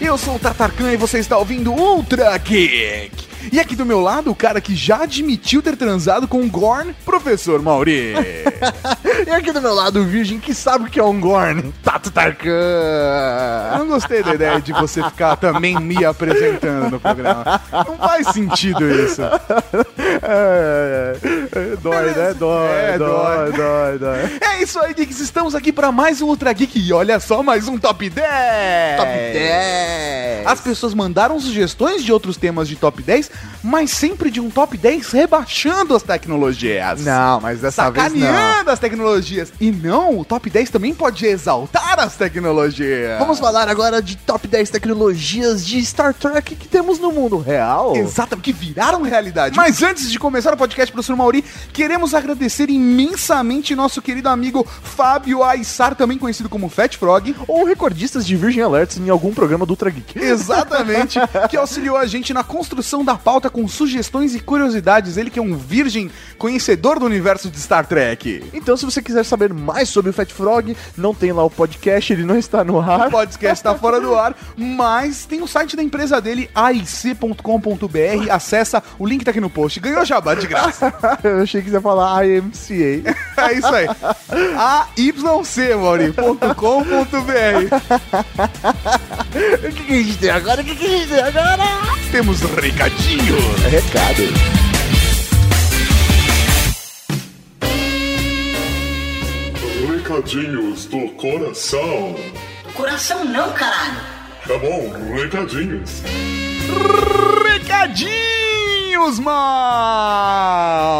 Eu 0.00 0.16
sou 0.16 0.36
o 0.36 0.38
Tatarkan 0.38 0.92
e 0.92 0.96
você 0.96 1.18
está 1.18 1.36
ouvindo 1.38 1.72
Ultra 1.72 2.36
Geek. 2.38 3.25
E 3.52 3.60
aqui 3.60 3.76
do 3.76 3.86
meu 3.86 4.00
lado, 4.00 4.30
o 4.30 4.34
cara 4.34 4.60
que 4.60 4.74
já 4.74 5.02
admitiu 5.02 5.62
ter 5.62 5.76
transado 5.76 6.26
com 6.26 6.40
um 6.40 6.48
Gorn, 6.48 6.94
professor 7.04 7.62
Mauri. 7.62 8.14
e 9.26 9.30
aqui 9.30 9.52
do 9.52 9.60
meu 9.60 9.74
lado, 9.74 10.00
o 10.00 10.04
virgem 10.04 10.38
que 10.38 10.54
sabe 10.54 10.84
o 10.86 10.90
que 10.90 10.98
é 10.98 11.04
um 11.04 11.20
Gorn, 11.20 11.72
Tato 11.82 12.10
Tarkan. 12.10 12.50
Eu 13.72 13.78
não 13.78 13.88
gostei 13.88 14.22
da 14.22 14.34
ideia 14.34 14.60
de 14.60 14.72
você 14.72 15.02
ficar 15.02 15.36
também 15.36 15.78
me 15.78 16.04
apresentando 16.04 16.90
no 16.90 17.00
programa. 17.00 17.60
Não 17.72 17.96
faz 17.96 18.28
sentido 18.28 18.88
isso. 18.88 19.22
É, 20.22 21.16
é, 21.22 21.72
é, 21.72 21.76
dói, 21.76 22.06
né? 22.14 22.34
Dói, 22.34 22.68
É, 22.68 22.98
dói, 22.98 23.52
dói, 23.52 23.98
dói. 23.98 24.38
É 24.40 24.62
isso 24.62 24.78
aí, 24.80 24.94
Geeks. 24.94 25.20
Estamos 25.20 25.54
aqui 25.54 25.72
para 25.72 25.92
mais 25.92 26.20
um 26.20 26.26
Ultra 26.26 26.52
Geek. 26.52 26.78
E 26.78 26.92
olha 26.92 27.20
só, 27.20 27.42
mais 27.42 27.68
um 27.68 27.78
Top 27.78 28.08
10. 28.08 28.96
Top 28.96 29.08
10. 29.08 30.46
As 30.46 30.60
pessoas 30.60 30.94
mandaram 30.94 31.38
sugestões 31.40 32.04
de 32.04 32.12
outros 32.12 32.36
temas 32.36 32.68
de 32.68 32.76
Top 32.76 33.02
10, 33.02 33.30
mas 33.62 33.90
sempre 33.90 34.30
de 34.30 34.40
um 34.40 34.48
Top 34.48 34.76
10 34.76 35.10
rebaixando 35.10 35.94
as 35.94 36.02
tecnologias. 36.02 37.04
Não, 37.04 37.40
mas 37.40 37.60
dessa 37.60 37.90
vez 37.90 38.12
não. 38.12 38.20
Sacaneando 38.20 38.70
as 38.70 38.78
tecnologias. 38.78 39.52
E 39.60 39.70
não, 39.70 40.20
o 40.20 40.24
Top 40.24 40.48
10 40.48 40.70
também 40.70 40.94
pode 40.94 41.26
exaltar 41.26 41.98
as 41.98 42.14
tecnologias. 42.14 43.18
Vamos 43.18 43.38
falar 43.38 43.68
agora 43.68 44.00
de 44.00 44.16
top 44.16 44.46
10 44.46 44.70
tecnologias 44.70 45.66
de 45.66 45.84
Star 45.84 46.14
Trek 46.14 46.54
que 46.54 46.68
temos 46.68 46.98
no 46.98 47.12
mundo 47.12 47.38
real. 47.38 47.96
Exato, 47.96 48.36
que 48.36 48.52
viraram 48.52 49.02
realidade. 49.02 49.56
Mas 49.56 49.82
antes 49.82 50.10
de 50.10 50.18
começar 50.18 50.54
o 50.54 50.56
podcast, 50.56 50.92
professor 50.92 51.16
Mauri, 51.16 51.44
queremos 51.72 52.14
agradecer 52.14 52.70
imensamente 52.70 53.74
nosso 53.74 54.00
querido 54.00 54.28
amigo 54.28 54.66
Fábio 54.82 55.42
Aissar, 55.42 55.94
também 55.94 56.18
conhecido 56.18 56.48
como 56.48 56.68
Fat 56.68 56.96
Frog. 56.96 57.34
Ou 57.48 57.64
recordistas 57.64 58.26
de 58.26 58.36
Virgin 58.36 58.60
Alerts 58.60 58.98
em 58.98 59.10
algum 59.10 59.34
programa 59.34 59.66
do 59.66 59.70
Ultra 59.70 59.90
Geek. 59.90 60.18
Exatamente, 60.18 61.18
que 61.50 61.56
auxiliou 61.56 61.96
a 61.96 62.06
gente 62.06 62.32
na 62.32 62.44
construção 62.44 63.04
da 63.04 63.15
pauta 63.16 63.50
com 63.50 63.66
sugestões 63.68 64.34
e 64.34 64.40
curiosidades. 64.40 65.16
Ele 65.16 65.30
que 65.30 65.38
é 65.38 65.42
um 65.42 65.56
virgem 65.56 66.10
conhecedor 66.38 66.98
do 66.98 67.06
universo 67.06 67.50
de 67.50 67.58
Star 67.58 67.86
Trek. 67.86 68.44
Então, 68.52 68.76
se 68.76 68.84
você 68.84 69.02
quiser 69.02 69.24
saber 69.24 69.52
mais 69.52 69.88
sobre 69.88 70.10
o 70.10 70.12
Fat 70.12 70.30
Frog, 70.30 70.76
não 70.96 71.14
tem 71.14 71.32
lá 71.32 71.44
o 71.44 71.50
podcast, 71.50 72.12
ele 72.12 72.24
não 72.24 72.38
está 72.38 72.64
no 72.64 72.80
ar. 72.80 73.08
O 73.08 73.10
podcast 73.10 73.58
está 73.58 73.74
fora 73.74 74.00
do 74.00 74.14
ar, 74.14 74.36
mas 74.56 75.24
tem 75.26 75.42
o 75.42 75.46
site 75.46 75.76
da 75.76 75.82
empresa 75.82 76.20
dele, 76.20 76.50
aic.com.br. 76.54 78.30
Acessa, 78.30 78.82
o 78.98 79.06
link 79.06 79.24
tá 79.24 79.30
aqui 79.30 79.40
no 79.40 79.50
post. 79.50 79.80
Ganhou 79.80 80.04
jabá 80.04 80.34
de 80.34 80.46
graça. 80.46 80.92
Eu 81.22 81.42
achei 81.42 81.62
que 81.62 81.70
você 81.70 81.76
ia 81.76 81.80
falar 81.80 82.26
IMCA. 82.26 83.16
É 83.36 83.52
isso 83.52 83.66
aí. 83.66 83.86
ayc.com.br. 84.96 85.36
o 89.68 89.72
que, 89.72 89.84
que 89.84 89.92
a 89.92 89.96
gente 89.96 90.18
tem 90.18 90.30
agora? 90.30 90.62
O 90.62 90.64
que, 90.64 90.74
que 90.74 90.86
a 90.86 90.88
gente 90.88 91.08
tem 91.08 91.20
agora? 91.20 91.64
Temos 92.10 92.40
recadinho. 92.40 93.05
É 93.08 93.68
recado. 93.68 94.22
Recadinhos 99.88 100.86
do 100.86 101.08
coração. 101.10 102.16
Coração 102.74 103.24
não, 103.24 103.52
caralho. 103.52 104.00
Tá 104.48 104.58
bom, 104.58 104.92
recadinhos. 105.14 106.02
Recadinhos, 107.44 109.20
mal. 109.20 110.96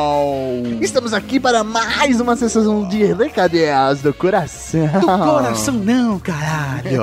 Estamos 0.81 1.13
aqui 1.13 1.41
para 1.41 1.65
mais 1.65 2.21
uma 2.21 2.37
sessão 2.37 2.89
de 2.89 3.05
recadinhos 3.05 4.01
do 4.01 4.15
coração. 4.15 4.89
Coração 4.89 5.75
não, 5.75 6.21
caralho. 6.21 7.03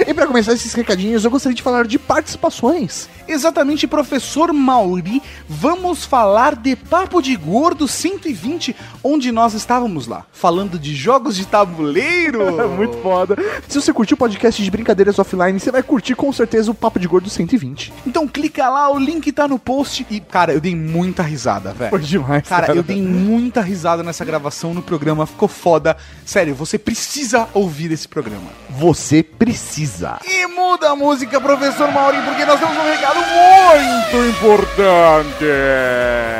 E 0.06 0.14
para 0.14 0.26
começar 0.26 0.54
esses 0.54 0.72
recadinhos, 0.72 1.24
eu 1.24 1.30
gostaria 1.30 1.54
de 1.54 1.62
falar 1.62 1.86
de 1.86 1.98
participações. 1.98 3.06
Exatamente, 3.30 3.86
professor 3.86 4.52
Mauri, 4.52 5.22
vamos 5.48 6.04
falar 6.04 6.56
de 6.56 6.74
Papo 6.74 7.22
de 7.22 7.36
Gordo 7.36 7.86
120, 7.86 8.74
onde 9.04 9.30
nós 9.30 9.54
estávamos 9.54 10.08
lá, 10.08 10.26
falando 10.32 10.76
de 10.76 10.96
jogos 10.96 11.36
de 11.36 11.46
tabuleiro. 11.46 12.60
É 12.60 12.66
muito 12.66 12.96
foda. 12.98 13.36
Se 13.68 13.80
você 13.80 13.92
curtiu 13.92 14.16
o 14.16 14.18
podcast 14.18 14.60
de 14.60 14.68
brincadeiras 14.68 15.16
offline, 15.16 15.60
você 15.60 15.70
vai 15.70 15.80
curtir 15.80 16.16
com 16.16 16.32
certeza 16.32 16.72
o 16.72 16.74
Papo 16.74 16.98
de 16.98 17.06
Gordo 17.06 17.30
120. 17.30 17.92
Então 18.04 18.26
clica 18.26 18.68
lá, 18.68 18.90
o 18.90 18.98
link 18.98 19.30
tá 19.30 19.46
no 19.46 19.60
post. 19.60 20.04
E, 20.10 20.18
cara, 20.18 20.52
eu 20.52 20.60
dei 20.60 20.74
muita 20.74 21.22
risada, 21.22 21.72
velho. 21.72 21.90
Foi 21.90 22.00
demais. 22.00 22.48
Cara, 22.48 22.74
eu 22.74 22.82
dei 22.82 23.00
muita 23.00 23.60
risada 23.60 24.02
nessa 24.02 24.24
gravação 24.24 24.74
no 24.74 24.82
programa, 24.82 25.24
ficou 25.24 25.46
foda. 25.46 25.96
Sério, 26.26 26.52
você 26.52 26.76
precisa 26.76 27.48
ouvir 27.54 27.92
esse 27.92 28.08
programa. 28.08 28.50
Você 28.70 29.22
precisa. 29.22 30.18
E 30.26 30.48
muda 30.48 30.90
a 30.90 30.96
música, 30.96 31.40
professor 31.40 31.92
Mauri, 31.92 32.20
porque 32.22 32.44
nós 32.44 32.58
temos 32.58 32.76
um 32.76 32.82
recado 32.82 33.19
muito 33.20 34.28
importante. 34.28 35.44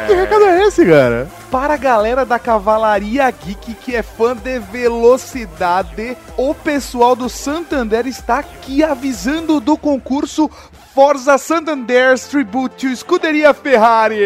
Que 0.07 0.15
recado 0.15 0.45
é 0.45 0.67
esse, 0.67 0.85
cara? 0.87 1.29
Para 1.51 1.75
a 1.75 1.77
galera 1.77 2.25
da 2.25 2.39
Cavalaria 2.39 3.31
Geek 3.31 3.75
que 3.75 3.97
é 3.97 4.03
fã 4.03 4.37
de 4.37 4.59
velocidade, 4.59 6.17
o 6.37 6.55
pessoal 6.55 7.17
do 7.17 7.29
Santander 7.29 8.07
está 8.07 8.39
aqui 8.39 8.83
avisando 8.85 9.61
do 9.61 9.77
concurso 9.77 10.51
Forza 10.93 11.39
Santander 11.39 12.19
Tribute 12.19 12.75
to 12.75 12.97
Scuderia 12.97 13.55
Ferrari. 13.55 14.19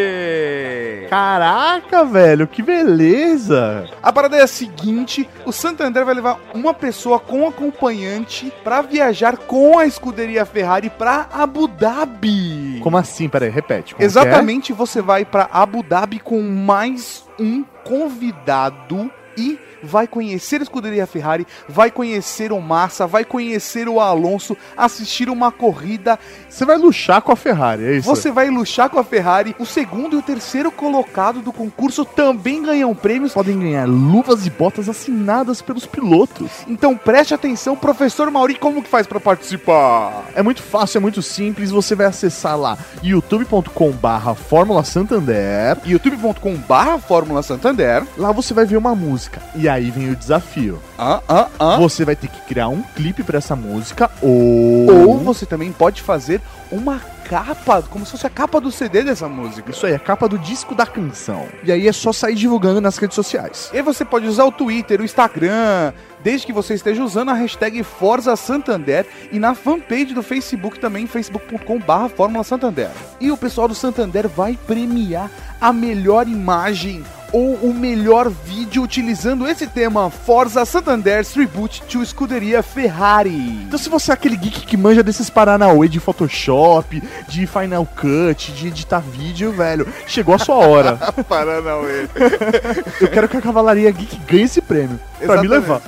Caraca, 1.10 2.04
velho, 2.06 2.46
que 2.46 2.62
beleza. 2.62 3.86
A 4.02 4.10
parada 4.10 4.38
é 4.38 4.42
a 4.42 4.46
seguinte: 4.46 5.28
o 5.44 5.52
Santander 5.52 6.06
vai 6.06 6.14
levar 6.14 6.40
uma 6.54 6.72
pessoa 6.72 7.20
com 7.20 7.46
acompanhante 7.46 8.50
para 8.64 8.80
viajar 8.80 9.36
com 9.36 9.78
a 9.78 9.84
Escuderia 9.84 10.46
Ferrari 10.46 10.88
para 10.88 11.28
Abu 11.34 11.68
Dhabi. 11.68 12.80
Como 12.82 12.96
assim? 12.96 13.28
Peraí, 13.28 13.50
repete. 13.50 13.94
como 13.94 14.04
Exatamente, 14.04 14.72
você 14.72 15.02
vai 15.02 15.26
para 15.26 15.50
Abu 15.52 15.82
Dhabi 15.82 16.18
com 16.18 16.40
mais 16.40 17.24
um 17.38 17.62
convidado 17.84 19.10
e 19.36 19.58
vai 19.84 20.06
conhecer 20.06 20.60
a 20.60 20.64
escuderia 20.64 21.06
Ferrari, 21.06 21.46
vai 21.68 21.90
conhecer 21.90 22.52
o 22.52 22.60
Massa, 22.60 23.06
vai 23.06 23.24
conhecer 23.24 23.88
o 23.88 24.00
Alonso, 24.00 24.56
assistir 24.76 25.28
uma 25.28 25.52
corrida. 25.52 26.18
Você 26.48 26.64
vai 26.64 26.76
luxar 26.76 27.22
com 27.22 27.32
a 27.32 27.36
Ferrari, 27.36 27.84
é 27.84 27.96
isso? 27.96 28.08
Você 28.08 28.30
vai 28.30 28.50
luxar 28.50 28.88
com 28.90 28.98
a 28.98 29.04
Ferrari. 29.04 29.54
O 29.58 29.66
segundo 29.66 30.16
e 30.16 30.18
o 30.18 30.22
terceiro 30.22 30.70
colocado 30.70 31.40
do 31.40 31.52
concurso 31.52 32.04
também 32.04 32.62
ganham 32.62 32.94
prêmios. 32.94 33.32
podem 33.32 33.58
ganhar 33.58 33.86
luvas 33.86 34.46
e 34.46 34.50
botas 34.50 34.88
assinadas 34.88 35.60
pelos 35.60 35.86
pilotos. 35.86 36.50
Então 36.66 36.96
preste 36.96 37.34
atenção, 37.34 37.76
professor 37.76 38.30
Mauri, 38.30 38.54
como 38.54 38.82
que 38.82 38.88
faz 38.88 39.06
para 39.06 39.20
participar? 39.20 40.24
É 40.34 40.42
muito 40.42 40.62
fácil, 40.62 40.98
é 40.98 41.00
muito 41.00 41.22
simples. 41.22 41.70
Você 41.70 41.94
vai 41.94 42.06
acessar 42.06 42.58
lá 42.58 42.78
youtube.com 43.02 43.90
barra 43.92 44.34
Fórmula 44.34 44.84
Santander. 44.84 45.78
youtube.com/barra 45.84 46.98
Fórmula 46.98 47.42
Santander. 47.42 48.04
Lá 48.16 48.32
você 48.32 48.54
vai 48.54 48.64
ver 48.64 48.76
uma 48.76 48.94
música. 48.94 49.42
E 49.54 49.68
aí 49.74 49.90
vem 49.90 50.10
o 50.10 50.16
desafio. 50.16 50.80
Ah, 50.98 51.20
ah, 51.28 51.48
ah. 51.58 51.76
Você 51.76 52.04
vai 52.04 52.16
ter 52.16 52.28
que 52.28 52.40
criar 52.42 52.68
um 52.68 52.82
clipe 52.82 53.22
pra 53.22 53.38
essa 53.38 53.54
música 53.54 54.10
ou... 54.22 55.08
Ou 55.08 55.18
você 55.18 55.44
também 55.44 55.72
pode 55.72 56.02
fazer 56.02 56.40
uma 56.70 57.00
capa, 57.24 57.82
como 57.82 58.04
se 58.04 58.12
fosse 58.12 58.26
a 58.26 58.30
capa 58.30 58.60
do 58.60 58.70
CD 58.70 59.02
dessa 59.02 59.28
música. 59.28 59.70
Isso 59.70 59.86
aí, 59.86 59.94
a 59.94 59.98
capa 59.98 60.28
do 60.28 60.38
disco 60.38 60.74
da 60.74 60.86
canção. 60.86 61.48
E 61.64 61.72
aí 61.72 61.88
é 61.88 61.92
só 61.92 62.12
sair 62.12 62.34
divulgando 62.34 62.80
nas 62.80 62.98
redes 62.98 63.14
sociais. 63.14 63.70
E 63.72 63.82
você 63.82 64.04
pode 64.04 64.26
usar 64.26 64.44
o 64.44 64.52
Twitter, 64.52 65.00
o 65.00 65.04
Instagram, 65.04 65.92
desde 66.22 66.46
que 66.46 66.52
você 66.52 66.74
esteja 66.74 67.02
usando 67.02 67.30
a 67.30 67.34
hashtag 67.34 67.82
Forza 67.82 68.36
Santander 68.36 69.06
e 69.32 69.38
na 69.38 69.54
fanpage 69.54 70.14
do 70.14 70.22
Facebook 70.22 70.78
também, 70.78 71.06
facebook.com.br 71.06 72.08
Fórmula 72.14 72.44
Santander. 72.44 72.90
E 73.20 73.30
o 73.30 73.36
pessoal 73.36 73.68
do 73.68 73.74
Santander 73.74 74.28
vai 74.28 74.58
premiar 74.66 75.30
a 75.60 75.72
melhor 75.72 76.28
imagem 76.28 77.02
ou 77.34 77.54
o 77.56 77.74
melhor 77.74 78.30
vídeo 78.30 78.80
utilizando 78.80 79.48
esse 79.48 79.66
tema 79.66 80.08
Forza 80.08 80.64
Santander 80.64 81.26
Tribute 81.26 81.82
to 81.82 82.00
Escuderia 82.00 82.62
Ferrari. 82.62 83.64
Então 83.66 83.76
se 83.76 83.88
você 83.88 84.12
é 84.12 84.14
aquele 84.14 84.36
geek 84.36 84.64
que 84.64 84.76
manja 84.76 85.02
desses 85.02 85.28
Paranauê 85.28 85.88
de 85.88 85.98
Photoshop, 85.98 87.02
de 87.26 87.44
Final 87.44 87.84
Cut, 87.86 88.52
de 88.52 88.68
editar 88.68 89.00
vídeo, 89.00 89.50
velho, 89.50 89.84
chegou 90.06 90.36
a 90.36 90.38
sua 90.38 90.54
hora. 90.54 90.96
Paranauê. 91.28 92.08
Eu 93.02 93.08
quero 93.08 93.28
que 93.28 93.36
a 93.36 93.42
Cavalaria 93.42 93.90
Geek 93.90 94.16
ganhe 94.28 94.44
esse 94.44 94.60
prêmio. 94.60 95.00
Pra 95.18 95.40
me 95.40 95.48
levar. 95.48 95.80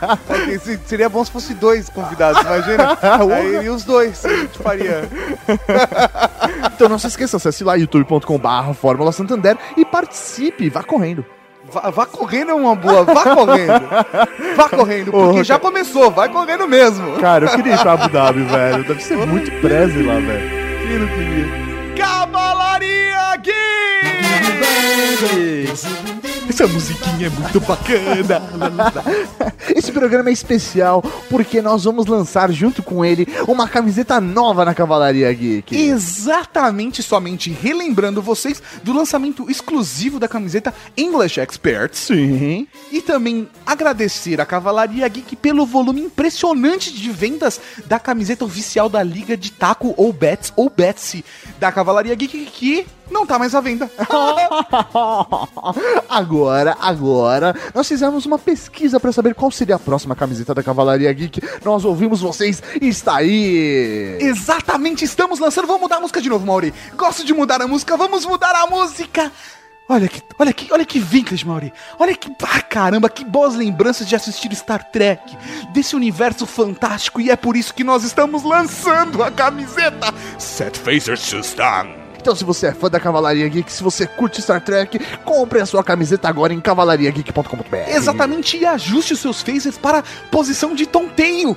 Seria 0.86 1.08
bom 1.08 1.24
se 1.24 1.30
fosse 1.30 1.52
dois 1.54 1.90
convidados, 1.90 2.40
imagina. 2.40 2.98
Aí 3.34 3.68
os 3.68 3.84
dois 3.84 4.24
a 4.24 4.28
gente 4.28 4.58
faria. 4.58 5.08
Então 6.74 6.88
não 6.88 6.98
se 6.98 7.08
esqueça, 7.08 7.36
acesse 7.36 7.64
lá 7.64 7.74
youtube.com 7.74 8.38
barra 8.38 8.72
Fórmula 8.72 9.12
Santander 9.12 9.58
e 9.76 9.84
participe, 9.84 10.69
vá 10.70 10.82
correndo. 10.82 11.24
Vá, 11.70 11.90
vá 11.90 12.06
correndo 12.06 12.50
é 12.50 12.54
uma 12.54 12.74
boa, 12.74 13.04
vá 13.04 13.34
correndo. 13.34 13.88
Vá 14.56 14.68
correndo, 14.68 15.10
porque 15.12 15.40
Ô, 15.40 15.44
já 15.44 15.58
começou, 15.58 16.10
vai 16.10 16.28
correndo 16.28 16.66
mesmo. 16.66 17.18
Cara, 17.18 17.44
eu 17.46 17.50
queria 17.50 17.74
ir 17.74 17.78
pra 17.78 17.92
Abu 17.92 18.08
Dhabi, 18.10 18.42
velho. 18.44 18.84
Deve 18.84 19.02
ser 19.02 19.16
muito 19.16 19.50
preze 19.60 20.02
lá, 20.02 20.14
velho. 20.14 20.50
Quem 20.88 20.98
não 20.98 21.08
queria? 21.08 21.94
Cavalaria 21.96 23.36
Geek! 23.36 24.09
Essa 26.48 26.66
musiquinha 26.66 27.28
é 27.28 27.30
muito 27.30 27.60
bacana. 27.60 28.42
Esse 29.74 29.92
programa 29.92 30.30
é 30.30 30.32
especial 30.32 31.00
porque 31.30 31.62
nós 31.62 31.84
vamos 31.84 32.06
lançar 32.06 32.50
junto 32.52 32.82
com 32.82 33.04
ele 33.04 33.26
uma 33.46 33.68
camiseta 33.68 34.20
nova 34.20 34.64
na 34.64 34.74
Cavalaria 34.74 35.32
Geek. 35.32 35.74
Exatamente, 35.74 37.02
somente 37.02 37.50
relembrando 37.50 38.20
vocês 38.20 38.60
do 38.82 38.92
lançamento 38.92 39.48
exclusivo 39.48 40.18
da 40.18 40.26
camiseta 40.26 40.74
English 40.96 41.40
Experts. 41.40 42.00
Sim. 42.00 42.66
E 42.90 43.00
também 43.00 43.48
agradecer 43.64 44.40
a 44.40 44.44
Cavalaria 44.44 45.06
Geek 45.06 45.36
pelo 45.36 45.64
volume 45.64 46.02
impressionante 46.02 46.92
de 46.92 47.10
vendas 47.10 47.60
da 47.86 47.98
camiseta 48.00 48.44
oficial 48.44 48.88
da 48.88 49.02
Liga 49.02 49.36
de 49.36 49.52
Taco 49.52 49.94
ou 49.96 50.12
Bets 50.12 50.52
ou 50.56 50.68
Betsy 50.68 51.24
da 51.60 51.70
Cavalaria 51.70 52.14
Geek 52.14 52.46
que 52.46 52.86
não 53.10 53.26
tá 53.26 53.38
mais 53.38 53.54
à 53.54 53.60
venda. 53.60 53.90
agora, 56.08 56.76
agora, 56.80 57.54
nós 57.74 57.86
fizemos 57.88 58.24
uma 58.26 58.38
pesquisa 58.38 58.98
para 59.00 59.12
saber 59.12 59.34
qual 59.34 59.50
seria 59.50 59.76
a 59.76 59.78
próxima 59.78 60.14
camiseta 60.14 60.54
da 60.54 60.62
Cavalaria 60.62 61.12
Geek. 61.12 61.40
Nós 61.64 61.84
ouvimos 61.84 62.20
vocês 62.20 62.62
e 62.80 62.88
está 62.88 63.16
aí. 63.16 64.18
Exatamente, 64.20 65.04
estamos 65.04 65.38
lançando. 65.38 65.66
Vamos 65.66 65.82
mudar 65.82 65.96
a 65.96 66.00
música 66.00 66.20
de 66.20 66.28
novo, 66.28 66.46
Mauri. 66.46 66.72
Gosto 66.96 67.24
de 67.24 67.34
mudar 67.34 67.60
a 67.60 67.66
música, 67.66 67.96
vamos 67.96 68.24
mudar 68.24 68.54
a 68.54 68.66
música. 68.66 69.30
Olha 69.90 70.06
que, 70.06 70.22
olha 70.38 70.52
que, 70.52 70.72
olha 70.72 70.84
que 70.84 71.00
vintage, 71.00 71.44
Mauri. 71.44 71.72
Olha 71.98 72.14
que, 72.14 72.30
ah, 72.44 72.62
caramba, 72.62 73.08
que 73.08 73.24
boas 73.24 73.56
lembranças 73.56 74.06
de 74.06 74.14
assistir 74.14 74.52
Star 74.54 74.88
Trek, 74.92 75.36
desse 75.72 75.96
universo 75.96 76.46
fantástico, 76.46 77.20
e 77.20 77.28
é 77.28 77.34
por 77.34 77.56
isso 77.56 77.74
que 77.74 77.82
nós 77.82 78.04
estamos 78.04 78.44
lançando 78.44 79.20
a 79.20 79.32
camiseta 79.32 80.14
Set 80.38 80.78
to 80.78 81.42
Stun. 81.42 81.99
Então, 82.20 82.34
se 82.34 82.44
você 82.44 82.66
é 82.66 82.72
fã 82.72 82.90
da 82.90 83.00
Cavalaria 83.00 83.48
Geek, 83.48 83.72
se 83.72 83.82
você 83.82 84.06
curte 84.06 84.42
Star 84.42 84.60
Trek, 84.60 85.00
compre 85.24 85.58
a 85.60 85.66
sua 85.66 85.82
camiseta 85.82 86.28
agora 86.28 86.52
em 86.52 86.60
cavalariageek.com.br. 86.60 87.76
Exatamente, 87.88 88.58
e 88.58 88.66
ajuste 88.66 89.14
os 89.14 89.20
seus 89.20 89.40
phasers 89.40 89.78
para 89.78 90.04
posição 90.30 90.74
de 90.74 90.84
tonteio. 90.86 91.56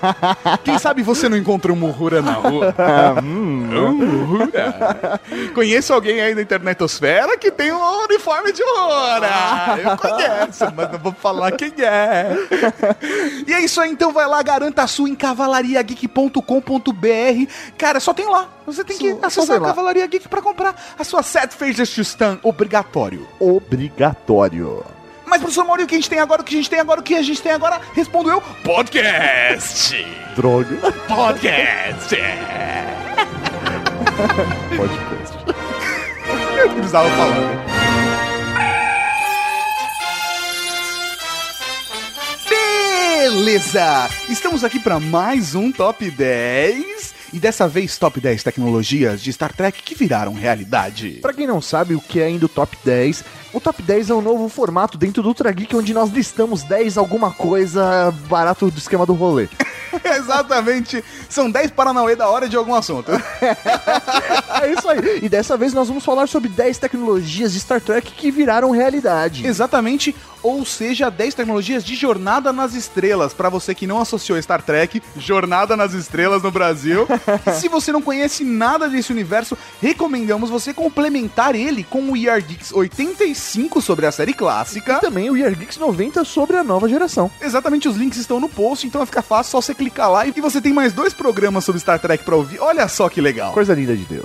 Quem 0.64 0.78
sabe 0.78 1.02
você 1.02 1.28
não 1.28 1.36
encontra 1.36 1.70
um 1.70 1.84
Uhura 1.84 2.22
na 2.22 2.32
rua? 2.32 2.74
um 3.22 3.76
Uhura. 3.76 5.20
Conheço 5.54 5.92
alguém 5.92 6.22
aí 6.22 6.34
da 6.34 6.40
internetosfera 6.40 7.36
que 7.36 7.50
tem 7.50 7.70
um 7.70 8.04
uniforme 8.04 8.52
de 8.52 8.62
Uhura. 8.62 9.28
Eu 9.82 9.98
conheço, 9.98 10.64
mas 10.74 10.92
não 10.92 10.98
vou 10.98 11.12
falar 11.12 11.52
quem 11.52 11.74
é. 11.78 12.34
E 13.46 13.52
é 13.52 13.60
isso 13.60 13.78
aí, 13.80 13.90
então 13.90 14.12
vai 14.12 14.26
lá, 14.26 14.42
garanta 14.42 14.82
a 14.82 14.86
sua 14.86 15.10
em 15.10 15.14
cavalariageek.com.br. 15.14 17.52
Cara, 17.76 18.00
só 18.00 18.14
tem 18.14 18.26
lá. 18.26 18.48
Você 18.72 18.84
tem 18.84 18.96
que 18.96 19.10
só 19.10 19.26
acessar 19.26 19.56
a. 19.56 19.66
Cavalaria 19.66 20.06
Geek 20.06 20.28
para 20.28 20.40
comprar 20.40 20.94
a 20.96 21.02
sua 21.02 21.24
set 21.24 21.52
phasers 21.54 21.92
to 21.92 22.04
stun 22.04 22.38
obrigatório. 22.44 23.26
Obrigatório. 23.40 24.84
Mas, 25.26 25.40
professor 25.40 25.64
Maurício, 25.64 25.86
o 25.86 25.88
que 25.88 25.94
a 25.96 25.98
gente 25.98 26.10
tem 26.10 26.18
agora? 26.20 26.40
O 26.42 26.44
que 26.44 26.54
a 26.54 26.56
gente 26.56 26.70
tem 26.70 26.78
agora? 26.80 27.00
O 27.00 27.02
que 27.02 27.14
a 27.16 27.22
gente 27.22 27.42
tem 27.42 27.52
agora? 27.52 27.80
Respondo 27.94 28.30
eu. 28.30 28.40
Podcast! 28.64 30.06
Droga. 30.36 30.92
Podcast! 31.08 32.16
Podcast. 34.76 35.36
Eu 36.58 36.70
precisava 36.70 37.10
falar. 37.10 37.66
Beleza! 42.48 44.08
Estamos 44.28 44.62
aqui 44.62 44.78
para 44.78 45.00
mais 45.00 45.54
um 45.54 45.72
Top 45.72 46.08
10. 46.08 47.09
E 47.32 47.38
dessa 47.38 47.68
vez, 47.68 47.96
Top 47.96 48.20
10 48.20 48.42
tecnologias 48.42 49.22
de 49.22 49.32
Star 49.32 49.52
Trek 49.52 49.82
que 49.82 49.94
viraram 49.94 50.34
realidade. 50.34 51.18
Pra 51.22 51.32
quem 51.32 51.46
não 51.46 51.60
sabe 51.60 51.94
o 51.94 52.00
que 52.00 52.20
é 52.20 52.24
ainda 52.24 52.46
o 52.46 52.48
Top 52.48 52.76
10, 52.84 53.24
o 53.52 53.60
Top 53.60 53.80
10 53.82 54.10
é 54.10 54.14
um 54.14 54.20
novo 54.20 54.48
formato 54.48 54.98
dentro 54.98 55.22
do 55.22 55.28
Ultra 55.28 55.52
Geek 55.52 55.74
onde 55.76 55.94
nós 55.94 56.10
listamos 56.10 56.62
10 56.64 56.98
alguma 56.98 57.30
coisa 57.30 58.12
barato 58.28 58.70
do 58.70 58.78
esquema 58.78 59.06
do 59.06 59.14
rolê. 59.14 59.48
Exatamente. 60.04 61.04
São 61.28 61.50
10 61.50 61.70
Paranauê 61.72 62.16
da 62.16 62.28
hora 62.28 62.48
de 62.48 62.56
algum 62.56 62.74
assunto. 62.74 63.10
É 64.62 64.72
isso 64.72 64.86
aí. 64.90 65.20
E 65.22 65.28
dessa 65.28 65.56
vez 65.56 65.72
nós 65.72 65.88
vamos 65.88 66.04
falar 66.04 66.28
sobre 66.28 66.50
10 66.50 66.76
tecnologias 66.76 67.54
de 67.54 67.60
Star 67.60 67.80
Trek 67.80 68.12
que 68.12 68.30
viraram 68.30 68.70
realidade. 68.70 69.46
Exatamente, 69.46 70.14
ou 70.42 70.64
seja, 70.64 71.10
10 71.10 71.34
tecnologias 71.34 71.82
de 71.82 71.94
jornada 71.94 72.52
nas 72.52 72.74
estrelas. 72.74 73.32
Pra 73.32 73.48
você 73.48 73.74
que 73.74 73.86
não 73.86 74.00
associou 74.00 74.40
Star 74.42 74.60
Trek, 74.62 75.02
Jornada 75.16 75.76
nas 75.76 75.94
Estrelas 75.94 76.42
no 76.42 76.50
Brasil. 76.50 77.06
e 77.46 77.52
se 77.58 77.68
você 77.68 77.92
não 77.92 78.02
conhece 78.02 78.44
nada 78.44 78.88
desse 78.88 79.12
universo, 79.12 79.56
recomendamos 79.80 80.50
você 80.50 80.72
complementar 80.74 81.54
ele 81.54 81.84
com 81.84 82.02
o 82.10 82.16
ER 82.16 82.42
Geeks 82.42 82.72
85 82.72 83.80
sobre 83.80 84.06
a 84.06 84.12
série 84.12 84.30
E 84.32 84.34
clássica. 84.34 84.98
também 85.00 85.30
o 85.30 85.36
Year 85.36 85.56
Geeks 85.56 85.76
90 85.76 86.24
sobre 86.24 86.56
a 86.56 86.64
nova 86.64 86.88
geração. 86.88 87.30
Exatamente, 87.40 87.88
os 87.88 87.96
links 87.96 88.18
estão 88.18 88.40
no 88.40 88.48
post, 88.48 88.86
então 88.86 88.98
vai 89.00 89.06
ficar 89.06 89.22
fácil, 89.22 89.50
só 89.52 89.60
você 89.60 89.74
clicar 89.74 90.10
lá 90.10 90.26
e 90.26 90.32
você 90.40 90.60
tem 90.60 90.72
mais 90.72 90.92
dois 90.92 91.12
programas 91.12 91.64
sobre 91.64 91.80
Star 91.80 91.98
Trek 91.98 92.24
pra 92.24 92.36
ouvir. 92.36 92.58
Olha 92.60 92.88
só 92.88 93.08
que 93.08 93.20
legal. 93.20 93.52
Coisa 93.52 93.74
linda 93.74 93.96
de 93.96 94.04
Deus. 94.04 94.24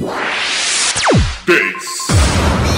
10. 1.46 2.26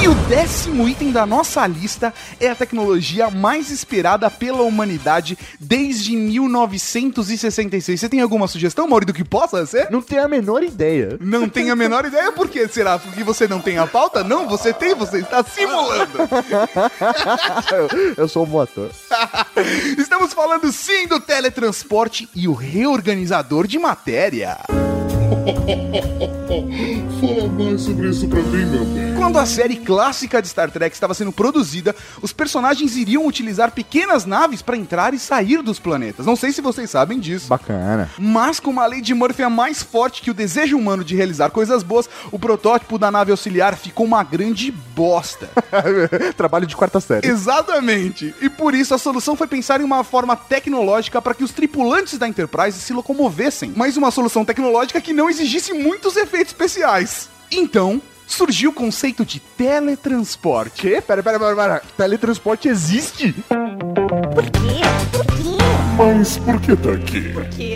E 0.03 0.07
o 0.07 0.13
décimo 0.27 0.87
item 0.87 1.11
da 1.11 1.25
nossa 1.25 1.65
lista 1.65 2.13
é 2.39 2.49
a 2.49 2.55
tecnologia 2.55 3.29
mais 3.29 3.71
esperada 3.71 4.29
pela 4.29 4.61
humanidade 4.61 5.37
desde 5.59 6.15
1966. 6.15 7.99
Você 7.99 8.09
tem 8.09 8.21
alguma 8.21 8.47
sugestão, 8.47 8.87
Mauri, 8.87 9.05
do 9.05 9.13
que 9.13 9.23
possa 9.23 9.65
ser? 9.65 9.89
Não 9.89 10.01
tenho 10.01 10.23
a 10.23 10.27
menor 10.27 10.63
ideia. 10.63 11.17
Não 11.19 11.49
tenho 11.49 11.73
a 11.73 11.75
menor 11.75 12.05
ideia, 12.05 12.31
por 12.31 12.47
que 12.49 12.67
será? 12.67 12.99
Porque 12.99 13.23
você 13.23 13.47
não 13.47 13.59
tem 13.59 13.77
a 13.77 13.87
pauta? 13.87 14.23
Não, 14.23 14.47
você 14.47 14.71
tem, 14.73 14.93
você 14.93 15.19
está 15.19 15.43
simulando. 15.43 16.19
Eu, 17.71 18.13
eu 18.23 18.27
sou 18.27 18.43
um 18.43 18.47
bom 18.47 18.61
ator. 18.61 18.91
Estamos 19.97 20.33
falando 20.33 20.71
sim 20.71 21.07
do 21.07 21.19
teletransporte 21.19 22.29
e 22.35 22.47
o 22.47 22.53
reorganizador 22.53 23.65
de 23.65 23.79
matéria. 23.79 24.57
Fala 27.19 27.47
mais 27.47 27.81
sobre 27.81 28.09
isso 28.09 28.27
pra 28.27 28.41
mim, 28.41 28.65
meu 28.65 28.85
bem. 28.85 29.15
Quando 29.15 29.39
a 29.39 29.45
série 29.45 29.75
clássica 29.77 30.41
de 30.41 30.47
Star 30.47 30.69
Trek 30.71 30.95
estava 30.95 31.13
sendo 31.13 31.31
produzida, 31.31 31.95
os 32.21 32.31
personagens 32.31 32.95
iriam 32.95 33.25
utilizar 33.25 33.71
pequenas 33.71 34.25
naves 34.25 34.61
para 34.61 34.77
entrar 34.77 35.13
e 35.13 35.19
sair 35.19 35.61
dos 35.61 35.79
planetas. 35.79 36.25
Não 36.25 36.35
sei 36.35 36.51
se 36.51 36.61
vocês 36.61 36.89
sabem 36.89 37.19
disso. 37.19 37.47
Bacana. 37.47 38.09
Mas 38.17 38.59
como 38.59 38.79
a 38.79 38.85
lei 38.85 39.01
de 39.01 39.13
Murphy 39.13 39.43
é 39.43 39.49
mais 39.49 39.81
forte 39.81 40.21
que 40.21 40.31
o 40.31 40.33
desejo 40.33 40.77
humano 40.77 41.03
de 41.03 41.15
realizar 41.15 41.49
coisas 41.49 41.83
boas, 41.83 42.09
o 42.31 42.39
protótipo 42.39 42.97
da 42.97 43.09
nave 43.11 43.31
auxiliar 43.31 43.75
ficou 43.75 44.05
uma 44.05 44.23
grande 44.23 44.71
bosta. 44.71 45.49
Trabalho 46.37 46.67
de 46.67 46.75
quarta 46.75 46.99
série. 46.99 47.27
Exatamente. 47.27 48.33
E 48.41 48.49
por 48.49 48.73
isso 48.73 48.93
a 48.93 48.97
solução 48.97 49.35
foi 49.35 49.47
pensar 49.47 49.81
em 49.81 49.83
uma 49.83 50.03
forma 50.03 50.35
tecnológica 50.35 51.21
para 51.21 51.33
que 51.33 51.43
os 51.43 51.51
tripulantes 51.51 52.17
da 52.17 52.27
Enterprise 52.27 52.79
se 52.79 52.93
locomovessem, 52.93 53.73
mas 53.75 53.97
uma 53.97 54.11
solução 54.11 54.45
tecnológica 54.45 55.01
que 55.01 55.13
não 55.13 55.29
exigisse 55.37 55.73
muitos 55.73 56.15
efeitos 56.15 56.51
especiais. 56.51 57.29
Então, 57.51 58.01
surgiu 58.25 58.71
o 58.71 58.73
conceito 58.73 59.23
de 59.23 59.39
teletransporte. 59.39 60.81
Que? 60.81 61.01
Pera, 61.01 61.21
pera, 61.21 61.39
pera, 61.39 61.55
pera. 61.55 61.81
Teletransporte 61.95 62.67
existe? 62.67 63.35
Mas 65.97 66.37
por 66.37 66.59
que 66.61 66.75
tá 66.75 66.91
aqui? 66.91 67.33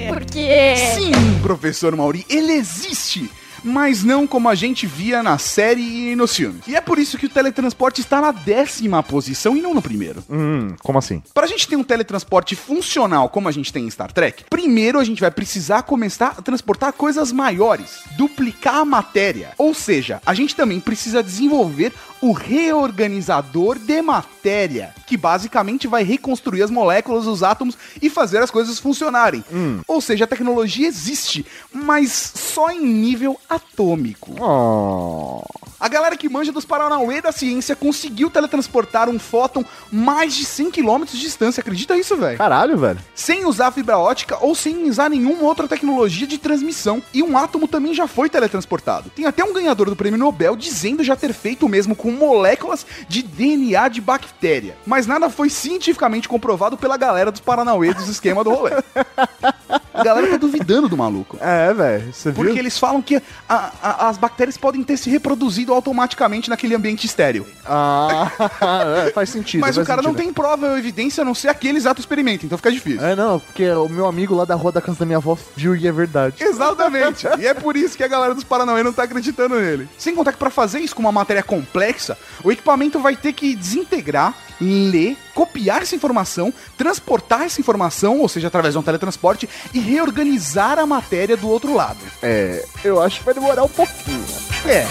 Por 0.08 0.25
quê? 0.25 0.75
Sim, 0.96 1.39
professor 1.41 1.96
Mauri, 1.96 2.25
ele 2.30 2.53
existe. 2.53 3.30
Mas 3.63 4.03
não 4.03 4.25
como 4.25 4.50
a 4.50 4.56
gente 4.56 4.88
via 4.88 5.22
na 5.22 5.38
série 5.38 6.12
e 6.12 6.15
nos 6.15 6.36
filmes. 6.36 6.68
E 6.68 6.75
é 6.75 6.82
por 6.82 6.98
isso 6.98 7.18
que 7.18 7.25
o 7.25 7.30
teletransporte 7.30 8.01
está 8.01 8.22
na 8.22 8.32
décima 8.32 9.03
posição 9.03 9.56
e 9.56 9.62
não 9.62 9.74
no 9.74 9.82
primeiro. 9.82 10.24
Hum, 10.30 10.75
como 10.82 10.98
assim? 11.00 11.22
Pra 11.34 11.48
gente 11.48 11.68
ter 11.68 11.75
um 11.75 11.84
teletransporte 11.84 12.56
funcional 12.56 13.30
como 13.30 13.48
a 13.48 13.51
gente 13.51 13.72
tem 13.72 13.86
em 13.86 13.89
Star 13.89 14.12
Trek, 14.12 14.46
primeiro 14.50 15.00
a 15.00 15.03
gente 15.03 15.22
vai 15.22 15.32
precisar 15.32 15.84
começar 15.84 16.36
a 16.38 16.41
transportar 16.41 16.94
coisas 16.94 17.32
maiores, 17.32 18.00
duplicar 18.18 18.75
a 18.75 18.86
matéria. 18.86 19.51
Ou 19.58 19.74
seja, 19.74 20.22
a 20.25 20.34
gente 20.34 20.56
também 20.56 20.80
precisa 20.80 21.24
desenvolver 21.24 21.94
o 22.21 22.31
reorganizador 22.31 23.79
de 23.79 24.01
matéria, 24.01 24.93
que 25.07 25.17
basicamente 25.17 25.87
vai 25.87 26.03
reconstruir 26.03 26.61
as 26.61 26.69
moléculas, 26.69 27.25
os 27.25 27.43
átomos 27.43 27.77
e 28.01 28.09
fazer 28.09 28.39
as 28.39 28.51
coisas 28.51 28.79
funcionarem. 28.79 29.43
Ou 29.87 29.99
seja, 29.99 30.25
a 30.25 30.27
tecnologia 30.27 30.87
existe, 30.87 31.45
mas 31.73 32.11
só 32.35 32.69
em 32.71 32.85
nível 32.85 33.39
atômico. 33.49 34.35
Oh. 34.39 35.43
A 35.81 35.87
galera 35.87 36.15
que 36.15 36.29
manja 36.29 36.51
dos 36.51 36.63
Paranauê 36.63 37.21
da 37.21 37.31
ciência 37.31 37.75
conseguiu 37.75 38.29
teletransportar 38.29 39.09
um 39.09 39.17
fóton 39.17 39.65
mais 39.91 40.35
de 40.35 40.45
100 40.45 40.69
km 40.69 41.05
de 41.05 41.19
distância. 41.19 41.59
Acredita 41.59 41.97
isso, 41.97 42.15
velho? 42.15 42.37
Caralho, 42.37 42.77
velho. 42.77 42.99
Sem 43.15 43.45
usar 43.45 43.71
fibra 43.71 43.97
ótica 43.97 44.37
ou 44.41 44.53
sem 44.53 44.87
usar 44.87 45.09
nenhuma 45.09 45.41
outra 45.41 45.67
tecnologia 45.67 46.27
de 46.27 46.37
transmissão. 46.37 47.01
E 47.11 47.23
um 47.23 47.35
átomo 47.35 47.67
também 47.67 47.95
já 47.95 48.05
foi 48.05 48.29
teletransportado. 48.29 49.09
Tem 49.09 49.25
até 49.25 49.43
um 49.43 49.53
ganhador 49.53 49.89
do 49.89 49.95
prêmio 49.95 50.19
Nobel 50.19 50.55
dizendo 50.55 51.03
já 51.03 51.15
ter 51.15 51.33
feito 51.33 51.65
o 51.65 51.69
mesmo 51.69 51.95
com 51.95 52.11
moléculas 52.12 52.86
de 53.08 53.24
DNA 53.24 53.88
de 53.88 54.01
bactéria. 54.01 54.75
Mas 54.86 55.08
nada 55.08 55.30
foi 55.30 55.50
cientificamente 55.50 56.27
comprovado 56.27 56.77
pela 56.77 56.98
galera 56.98 57.32
dos 57.32 57.41
Paranauê 57.41 57.94
dos 57.94 58.08
esquema 58.08 58.44
do 58.44 58.51
rolê. 58.51 58.72
A 59.93 60.03
galera 60.03 60.27
tá 60.29 60.38
duvidando 60.38 60.88
do 60.88 60.95
maluco. 60.98 61.38
É, 61.41 61.74
velho. 61.74 62.13
Você 62.13 62.31
viu? 62.31 62.43
Porque 62.45 62.57
eles 62.60 62.77
falam 62.77 63.01
que 63.01 63.21
a- 63.50 63.71
a- 63.81 64.07
as 64.10 64.17
bactérias 64.17 64.57
podem 64.57 64.83
ter 64.83 64.95
se 64.98 65.10
reproduzido 65.10 65.74
automaticamente 65.74 66.50
naquele 66.50 66.74
ambiente 66.75 67.05
estéreo. 67.05 67.45
Ah, 67.65 68.31
é, 69.07 69.12
faz 69.12 69.29
sentido. 69.29 69.62
Mas 69.62 69.75
o 69.75 69.79
faz 69.79 69.88
cara 69.88 70.01
não 70.01 70.12
sentido. 70.12 70.25
tem 70.25 70.33
prova 70.33 70.67
ou 70.67 70.77
evidência 70.77 71.21
a 71.21 71.25
não 71.25 71.36
ser 71.36 71.50
aquele 71.50 71.77
exato 71.77 72.00
experimento, 72.00 72.45
então 72.45 72.57
fica 72.57 72.71
difícil. 72.71 73.05
É, 73.05 73.15
não, 73.15 73.39
porque 73.39 73.69
o 73.71 73.89
meu 73.89 74.05
amigo 74.07 74.33
lá 74.36 74.45
da 74.45 74.55
rua 74.55 74.71
da 74.71 74.81
casa 74.81 75.00
da 75.00 75.05
minha 75.05 75.17
avó 75.17 75.38
viu 75.55 75.75
e 75.75 75.88
é 75.88 75.91
verdade. 75.91 76.36
Exatamente. 76.43 77.27
e 77.39 77.45
é 77.48 77.53
por 77.53 77.75
isso 77.75 77.98
que 77.98 78.03
a 78.03 78.07
galera 78.07 78.33
dos 78.33 78.43
Paranauê 78.43 78.83
não 78.83 78.93
tá 78.93 79.03
acreditando 79.03 79.55
nele. 79.60 79.89
Sem 79.98 80.15
contar 80.15 80.31
que 80.31 80.38
pra 80.38 80.50
fazer 80.50 80.79
isso 80.79 80.95
com 80.95 81.01
uma 81.01 81.12
matéria 81.12 81.43
complexa, 81.43 82.17
o 82.43 82.51
equipamento 82.51 83.00
vai 83.00 83.15
ter 83.15 83.33
que 83.33 83.55
desintegrar, 83.55 84.33
ler, 84.62 85.18
copiar 85.34 85.82
essa 85.82 85.96
informação, 85.96 86.53
transportar 86.77 87.41
essa 87.41 87.60
informação, 87.60 88.20
ou 88.20 88.30
seja, 88.30 88.48
através 88.48 88.74
de 88.74 88.80
um 88.80 88.84
teletransporte, 88.84 89.50
e 89.74 89.80
reorganizar 89.80 90.77
a 90.77 90.86
matéria 90.86 91.36
do 91.36 91.50
outro 91.50 91.74
lado. 91.74 92.00
É, 92.22 92.63
eu 92.84 93.01
acho 93.01 93.20
que 93.20 93.25
vai 93.25 93.34
demorar 93.34 93.63
um 93.63 93.70
pouquinho. 93.70 94.24
É, 94.65 94.86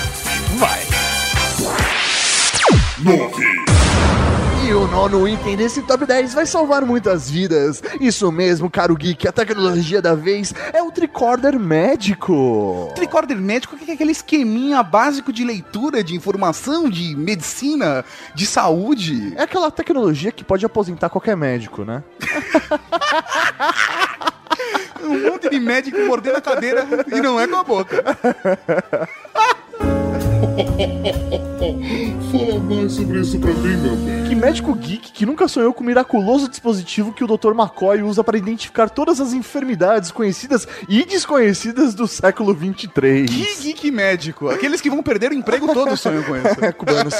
vai. 0.58 0.80
9, 2.98 3.79
E 4.70 4.72
o 4.72 4.86
nono 4.86 5.26
item 5.26 5.56
desse 5.56 5.82
top 5.82 6.06
10 6.06 6.32
vai 6.32 6.46
salvar 6.46 6.86
muitas 6.86 7.28
vidas. 7.28 7.82
Isso 8.00 8.30
mesmo, 8.30 8.70
caro 8.70 8.94
geek, 8.94 9.26
a 9.26 9.32
tecnologia 9.32 10.00
da 10.00 10.14
vez 10.14 10.54
é 10.72 10.80
o 10.80 10.92
tricorder 10.92 11.58
médico. 11.58 12.88
Tricorder 12.94 13.36
médico 13.36 13.76
que 13.76 13.90
é 13.90 13.94
aquele 13.94 14.12
esqueminha 14.12 14.80
básico 14.84 15.32
de 15.32 15.42
leitura, 15.42 16.04
de 16.04 16.14
informação, 16.14 16.88
de 16.88 17.16
medicina, 17.16 18.04
de 18.32 18.46
saúde. 18.46 19.34
É 19.36 19.42
aquela 19.42 19.72
tecnologia 19.72 20.30
que 20.30 20.44
pode 20.44 20.64
aposentar 20.64 21.08
qualquer 21.08 21.36
médico, 21.36 21.84
né? 21.84 22.04
Um 25.02 25.30
monte 25.30 25.48
de 25.48 25.58
médico 25.58 25.98
mordendo 26.00 26.36
a 26.36 26.40
cadeira 26.40 26.86
e 27.10 27.20
não 27.20 27.40
é 27.40 27.48
com 27.48 27.56
a 27.56 27.64
boca. 27.64 28.04
fala 32.30 32.58
mais 32.60 32.92
sobre 32.92 33.20
isso 33.20 33.38
pra 33.38 33.52
mim, 33.52 33.76
meu 33.76 33.96
bem. 33.96 34.24
Que 34.24 34.34
médico 34.34 34.74
geek 34.74 35.12
que 35.12 35.26
nunca 35.26 35.48
sonhou 35.48 35.72
com 35.72 35.82
o 35.82 35.86
miraculoso 35.86 36.48
dispositivo 36.48 37.12
que 37.12 37.24
o 37.24 37.26
Dr. 37.26 37.52
McCoy 37.52 38.02
usa 38.02 38.22
para 38.22 38.38
identificar 38.38 38.88
todas 38.88 39.20
as 39.20 39.32
enfermidades 39.32 40.10
conhecidas 40.10 40.66
e 40.88 41.04
desconhecidas 41.04 41.94
do 41.94 42.06
século 42.06 42.54
23. 42.54 43.30
Que 43.30 43.62
geek 43.62 43.90
médico. 43.90 44.48
Aqueles 44.48 44.80
que 44.80 44.90
vão 44.90 45.02
perder 45.02 45.30
o 45.30 45.34
emprego 45.34 45.72
todo 45.72 45.96
sonham 45.96 46.22
com 46.22 46.36
isso. 46.36 46.50
É, 46.60 46.72
cubanos. 46.72 47.14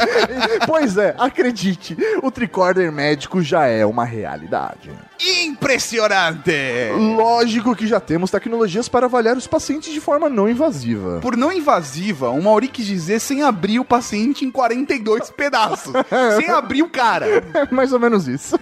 pois 0.67 0.99
é, 0.99 1.15
acredite, 1.19 1.97
o 2.23 2.31
tricorder 2.31 2.93
médico 2.93 3.41
já 3.41 3.67
é 3.67 3.87
uma 3.87 4.05
realidade. 4.05 4.91
Impressionante! 5.23 6.51
Lógico 6.97 7.77
que 7.77 7.87
já 7.87 8.01
temos 8.01 8.31
tecnologias 8.31 8.89
para 8.89 9.07
avaliar 9.07 9.37
os 9.37 9.47
pacientes 9.47 9.93
de 9.93 10.01
forma 10.01 10.29
não 10.29 10.49
invasiva. 10.49 11.21
Por 11.21 11.37
não 11.37 11.53
invasiva, 11.53 12.31
o 12.31 12.43
Mauri 12.43 12.69
quis 12.69 12.87
dizer 12.87 13.21
sem 13.21 13.43
abrir 13.43 13.79
o 13.79 13.85
paciente 13.85 14.45
em 14.45 14.51
42 14.51 15.31
pedaços. 15.31 15.93
sem 16.37 16.49
abrir 16.49 16.83
o 16.83 16.89
cara. 16.89 17.27
É 17.53 17.75
mais 17.75 17.93
ou 17.93 18.01
menos 18.01 18.27
isso. 18.27 18.59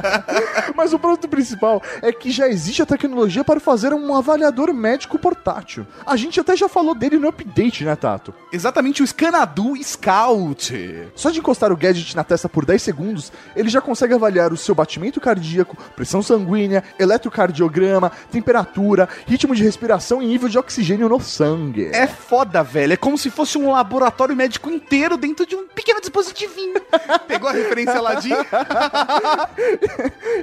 Mas 0.76 0.92
o 0.92 0.98
ponto 0.98 1.26
principal 1.28 1.82
é 2.02 2.12
que 2.12 2.30
já 2.30 2.46
existe 2.48 2.82
a 2.82 2.86
tecnologia 2.86 3.42
para 3.42 3.58
fazer 3.58 3.94
um 3.94 4.14
avaliador 4.14 4.72
médico 4.74 5.18
portátil. 5.18 5.86
A 6.06 6.16
gente 6.16 6.38
até 6.38 6.56
já 6.56 6.68
falou 6.68 6.94
dele 6.94 7.18
no 7.18 7.28
update, 7.28 7.84
né, 7.84 7.96
Tato? 7.96 8.34
Exatamente 8.52 9.02
o 9.02 9.06
Scanadu 9.06 9.72
Scout. 9.82 11.08
Só 11.14 11.30
de 11.30 11.38
encostar 11.38 11.72
o 11.72 11.76
gadget 11.76 12.14
na 12.14 12.24
testa 12.24 12.48
por 12.48 12.64
10 12.66 12.82
segundos, 12.82 13.32
ele 13.56 13.68
já 13.68 13.80
consegue 13.80 14.14
avaliar 14.14 14.52
o 14.52 14.56
seu 14.56 14.74
batimento 14.74 15.20
cardíaco, 15.20 15.69
pressão 15.96 16.22
sanguínea, 16.22 16.82
eletrocardiograma, 16.98 18.12
temperatura, 18.30 19.08
ritmo 19.26 19.54
de 19.54 19.62
respiração 19.62 20.22
e 20.22 20.26
nível 20.26 20.48
de 20.48 20.58
oxigênio 20.58 21.08
no 21.08 21.20
sangue. 21.20 21.90
É 21.92 22.06
foda, 22.06 22.62
velho. 22.62 22.92
É 22.92 22.96
como 22.96 23.16
se 23.16 23.30
fosse 23.30 23.58
um 23.58 23.70
laboratório 23.70 24.36
médico 24.36 24.70
inteiro 24.70 25.16
dentro 25.16 25.46
de 25.46 25.56
um 25.56 25.66
pequeno 25.66 26.00
dispositivinho. 26.00 26.80
Pegou 27.26 27.48
a 27.48 27.52
referência 27.52 28.00
lá 28.00 28.14
de. 28.14 28.30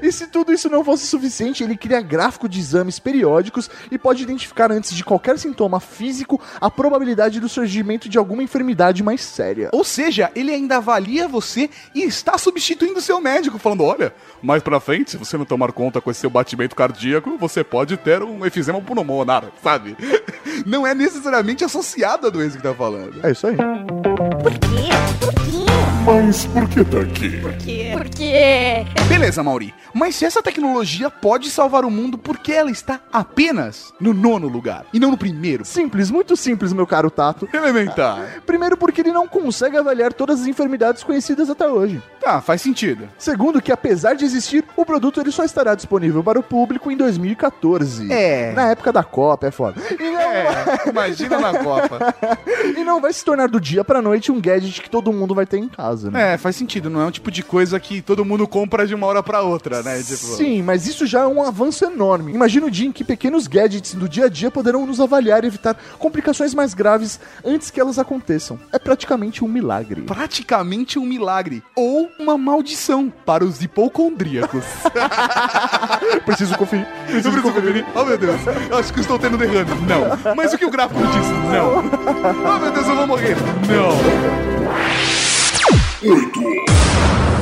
E 0.01 0.11
se 0.11 0.27
tudo 0.27 0.53
isso 0.53 0.69
não 0.69 0.83
fosse 0.83 1.07
suficiente, 1.07 1.63
ele 1.63 1.75
cria 1.75 2.01
gráfico 2.01 2.47
de 2.47 2.59
exames 2.59 2.99
periódicos 2.99 3.69
e 3.91 3.97
pode 3.97 4.23
identificar 4.23 4.71
antes 4.71 4.93
de 4.93 5.03
qualquer 5.03 5.37
sintoma 5.39 5.79
físico 5.79 6.39
a 6.59 6.69
probabilidade 6.69 7.39
do 7.39 7.49
surgimento 7.49 8.07
de 8.07 8.17
alguma 8.17 8.43
enfermidade 8.43 9.01
mais 9.03 9.21
séria. 9.21 9.69
Ou 9.73 9.83
seja, 9.83 10.31
ele 10.35 10.51
ainda 10.51 10.77
avalia 10.77 11.27
você 11.27 11.69
e 11.95 12.03
está 12.03 12.37
substituindo 12.37 12.99
o 12.99 13.01
seu 13.01 13.19
médico, 13.19 13.57
falando: 13.57 13.83
olha, 13.83 14.13
mais 14.41 14.61
pra 14.61 14.79
frente, 14.79 15.16
se 15.17 15.25
você 15.25 15.37
não 15.37 15.45
tomar 15.45 15.71
conta 15.71 15.99
com 15.99 16.11
esse 16.11 16.19
seu 16.21 16.29
batimento 16.29 16.75
cardíaco, 16.75 17.37
você 17.37 17.63
pode 17.63 17.97
ter 17.97 18.21
um 18.21 18.45
efizema 18.45 18.81
pulmonar, 18.81 19.45
sabe? 19.63 19.97
Não 20.65 20.85
é 20.85 20.93
necessariamente 20.93 21.63
associado 21.63 22.27
à 22.27 22.29
doença 22.29 22.57
que 22.57 22.63
tá 22.63 22.73
falando. 22.73 23.25
É 23.25 23.31
isso 23.31 23.47
aí. 23.47 23.57
Mas 26.07 26.45
por 26.45 26.69
que 26.69 26.85
tá 26.85 27.01
aqui? 27.01 27.41
Por 27.91 28.05
quê? 28.05 28.85
Beleza, 29.09 29.43
Mauri. 29.43 29.73
Mas 29.93 30.15
se 30.15 30.23
essa 30.23 30.41
tecnologia 30.41 31.09
pode 31.09 31.49
salvar 31.49 31.83
o 31.83 31.91
mundo, 31.91 32.17
por 32.17 32.37
que 32.37 32.53
ela 32.53 32.71
está 32.71 33.01
apenas 33.11 33.93
no 33.99 34.13
nono 34.13 34.47
lugar 34.47 34.85
e 34.93 35.01
não 35.01 35.11
no 35.11 35.17
primeiro? 35.17 35.65
Simples, 35.65 36.09
muito 36.09 36.37
simples, 36.37 36.71
meu 36.71 36.87
caro 36.87 37.11
Tato. 37.11 37.49
Elementar. 37.53 38.41
Primeiro, 38.45 38.77
porque 38.77 39.01
ele 39.01 39.11
não 39.11 39.27
consegue 39.27 39.75
avaliar 39.75 40.13
todas 40.13 40.39
as 40.41 40.47
enfermidades 40.47 41.03
conhecidas 41.03 41.49
até 41.49 41.67
hoje. 41.67 42.01
Tá, 42.21 42.39
faz 42.39 42.61
sentido. 42.61 43.09
Segundo, 43.17 43.61
que 43.61 43.71
apesar 43.71 44.13
de 44.13 44.23
existir, 44.23 44.63
o 44.77 44.85
produto 44.85 45.19
ele 45.19 45.31
só 45.31 45.43
estará 45.43 45.75
disponível 45.75 46.23
para 46.23 46.39
o 46.39 46.43
público 46.43 46.89
em 46.89 46.95
2014. 46.95 48.11
É. 48.13 48.53
Na 48.53 48.69
época 48.69 48.93
da 48.93 49.03
Copa, 49.03 49.47
é 49.47 49.51
foda. 49.51 49.81
E 49.99 50.03
não, 50.09 50.21
É, 50.21 50.89
imagina 50.89 51.39
na 51.39 51.57
Copa. 51.59 52.15
e 52.77 52.83
não 52.83 53.01
vai 53.01 53.11
se 53.11 53.25
tornar 53.25 53.49
do 53.49 53.59
dia 53.59 53.83
pra 53.83 54.01
noite 54.01 54.31
um 54.31 54.39
gadget 54.39 54.81
que 54.81 54.89
todo 54.89 55.11
mundo 55.11 55.35
vai 55.35 55.45
ter 55.45 55.57
em 55.57 55.67
casa, 55.67 55.96
né? 56.03 56.33
É, 56.33 56.37
faz 56.37 56.55
sentido, 56.55 56.89
não 56.89 57.01
é 57.01 57.05
um 57.05 57.11
tipo 57.11 57.29
de 57.31 57.43
coisa 57.43 57.79
que 57.79 58.01
todo 58.01 58.23
mundo 58.25 58.47
compra 58.47 58.85
de 58.87 58.93
uma 58.95 59.07
hora 59.07 59.21
pra 59.23 59.41
outra, 59.41 59.81
né? 59.83 59.97
Tipo, 59.97 60.15
Sim, 60.15 60.61
mas 60.61 60.87
isso 60.87 61.05
já 61.05 61.21
é 61.21 61.27
um 61.27 61.41
avanço 61.43 61.83
enorme. 61.85 62.33
Imagina 62.33 62.65
o 62.67 62.71
dia 62.71 62.87
em 62.87 62.91
que 62.91 63.03
pequenos 63.03 63.47
gadgets 63.47 63.93
do 63.93 64.07
dia 64.07 64.25
a 64.25 64.29
dia 64.29 64.49
poderão 64.51 64.85
nos 64.85 64.99
avaliar 64.99 65.43
e 65.43 65.47
evitar 65.47 65.75
complicações 65.97 66.53
mais 66.53 66.73
graves 66.73 67.19
antes 67.45 67.69
que 67.69 67.79
elas 67.79 67.97
aconteçam. 67.99 68.59
É 68.71 68.79
praticamente 68.79 69.43
um 69.43 69.47
milagre. 69.47 70.01
praticamente 70.01 70.99
um 70.99 71.05
milagre 71.05 71.63
ou 71.75 72.09
uma 72.19 72.37
maldição 72.37 73.11
para 73.25 73.43
os 73.43 73.61
hipocondríacos. 73.61 74.63
Preciso 76.25 76.57
conferir. 76.57 76.87
Preciso 77.05 77.41
conferir. 77.41 77.85
Oh 77.95 78.03
meu 78.03 78.17
Deus, 78.17 78.39
acho 78.79 78.93
que 78.93 78.99
estou 79.01 79.17
tendo 79.19 79.37
derrame. 79.37 79.69
Não. 79.87 80.35
Mas 80.35 80.53
o 80.53 80.57
que 80.57 80.65
o 80.65 80.69
gráfico 80.71 80.99
diz? 81.07 81.27
Não. 81.51 81.77
Oh 82.55 82.59
meu 82.59 82.71
Deus, 82.71 82.87
eu 82.87 82.95
vou 82.95 83.07
morrer. 83.07 83.35
Não. 83.67 84.56
8, 86.01 86.13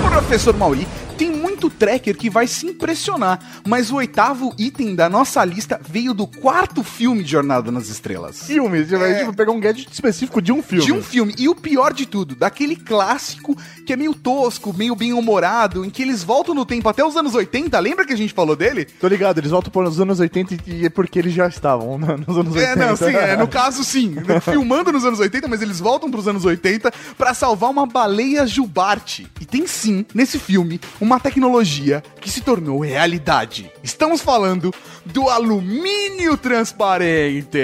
Professor 0.09 0.53
Mauri, 0.55 0.88
tem 1.17 1.31
muito 1.31 1.69
tracker 1.69 2.15
que 2.17 2.29
vai 2.29 2.45
se 2.48 2.65
impressionar, 2.67 3.39
mas 3.65 3.89
o 3.91 3.95
oitavo 3.95 4.53
item 4.57 4.95
da 4.95 5.10
nossa 5.10 5.43
lista 5.45 5.79
veio 5.88 6.13
do 6.13 6.27
quarto 6.27 6.84
filme 6.84 7.24
de 7.24 7.31
Jornada 7.31 7.72
nas 7.72 7.88
Estrelas. 7.89 8.43
Filme, 8.43 8.79
É. 8.81 9.19
tipo, 9.19 9.34
pegar 9.34 9.51
um 9.51 9.60
gadget 9.60 9.91
específico 9.91 10.41
de 10.41 10.51
um 10.51 10.62
filme. 10.62 10.86
De 10.86 10.91
um 10.93 11.01
filme. 11.01 11.34
E 11.38 11.48
o 11.48 11.55
pior 11.55 11.93
de 11.93 12.05
tudo, 12.05 12.36
daquele 12.36 12.75
clássico 12.75 13.55
que 13.86 13.93
é 13.93 13.95
meio 13.95 14.13
tosco, 14.13 14.74
meio 14.74 14.95
bem-humorado, 14.95 15.86
em 15.86 15.89
que 15.89 16.01
eles 16.01 16.24
voltam 16.24 16.53
no 16.53 16.65
tempo 16.65 16.89
até 16.89 17.05
os 17.05 17.15
anos 17.15 17.34
80. 17.34 17.79
Lembra 17.79 18.05
que 18.05 18.13
a 18.13 18.17
gente 18.17 18.34
falou 18.34 18.55
dele? 18.55 18.86
Tô 18.86 19.07
ligado, 19.07 19.38
eles 19.38 19.51
voltam 19.51 19.72
para 19.72 19.88
os 19.88 20.00
anos 20.00 20.19
80 20.19 20.57
e 20.67 20.86
é 20.86 20.89
porque 20.89 21.19
eles 21.19 21.34
já 21.34 21.48
estavam 21.48 21.98
né, 21.98 22.17
nos 22.27 22.38
anos 22.38 22.53
80. 22.55 22.72
É, 22.72 22.75
não, 22.88 22.95
sim, 22.95 23.05
é, 23.05 23.38
no 23.38 23.48
caso 23.48 23.84
sim. 23.84 24.15
Filmando 24.43 24.91
nos 24.91 25.05
anos 25.05 25.19
80, 25.19 25.48
mas 25.48 25.62
eles 25.62 25.79
voltam 25.79 26.12
pros 26.12 26.27
anos 26.27 26.43
80 26.45 26.91
pra 27.17 27.34
salvar 27.34 27.69
uma 27.69 27.86
baleia 27.86 28.45
jubarte. 28.45 29.27
E 29.39 29.45
tem 29.45 29.65
sim, 29.67 30.05
nesse 30.13 30.39
filme, 30.39 30.79
uma 31.05 31.19
tecnologia 31.19 32.03
que 32.19 32.31
se 32.31 32.41
tornou 32.41 32.79
realidade. 32.79 33.71
Estamos 33.83 34.21
falando 34.21 34.74
do 35.05 35.29
alumínio 35.29 36.35
transparente. 36.35 37.59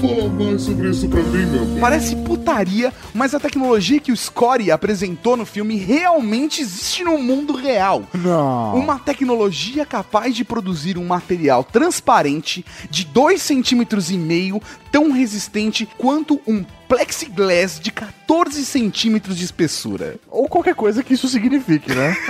fala 0.02 0.30
mais 0.30 0.62
sobre 0.62 0.90
isso 0.90 1.08
pra 1.08 1.22
mim, 1.22 1.46
meu 1.46 1.66
bem. 1.66 1.80
Parece 1.80 2.16
putaria, 2.18 2.94
mas 3.14 3.34
a 3.34 3.40
tecnologia 3.40 4.00
que 4.00 4.12
o 4.12 4.18
Scotty 4.18 4.72
apresentou 4.72 5.38
no 5.38 5.46
filme 5.46 5.78
realmente 5.78 6.62
existe 6.62 7.04
no 7.04 7.18
mundo 7.18 7.54
real. 7.54 8.04
Não. 8.14 8.76
Uma 8.76 9.00
tecnologia 9.00 9.86
capaz 9.86 10.36
de 10.36 10.44
produzir 10.44 10.98
um 10.98 11.06
material 11.06 11.64
transparente 11.64 12.66
de 12.90 13.06
2 13.06 13.42
centímetros 13.42 14.12
e 14.12 14.18
meio, 14.18 14.62
tão 14.92 15.12
resistente 15.12 15.88
quanto 15.98 16.42
um 16.46 16.64
plexiglass 16.88 17.80
de 17.80 17.92
14 17.92 18.66
centímetros 18.66 19.38
de 19.38 19.46
espessura. 19.46 20.16
Ou 20.30 20.48
qualquer 20.48 20.76
coisa 20.76 21.04
que 21.04 21.14
isso 21.14 21.28
signifique, 21.28 21.94
né? 21.94 22.16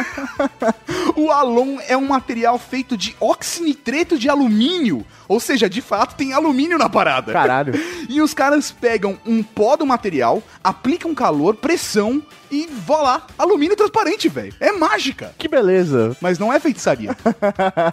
O 1.16 1.32
Alon 1.32 1.78
é 1.88 1.96
um 1.96 2.08
material 2.08 2.60
feito 2.60 2.98
de 2.98 3.16
oxinitreto 3.22 4.18
de 4.18 4.28
alumínio, 4.28 5.06
ou 5.30 5.40
seja, 5.40 5.70
de 5.70 5.82
fato 5.82 6.16
tem 6.16 6.34
alumínio 6.34 6.78
na 6.78 6.90
parada. 6.90 7.32
Caralho. 7.32 7.74
E 8.10 8.22
os 8.22 8.34
caras 8.34 8.72
pegam 8.72 9.18
um 9.26 9.42
pó 9.42 9.76
do 9.76 9.86
material, 9.86 10.44
aplicam 10.64 11.16
calor, 11.16 11.56
pressão 11.56 12.22
e 12.56 12.68
vó 12.68 13.02
lá, 13.02 13.28
alumínio 13.38 13.76
transparente, 13.76 14.30
velho. 14.30 14.54
É 14.60 14.72
mágica. 14.72 15.34
Que 15.38 15.48
beleza. 15.48 16.16
Mas 16.22 16.40
não 16.40 16.52
é 16.54 16.60
feitiçaria. 16.60 17.16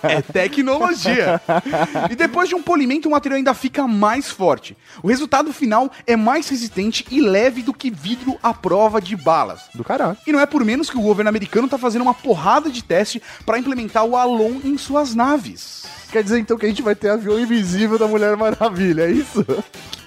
é 0.02 0.22
tecnologia. 0.22 1.40
E 2.10 2.14
depois 2.14 2.48
de 2.48 2.54
um 2.54 2.62
polimento, 2.62 3.08
o 3.08 3.12
material 3.12 3.38
ainda 3.38 3.54
fica 3.54 3.86
mais 3.88 4.30
forte. 4.30 4.76
O 5.02 5.08
resultado 5.08 5.52
final 5.52 5.90
é 6.06 6.16
mais 6.16 6.48
resistente 6.48 7.04
e 7.10 7.20
leve 7.20 7.62
do 7.62 7.74
que 7.74 7.90
vidro 7.90 8.38
à 8.42 8.54
prova 8.54 9.00
de 9.00 9.16
balas. 9.16 9.62
Do 9.74 9.82
caralho. 9.82 10.16
E 10.26 10.32
não 10.32 10.40
é 10.40 10.46
por 10.46 10.64
menos 10.64 10.88
que 10.88 10.96
o 10.96 11.02
governo 11.02 11.28
americano 11.28 11.68
tá 11.68 11.76
fazendo 11.78 12.02
uma 12.02 12.14
porrada 12.14 12.70
de 12.70 12.84
teste 12.84 13.20
para 13.44 13.58
implementar 13.58 14.04
o 14.04 14.16
Alon 14.16 14.60
em 14.64 14.78
suas 14.78 15.14
naves. 15.14 15.84
Quer 16.10 16.22
dizer 16.22 16.38
então 16.38 16.58
que 16.58 16.66
a 16.66 16.68
gente 16.68 16.82
vai 16.82 16.94
ter 16.94 17.08
avião 17.08 17.40
invisível 17.40 17.98
da 17.98 18.06
Mulher 18.06 18.36
Maravilha, 18.36 19.04
é 19.04 19.10
isso? 19.10 19.44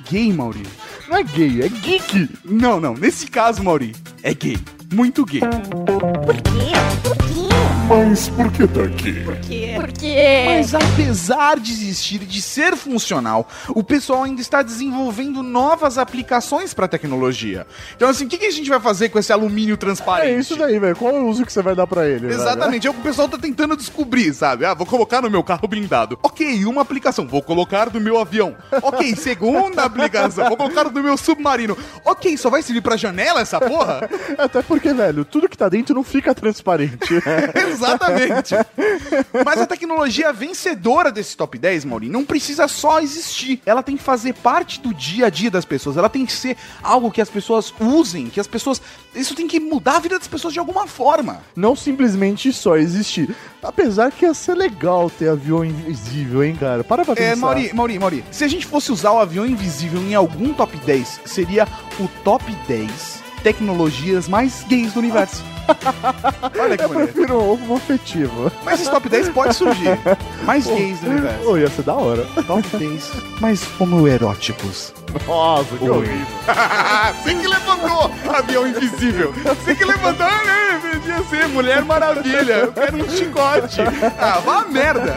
Gay, 0.10 0.32
Mauri. 0.32 0.64
Não 1.08 1.18
é 1.18 1.24
gay, 1.24 1.62
é 1.62 1.70
geek. 1.70 2.30
Não, 2.44 2.80
não. 2.80 2.94
Nesse 2.94 3.28
caso, 3.28 3.64
Mauri, 3.64 3.96
é 4.22 4.34
gay. 4.34 4.58
Muito 4.94 5.26
gay. 5.26 5.42
Por 5.42 6.36
quê? 6.36 6.72
Por 7.04 7.16
quê? 7.18 7.45
Mas 7.88 8.30
por 8.30 8.52
que 8.52 8.68
tá 8.68 8.84
aqui? 8.84 9.24
Por 9.24 9.36
quê? 9.38 9.74
Por 9.76 9.92
quê? 9.92 10.44
Mas 10.48 10.74
apesar 10.74 11.60
de 11.60 11.72
existir 11.72 12.24
e 12.24 12.26
de 12.26 12.42
ser 12.42 12.76
funcional, 12.76 13.48
o 13.70 13.84
pessoal 13.84 14.24
ainda 14.24 14.42
está 14.42 14.64
desenvolvendo 14.64 15.44
novas 15.44 16.00
aplicações 16.00 16.74
para 16.74 16.88
tecnologia. 16.88 17.68
Então, 17.96 18.10
assim, 18.10 18.26
o 18.26 18.28
que, 18.28 18.40
que 18.40 18.46
a 18.48 18.52
gente 18.52 18.70
vai 18.70 18.80
fazer 18.80 19.10
com 19.10 19.20
esse 19.20 19.32
alumínio 19.32 19.78
transparente? 19.78 20.34
É 20.36 20.40
isso 20.40 20.56
daí, 20.56 20.80
velho. 20.80 20.96
Qual 20.96 21.16
é 21.16 21.20
o 21.20 21.28
uso 21.28 21.46
que 21.46 21.54
você 21.54 21.62
vai 21.62 21.76
dar 21.76 21.86
pra 21.86 22.08
ele? 22.08 22.28
Exatamente, 22.28 22.88
é 22.88 22.90
o 22.90 22.94
que 22.94 23.02
o 23.02 23.04
pessoal 23.04 23.30
tá 23.30 23.38
tentando 23.38 23.78
descobrir, 23.78 24.34
sabe? 24.34 24.66
Ah, 24.66 24.74
vou 24.74 24.88
colocar 24.88 25.22
no 25.22 25.30
meu 25.30 25.44
carro 25.44 25.68
blindado. 25.68 26.18
Ok, 26.24 26.66
uma 26.66 26.82
aplicação. 26.82 27.28
Vou 27.28 27.44
colocar 27.44 27.94
no 27.94 28.02
meu 28.02 28.20
avião. 28.20 28.56
Ok, 28.82 29.14
segunda 29.18 29.84
aplicação. 29.84 30.48
Vou 30.48 30.58
colocar 30.58 30.86
no 30.86 31.04
meu 31.04 31.18
submarino. 31.18 31.78
Ok, 32.04 32.36
só 32.36 32.50
vai 32.50 32.64
servir 32.64 32.82
pra 32.82 32.98
janela 32.98 33.42
essa 33.42 33.60
porra? 33.60 34.10
Até 34.40 34.64
porque, 34.64 34.92
velho, 34.92 35.24
tudo 35.24 35.48
que 35.48 35.58
tá 35.58 35.70
dentro 35.70 35.94
não 35.94 36.04
fica 36.04 36.34
transparente. 36.34 37.14
Exatamente. 37.76 38.56
Mas 39.46 39.62
a 39.62 39.68
tecnologia 39.68 40.32
vencedora 40.34 41.12
desse 41.12 41.36
top 41.36 41.58
10, 41.58 41.86
Maurinho, 41.86 42.14
não 42.14 42.26
precisa 42.26 42.68
só 42.68 43.00
existir. 43.00 43.62
Ela 43.66 43.84
tem 43.84 43.98
que 43.98 44.04
fazer 44.04 44.34
parte 44.34 44.80
do 44.80 44.94
dia 44.94 45.28
a 45.28 45.30
dia 45.30 45.52
das 45.52 45.66
pessoas. 45.66 45.98
Ela 45.98 46.10
tem 46.10 46.26
que 46.26 46.34
ser 46.34 46.58
algo 46.82 47.12
que 47.12 47.22
as 47.22 47.30
pessoas 47.30 47.74
usem, 47.80 48.28
que 48.28 48.40
as 48.40 48.48
pessoas. 48.48 48.82
Isso 49.14 49.36
tem 49.36 49.48
que 49.48 49.60
mudar 49.60 49.98
a 49.98 50.00
vida 50.00 50.18
das 50.18 50.28
pessoas 50.28 50.54
de 50.54 50.60
alguma 50.60 50.88
forma. 50.88 51.42
não 51.56 51.76
simplesmente 51.76 52.52
só 52.52 52.78
existir. 52.78 53.36
Apesar 53.62 54.12
que 54.12 54.26
ia 54.26 54.34
ser 54.34 54.56
legal 54.56 55.10
ter 55.10 55.30
avião 55.30 55.66
invisível, 55.66 56.44
hein, 56.44 56.56
cara? 56.56 56.84
Para 56.84 57.04
pra 57.04 57.16
pensar. 57.16 57.32
É, 57.32 57.36
Mauri, 57.36 57.74
Mauri, 57.74 58.00
Mauri, 58.00 58.26
se 58.32 58.44
a 58.44 58.48
gente 58.48 58.66
fosse 58.66 58.92
usar 58.92 59.12
o 59.12 59.20
avião 59.20 59.46
invisível 59.46 60.00
em 60.02 60.14
algum 60.14 60.54
top 60.54 60.78
10, 60.78 61.22
seria 61.26 61.68
o 62.00 62.08
top 62.24 62.44
10 62.68 63.25
tecnologias 63.46 64.28
mais 64.28 64.64
gays 64.64 64.94
do 64.94 65.00
universo. 65.00 65.44
Olha 66.60 66.76
que 66.76 66.84
Eu 66.84 66.90
bonito. 66.90 67.14
prefiro 67.14 67.44
ovo 67.44 67.76
afetivo. 67.76 68.52
Mas 68.64 68.82
esse 68.82 68.90
top 68.90 69.08
10 69.08 69.30
pode 69.30 69.54
surgir. 69.54 70.00
Mais 70.46 70.66
gays 70.66 71.00
do 71.00 71.12
universo. 71.12 71.48
Oh, 71.48 71.56
ia 71.56 71.70
ser 71.70 71.84
da 71.84 71.94
hora. 71.94 72.26
Top 72.48 72.68
10 72.76 73.12
mais 73.40 73.62
homoeróticos. 73.80 74.92
Nossa, 75.28 75.78
que 75.78 75.88
horrível. 75.88 76.26
Você 77.24 77.36
que 77.36 77.48
levantou, 77.48 78.12
avião 78.36 78.68
invisível. 78.68 79.32
Você 79.44 79.76
que 79.76 79.86
levantou, 79.86 80.26
ah, 80.26 80.44
né? 80.44 80.82
Podia 80.94 81.24
ser 81.26 81.48
Mulher 81.50 81.86
Maravilha. 81.86 82.54
Eu 82.54 82.74
quero 82.74 82.98
um 82.98 83.10
chicote. 83.10 83.82
Ah, 84.20 84.42
vá 84.44 84.66
merda. 84.68 85.14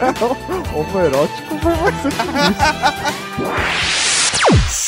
Homoerótico 0.75 1.55
vai 1.57 1.93
ser. 2.03 2.13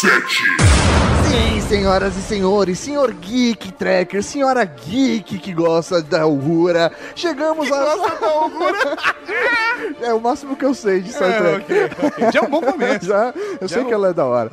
Sim, 0.01 1.61
senhoras 1.69 2.17
e 2.17 2.21
senhores, 2.21 2.79
senhor 2.79 3.13
geek 3.13 3.71
tracker, 3.73 4.23
senhora 4.23 4.65
geek 4.65 5.37
que 5.37 5.53
gosta 5.53 6.01
da 6.01 6.23
Augura, 6.23 6.91
chegamos 7.15 7.67
que 7.67 7.73
a. 7.73 7.95
Gosta 7.95 8.19
da 8.19 8.27
Augura? 8.27 8.97
é 10.01 10.13
o 10.13 10.19
máximo 10.19 10.55
que 10.55 10.65
eu 10.65 10.73
sei 10.73 11.01
de 11.01 11.11
Star 11.11 11.29
é, 11.29 11.37
Trek. 11.37 11.73
É, 11.73 11.85
okay, 11.85 12.07
okay. 12.07 12.31
Já 12.31 12.39
é 12.39 12.43
um 12.43 12.49
bom 12.49 12.61
começo. 12.61 13.05
Já, 13.05 13.33
eu 13.61 13.67
Já 13.67 13.75
sei 13.75 13.83
é 13.83 13.85
que 13.85 13.93
ela 13.93 14.09
é 14.09 14.13
da 14.13 14.25
hora. 14.25 14.49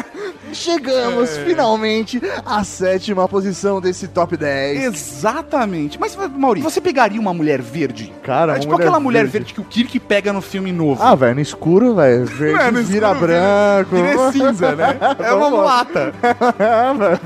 chegamos 0.52 1.30
é... 1.30 1.44
finalmente 1.44 2.20
à 2.44 2.64
sétima 2.64 3.28
posição 3.28 3.80
desse 3.80 4.08
top 4.08 4.36
10. 4.36 4.84
Exatamente. 4.84 5.98
Mas, 5.98 6.16
Maurício, 6.16 6.68
você 6.68 6.80
pegaria 6.80 7.20
uma 7.20 7.32
mulher 7.32 7.60
verde? 7.60 8.12
Cara, 8.22 8.56
é 8.56 8.58
tipo 8.58 8.72
mulher 8.72 8.84
aquela 8.84 9.00
mulher 9.00 9.26
verde. 9.26 9.32
verde. 9.32 9.54
que 9.54 9.60
o 9.60 9.64
Kirk 9.64 10.00
pega 10.00 10.32
no 10.32 10.40
filme 10.40 10.72
novo. 10.72 11.02
Ah, 11.02 11.14
velho, 11.14 11.36
no 11.36 11.40
escuro, 11.40 11.94
velho. 11.94 12.26
Verde, 12.26 12.62
é, 12.62 12.70
vira 12.82 13.12
escuro, 13.12 13.20
branco. 13.20 13.96
Vira, 13.96 14.08
vira 14.08 14.32
cinza, 14.32 14.76
né? 14.76 14.89
É 15.24 15.32
uma 15.32 15.50
mulata. 15.50 16.12
Ah, 16.22 16.92
velho. 16.94 17.20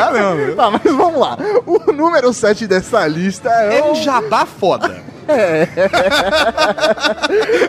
Ah, 0.00 0.10
não. 0.12 0.54
Tá, 0.54 0.70
mas 0.70 0.82
vamos 0.82 1.20
lá. 1.20 1.36
O 1.66 1.92
número 1.92 2.32
7 2.32 2.66
dessa 2.66 3.06
lista 3.06 3.48
é, 3.50 3.78
É 3.78 3.82
o... 3.82 3.92
um 3.92 3.94
jabá 3.94 4.44
foda. 4.46 5.02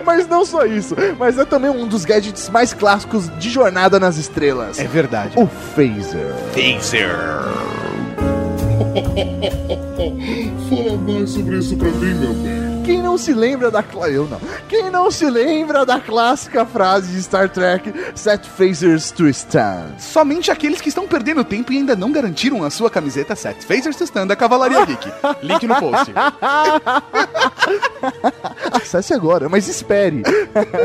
Mas 0.05 0.27
não 0.27 0.45
só 0.45 0.63
isso, 0.65 0.95
mas 1.17 1.37
é 1.39 1.45
também 1.45 1.69
um 1.71 1.87
dos 1.87 2.05
gadgets 2.05 2.49
mais 2.49 2.73
clássicos 2.73 3.29
de 3.39 3.49
Jornada 3.49 3.99
nas 3.99 4.17
Estrelas. 4.17 4.77
É 4.79 4.85
verdade. 4.85 5.33
O 5.37 5.47
Phaser. 5.47 6.33
Fala 10.69 10.97
mais 10.97 11.29
sobre 11.31 11.57
isso 11.57 11.75
pra 11.77 11.89
mim, 11.89 12.13
meu 12.13 12.33
bem. 12.33 12.66
Quem 12.87 13.01
não 13.01 13.17
se 13.17 13.33
lembra 13.33 13.69
da... 13.69 13.83
Eu 14.09 14.25
não. 14.27 14.39
Quem 14.69 14.89
não 14.89 15.11
se 15.11 15.29
lembra 15.29 15.85
da 15.85 15.99
clássica 15.99 16.65
frase 16.65 17.11
de 17.11 17.21
Star 17.21 17.49
Trek 17.49 17.93
Set 18.15 18.47
Phasers 18.47 19.11
to 19.11 19.27
Stand? 19.27 19.99
Somente 19.99 20.49
aqueles 20.49 20.79
que 20.79 20.87
estão 20.87 21.05
perdendo 21.05 21.43
tempo 21.43 21.73
e 21.73 21.77
ainda 21.79 21.97
não 21.97 22.13
garantiram 22.13 22.63
a 22.63 22.69
sua 22.69 22.89
camiseta 22.89 23.35
Set 23.35 23.61
Phasers 23.65 23.99
Stand 23.99 24.27
da 24.27 24.37
Cavalaria 24.37 24.85
Geek. 24.85 25.11
Link 25.43 25.67
no 25.67 25.75
post. 25.75 26.13
Acesse 28.71 29.13
agora, 29.13 29.49
mas 29.49 29.67
espere. 29.67 30.23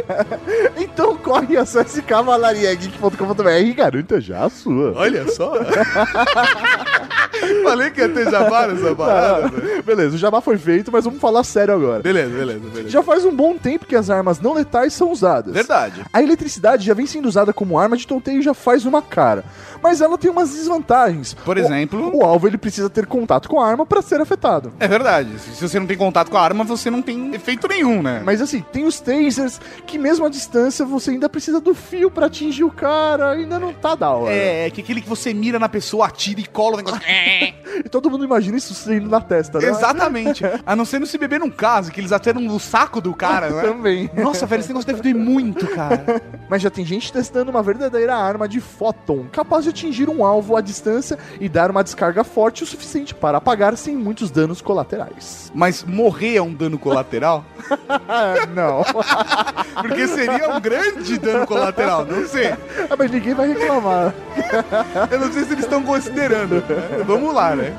então 0.76 1.16
corre 1.16 1.54
e 1.54 1.56
acesse 1.56 2.02
cavalariageek.com.br 2.02 3.48
e 3.64 3.72
garanta 3.72 4.20
já 4.20 4.46
a 4.46 4.50
sua. 4.50 4.92
Olha 4.96 5.30
só. 5.30 5.52
Falei 7.62 7.90
que 7.90 8.00
ia 8.00 8.08
ter 8.08 8.30
jabá 8.30 8.66
nessa 8.66 8.94
parada. 8.94 9.48
velho. 9.48 9.82
Beleza, 9.82 10.16
o 10.16 10.18
jabá 10.18 10.40
foi 10.40 10.58
feito, 10.58 10.90
mas 10.92 11.04
vamos 11.04 11.20
falar 11.20 11.42
sério 11.44 11.74
agora. 11.74 11.91
Beleza, 12.00 12.30
beleza, 12.30 12.60
beleza. 12.60 12.88
Já 12.88 13.02
faz 13.02 13.24
um 13.24 13.34
bom 13.34 13.56
tempo 13.56 13.86
que 13.86 13.96
as 13.96 14.10
armas 14.10 14.40
não 14.40 14.54
letais 14.54 14.92
são 14.92 15.10
usadas. 15.10 15.52
Verdade. 15.52 16.04
A 16.12 16.22
eletricidade 16.22 16.86
já 16.86 16.94
vem 16.94 17.06
sendo 17.06 17.26
usada 17.26 17.52
como 17.52 17.78
arma 17.78 17.96
de 17.96 18.06
tonteio 18.06 18.42
já 18.42 18.54
faz 18.54 18.84
uma 18.84 19.02
cara. 19.02 19.44
Mas 19.82 20.00
ela 20.00 20.16
tem 20.16 20.30
umas 20.30 20.50
desvantagens. 20.50 21.34
Por 21.34 21.58
exemplo? 21.58 22.10
O, 22.14 22.18
o 22.18 22.24
alvo 22.24 22.46
ele 22.46 22.56
precisa 22.58 22.88
ter 22.88 23.06
contato 23.06 23.48
com 23.48 23.60
a 23.60 23.66
arma 23.68 23.84
para 23.84 24.00
ser 24.00 24.20
afetado. 24.20 24.72
É 24.78 24.86
verdade. 24.86 25.38
Se 25.38 25.68
você 25.68 25.78
não 25.78 25.86
tem 25.86 25.96
contato 25.96 26.30
com 26.30 26.36
a 26.36 26.42
arma, 26.42 26.64
você 26.64 26.90
não 26.90 27.02
tem 27.02 27.34
efeito 27.34 27.66
nenhum, 27.66 28.02
né? 28.02 28.22
Mas 28.24 28.40
assim, 28.40 28.64
tem 28.72 28.84
os 28.84 29.00
tasers 29.00 29.60
que 29.86 29.98
mesmo 29.98 30.24
à 30.24 30.28
distância 30.28 30.84
você 30.84 31.10
ainda 31.10 31.28
precisa 31.28 31.60
do 31.60 31.74
fio 31.74 32.10
para 32.10 32.26
atingir 32.26 32.64
o 32.64 32.70
cara, 32.70 33.32
ainda 33.32 33.58
não 33.58 33.72
tá 33.72 33.94
da 33.94 34.10
hora. 34.10 34.32
É, 34.32 34.70
que 34.70 34.80
aquele 34.80 35.00
que 35.00 35.08
você 35.08 35.34
mira 35.34 35.58
na 35.58 35.68
pessoa, 35.68 36.06
atira 36.06 36.40
e 36.40 36.46
cola 36.46 36.74
o 36.74 36.76
negócio. 36.76 37.00
E 37.84 37.88
todo 37.88 38.10
mundo 38.10 38.24
imagina 38.24 38.58
isso 38.58 38.74
saindo 38.74 39.08
na 39.08 39.20
testa, 39.20 39.58
né? 39.58 39.68
Exatamente. 39.68 40.44
A 40.64 40.76
não 40.76 40.84
ser 40.84 40.98
no 40.98 41.06
se 41.06 41.16
beber 41.16 41.40
num 41.40 41.50
caso, 41.82 41.92
que 41.92 42.00
eles 42.00 42.12
atiram 42.12 42.40
no 42.40 42.58
saco 42.60 43.00
do 43.00 43.12
cara, 43.14 43.50
né? 43.50 43.62
Também. 43.62 44.10
Nossa, 44.14 44.46
velho, 44.46 44.60
esse 44.60 44.68
negócio 44.68 44.86
deve 44.86 45.02
doer 45.02 45.14
muito, 45.14 45.66
cara. 45.68 46.22
Mas 46.48 46.62
já 46.62 46.70
tem 46.70 46.84
gente 46.84 47.12
testando 47.12 47.50
uma 47.50 47.62
verdadeira 47.62 48.14
arma 48.14 48.46
de 48.48 48.60
fóton, 48.60 49.26
capaz 49.32 49.64
de 49.64 49.70
atingir 49.70 50.08
um 50.08 50.24
alvo 50.24 50.56
à 50.56 50.60
distância 50.60 51.18
e 51.40 51.48
dar 51.48 51.70
uma 51.70 51.82
descarga 51.82 52.22
forte 52.24 52.62
o 52.62 52.66
suficiente 52.66 53.14
para 53.14 53.38
apagar 53.38 53.76
sem 53.76 53.96
muitos 53.96 54.30
danos 54.30 54.60
colaterais. 54.60 55.50
Mas 55.54 55.82
morrer 55.82 56.36
é 56.36 56.42
um 56.42 56.52
dano 56.52 56.78
colateral? 56.78 57.44
Não. 58.54 58.82
Porque 59.80 60.06
seria 60.06 60.50
um 60.54 60.60
grande 60.60 61.18
dano 61.18 61.46
colateral, 61.46 62.04
não 62.04 62.26
sei. 62.26 62.48
Ah, 62.48 62.96
Mas 62.98 63.10
ninguém 63.10 63.34
vai 63.34 63.48
reclamar. 63.48 64.14
Eu 65.10 65.20
não 65.20 65.32
sei 65.32 65.44
se 65.44 65.52
eles 65.52 65.64
estão 65.64 65.82
considerando. 65.82 66.56
né? 66.56 67.04
Vamos 67.06 67.34
lá, 67.34 67.56
né? 67.56 67.72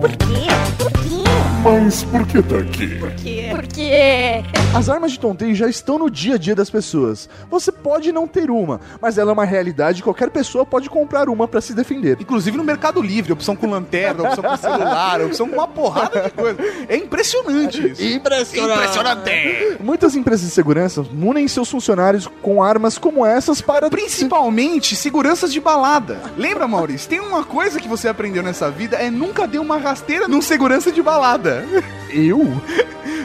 Por 0.00 0.10
quê? 0.10 0.46
Por 0.78 0.92
quê? 0.92 1.29
Mas 1.62 2.04
por 2.04 2.26
que 2.26 2.42
tá 2.42 2.56
aqui? 2.56 2.98
Por 2.98 3.10
quê? 3.12 3.48
Por 3.50 3.66
quê? 3.66 4.42
As 4.74 4.88
armas 4.88 5.12
de 5.12 5.20
tonteio 5.20 5.54
já 5.54 5.68
estão 5.68 5.98
no 5.98 6.08
dia 6.08 6.36
a 6.36 6.38
dia 6.38 6.54
das 6.54 6.70
pessoas. 6.70 7.28
Você 7.50 7.70
pode 7.70 8.12
não 8.12 8.26
ter 8.26 8.50
uma, 8.50 8.80
mas 9.00 9.18
ela 9.18 9.30
é 9.30 9.34
uma 9.34 9.44
realidade 9.44 10.00
e 10.00 10.02
qualquer 10.02 10.30
pessoa 10.30 10.64
pode 10.64 10.88
comprar 10.88 11.28
uma 11.28 11.46
para 11.46 11.60
se 11.60 11.74
defender. 11.74 12.16
Inclusive 12.18 12.56
no 12.56 12.64
Mercado 12.64 13.02
Livre, 13.02 13.32
opção 13.32 13.54
com 13.54 13.68
lanterna, 13.68 14.22
opção 14.22 14.42
com 14.42 14.56
celular, 14.56 15.20
opção 15.26 15.48
com 15.48 15.56
uma 15.56 15.68
porrada 15.68 16.22
de 16.22 16.30
coisa. 16.30 16.58
É 16.88 16.96
impressionante 16.96 17.88
isso. 17.88 18.02
Impressionante! 18.02 19.76
Muitas 19.80 20.16
empresas 20.16 20.46
de 20.46 20.52
segurança 20.52 21.04
munem 21.12 21.46
seus 21.46 21.68
funcionários 21.68 22.26
com 22.40 22.62
armas 22.62 22.96
como 22.96 23.26
essas 23.26 23.60
para 23.60 23.90
Principalmente 23.90 24.96
seguranças 24.96 25.52
de 25.52 25.60
balada. 25.60 26.20
Lembra, 26.38 26.66
Maurício? 26.66 27.08
Tem 27.08 27.20
uma 27.20 27.44
coisa 27.44 27.78
que 27.78 27.88
você 27.88 28.08
aprendeu 28.08 28.42
nessa 28.42 28.70
vida 28.70 28.96
é 28.96 29.10
nunca 29.10 29.46
dê 29.46 29.58
uma 29.58 29.76
rasteira 29.76 30.26
num 30.26 30.40
segurança 30.40 30.90
de 30.90 31.02
balada. 31.02 31.49
eu. 32.12 32.60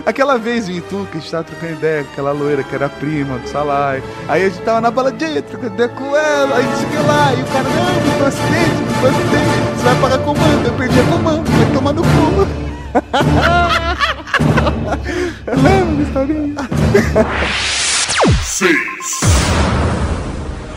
Aquela 0.05 0.37
vez, 0.37 0.69
em 0.69 0.77
Itu, 0.77 1.07
que 1.11 1.17
a 1.17 1.19
gente 1.19 1.31
tava 1.31 1.43
trocando 1.43 1.73
ideia 1.73 2.03
com 2.03 2.11
aquela 2.11 2.31
loira 2.31 2.63
que 2.63 2.75
era 2.75 2.87
prima 2.87 3.39
do 3.39 3.49
Salai. 3.49 4.03
Aí 4.27 4.43
a 4.43 4.49
gente 4.49 4.61
tava 4.61 4.79
na 4.79 4.91
baladinha, 4.91 5.41
trocando 5.41 5.73
ideia 5.73 5.89
com 5.89 6.15
ela, 6.15 6.57
aí 6.57 6.65
chegou 6.77 7.07
lá, 7.07 7.33
e 7.33 7.41
o 7.41 7.45
cara, 7.45 7.63
não, 7.63 7.83
não 8.05 8.11
foi 8.17 8.27
acidente, 8.27 8.75
não 9.01 9.09
acidente, 9.09 9.57
não 9.75 9.83
vai 9.83 9.93
apagar 9.93 10.19
comando. 10.19 10.65
Eu 10.65 10.73
perdi 10.73 10.99
a 10.99 11.03
comando. 11.05 11.49
Vai 11.49 11.73
tomar 11.73 11.93
no 11.93 12.01
cu. 12.03 12.65
Lembra, 15.47 16.03
historinha? 16.03 16.55
6, 18.43 18.75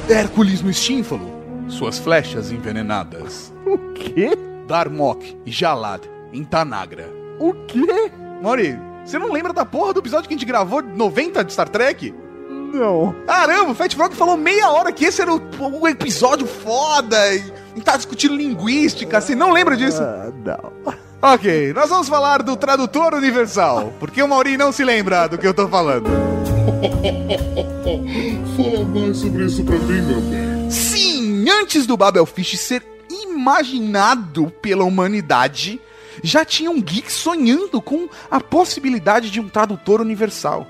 Hércules 0.09 0.63
no 0.63 0.71
estínfalo, 0.71 1.31
suas 1.69 1.99
flechas 1.99 2.51
envenenadas. 2.51 3.53
O 3.67 3.93
quê? 3.93 4.37
Darmok 4.67 5.39
e 5.47 5.51
Jalad 5.51 6.03
em 6.33 6.45
Tanagra. 6.45 7.18
O 7.39 7.55
quê? 7.67 8.11
Mauri, 8.43 8.79
você 9.05 9.19
não 9.19 9.33
lembra 9.33 9.53
da 9.53 9.65
porra 9.65 9.93
do 9.93 10.01
episódio 10.01 10.29
que 10.29 10.35
a 10.35 10.37
gente 10.37 10.47
gravou 10.47 10.83
90 10.83 11.45
de 11.45 11.53
Star 11.53 11.69
Trek? 11.69 12.15
Não. 12.73 13.15
Caramba, 13.27 13.71
o 13.71 13.75
Fat 13.75 13.95
Frog 13.95 14.15
falou 14.15 14.37
meia 14.37 14.71
hora 14.71 14.93
que 14.93 15.05
esse 15.05 15.23
era 15.23 15.33
o, 15.33 15.41
o 15.81 15.89
episódio 15.89 16.47
foda 16.47 17.35
e, 17.35 17.53
e 17.77 17.81
tá 17.81 17.97
discutindo 17.97 18.37
linguística, 18.37 19.21
você 19.21 19.35
não 19.35 19.53
lembra 19.53 19.77
disso? 19.77 20.03
Ah, 20.03 20.31
não. 20.45 20.73
Ok, 21.21 21.73
nós 21.73 21.89
vamos 21.89 22.09
falar 22.09 22.43
do 22.43 22.57
tradutor 22.57 23.15
universal, 23.15 23.93
porque 23.99 24.23
o 24.23 24.29
Mauri 24.29 24.57
não 24.57 24.71
se 24.71 24.85
lembra 24.85 25.27
do 25.27 25.37
que 25.37 25.47
eu 25.47 25.55
tô 25.55 25.67
falando. 25.67 26.09
fala 28.57 28.85
mais 28.85 29.17
sobre 29.17 29.45
isso 29.45 29.65
pra 29.65 29.77
mim, 29.79 30.03
meu 30.03 30.21
bem. 30.21 30.71
Sim, 30.71 31.49
antes 31.49 31.87
do 31.87 31.97
Babelfish 31.97 32.59
ser 32.59 32.85
imaginado 33.11 34.53
pela 34.63 34.85
humanidade, 34.85 35.81
já 36.23 36.45
tinham 36.45 36.81
geeks 36.81 37.15
sonhando 37.15 37.81
com 37.81 38.09
a 38.31 38.41
possibilidade 38.41 39.31
de 39.31 39.41
um 39.41 39.49
tradutor 39.49 40.01
universal. 40.01 40.67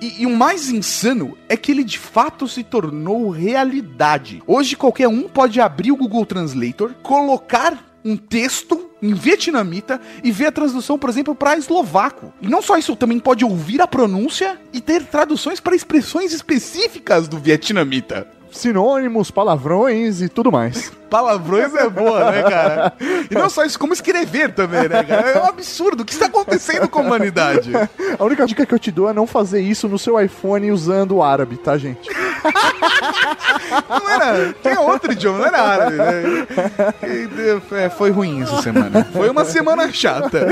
E, 0.00 0.22
e 0.22 0.26
o 0.26 0.36
mais 0.36 0.68
insano 0.68 1.36
é 1.48 1.56
que 1.56 1.72
ele 1.72 1.82
de 1.82 1.98
fato 1.98 2.46
se 2.46 2.62
tornou 2.62 3.30
realidade. 3.30 4.42
Hoje 4.46 4.76
qualquer 4.76 5.08
um 5.08 5.28
pode 5.28 5.60
abrir 5.60 5.90
o 5.90 5.96
Google 5.96 6.24
Translator, 6.24 6.94
colocar 7.02 7.84
um 8.04 8.16
texto 8.16 8.88
em 9.02 9.12
vietnamita 9.12 10.00
e 10.22 10.30
ver 10.30 10.46
a 10.46 10.52
tradução, 10.52 10.98
por 10.98 11.10
exemplo, 11.10 11.34
para 11.34 11.56
eslovaco. 11.56 12.32
E 12.40 12.48
não 12.48 12.62
só 12.62 12.76
isso, 12.76 12.96
também 12.96 13.18
pode 13.18 13.44
ouvir 13.44 13.80
a 13.80 13.86
pronúncia 13.86 14.60
e 14.72 14.80
ter 14.80 15.04
traduções 15.04 15.60
para 15.60 15.76
expressões 15.76 16.32
específicas 16.32 17.28
do 17.28 17.38
vietnamita. 17.38 18.37
Sinônimos, 18.50 19.30
palavrões 19.30 20.20
e 20.20 20.28
tudo 20.28 20.50
mais. 20.50 20.92
Palavrões 21.08 21.74
é 21.74 21.88
boa, 21.88 22.30
né, 22.30 22.42
cara? 22.42 22.92
E 23.30 23.34
não 23.34 23.48
só 23.48 23.64
isso, 23.64 23.78
como 23.78 23.94
escrever 23.94 24.52
também, 24.52 24.88
né, 24.90 25.02
cara? 25.02 25.30
É 25.30 25.42
um 25.42 25.46
absurdo. 25.46 26.02
O 26.02 26.04
que 26.04 26.12
está 26.12 26.26
acontecendo 26.26 26.86
com 26.86 26.98
a 26.98 27.02
humanidade? 27.02 27.72
A 28.18 28.22
única 28.22 28.46
dica 28.46 28.66
que 28.66 28.74
eu 28.74 28.78
te 28.78 28.90
dou 28.90 29.08
é 29.08 29.14
não 29.14 29.26
fazer 29.26 29.60
isso 29.60 29.88
no 29.88 29.98
seu 29.98 30.20
iPhone 30.20 30.70
usando 30.70 31.12
o 31.16 31.22
árabe, 31.22 31.56
tá, 31.56 31.78
gente? 31.78 32.10
Não 33.88 34.10
era. 34.10 34.52
Tinha 34.62 34.80
outro 34.80 35.12
idioma, 35.12 35.38
não 35.38 35.46
era 35.46 35.62
árabe, 35.62 35.96
né? 35.96 36.46
É, 37.72 37.88
Foi 37.90 38.10
ruim 38.10 38.42
essa 38.42 38.60
semana. 38.62 39.04
Foi 39.12 39.30
uma 39.30 39.44
semana 39.44 39.90
chata. 39.90 40.48